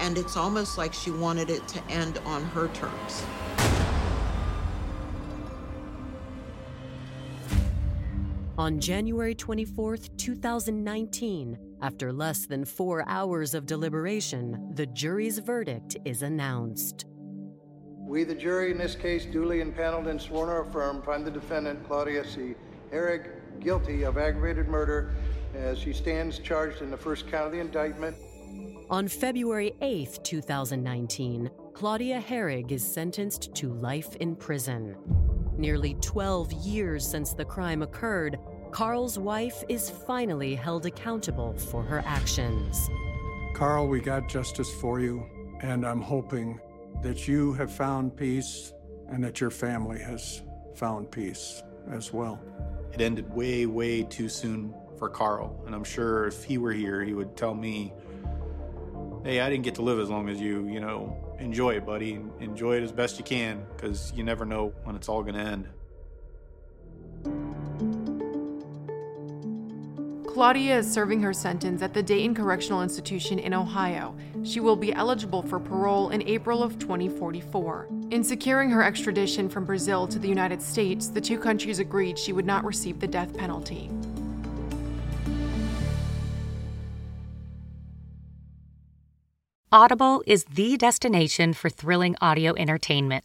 and 0.00 0.18
it's 0.18 0.36
almost 0.36 0.76
like 0.76 0.92
she 0.92 1.12
wanted 1.12 1.48
it 1.48 1.66
to 1.68 1.84
end 1.84 2.18
on 2.26 2.42
her 2.42 2.68
terms. 2.68 3.24
On 8.58 8.80
January 8.80 9.34
24, 9.34 9.96
2019, 9.96 11.69
after 11.82 12.12
less 12.12 12.46
than 12.46 12.64
four 12.64 13.04
hours 13.08 13.54
of 13.54 13.66
deliberation, 13.66 14.72
the 14.74 14.86
jury's 14.86 15.38
verdict 15.38 15.96
is 16.04 16.22
announced. 16.22 17.06
We, 17.96 18.24
the 18.24 18.34
jury, 18.34 18.70
in 18.70 18.78
this 18.78 18.94
case, 18.94 19.24
duly 19.24 19.60
impaneled 19.60 20.08
and 20.08 20.20
sworn 20.20 20.48
or 20.48 20.62
affirmed, 20.62 21.04
find 21.04 21.24
the 21.24 21.30
defendant, 21.30 21.86
Claudia 21.86 22.24
C. 22.26 22.54
Hoerig, 22.92 23.30
guilty 23.60 24.02
of 24.02 24.18
aggravated 24.18 24.68
murder 24.68 25.14
as 25.54 25.78
she 25.78 25.92
stands 25.92 26.38
charged 26.38 26.82
in 26.82 26.90
the 26.90 26.96
first 26.96 27.28
count 27.28 27.46
of 27.46 27.52
the 27.52 27.60
indictment. 27.60 28.16
On 28.90 29.06
February 29.06 29.72
8, 29.80 30.18
2019, 30.24 31.50
Claudia 31.72 32.20
Hoerig 32.20 32.72
is 32.72 32.84
sentenced 32.84 33.54
to 33.54 33.72
life 33.72 34.16
in 34.16 34.34
prison. 34.34 34.96
Nearly 35.56 35.94
12 36.00 36.52
years 36.52 37.06
since 37.06 37.32
the 37.32 37.44
crime 37.44 37.82
occurred, 37.82 38.38
Carl's 38.70 39.18
wife 39.18 39.64
is 39.68 39.90
finally 39.90 40.54
held 40.54 40.86
accountable 40.86 41.52
for 41.54 41.82
her 41.82 42.02
actions. 42.06 42.88
Carl, 43.52 43.88
we 43.88 44.00
got 44.00 44.28
justice 44.28 44.72
for 44.80 45.00
you, 45.00 45.26
and 45.60 45.84
I'm 45.84 46.00
hoping 46.00 46.60
that 47.02 47.26
you 47.26 47.52
have 47.54 47.72
found 47.72 48.16
peace 48.16 48.72
and 49.08 49.22
that 49.24 49.40
your 49.40 49.50
family 49.50 49.98
has 49.98 50.42
found 50.74 51.10
peace 51.10 51.62
as 51.90 52.12
well. 52.12 52.40
It 52.92 53.00
ended 53.00 53.32
way, 53.34 53.66
way 53.66 54.04
too 54.04 54.28
soon 54.28 54.72
for 54.98 55.08
Carl, 55.08 55.62
and 55.66 55.74
I'm 55.74 55.84
sure 55.84 56.26
if 56.26 56.44
he 56.44 56.58
were 56.58 56.72
here, 56.72 57.02
he 57.02 57.12
would 57.12 57.36
tell 57.36 57.54
me, 57.54 57.92
Hey, 59.24 59.40
I 59.40 59.50
didn't 59.50 59.64
get 59.64 59.74
to 59.74 59.82
live 59.82 59.98
as 59.98 60.08
long 60.08 60.30
as 60.30 60.40
you, 60.40 60.66
you 60.68 60.80
know, 60.80 61.14
enjoy 61.38 61.76
it, 61.76 61.84
buddy. 61.84 62.20
Enjoy 62.38 62.76
it 62.76 62.82
as 62.82 62.90
best 62.90 63.18
you 63.18 63.24
can, 63.24 63.66
because 63.76 64.12
you 64.14 64.24
never 64.24 64.46
know 64.46 64.72
when 64.84 64.96
it's 64.96 65.10
all 65.10 65.22
going 65.22 65.34
to 65.34 65.40
end. 65.40 65.68
Claudia 70.32 70.78
is 70.78 70.90
serving 70.90 71.20
her 71.22 71.32
sentence 71.32 71.82
at 71.82 71.92
the 71.92 72.02
Dayton 72.02 72.36
Correctional 72.36 72.82
Institution 72.82 73.40
in 73.40 73.52
Ohio. 73.52 74.14
She 74.44 74.60
will 74.60 74.76
be 74.76 74.92
eligible 74.92 75.42
for 75.42 75.58
parole 75.58 76.10
in 76.10 76.22
April 76.22 76.62
of 76.62 76.78
2044. 76.78 77.88
In 78.12 78.22
securing 78.22 78.70
her 78.70 78.80
extradition 78.80 79.48
from 79.48 79.64
Brazil 79.64 80.06
to 80.06 80.20
the 80.20 80.28
United 80.28 80.62
States, 80.62 81.08
the 81.08 81.20
two 81.20 81.36
countries 81.36 81.80
agreed 81.80 82.16
she 82.16 82.32
would 82.32 82.46
not 82.46 82.64
receive 82.64 83.00
the 83.00 83.08
death 83.08 83.36
penalty. 83.36 83.90
Audible 89.72 90.22
is 90.28 90.44
the 90.44 90.76
destination 90.76 91.54
for 91.54 91.68
thrilling 91.68 92.14
audio 92.20 92.54
entertainment. 92.56 93.24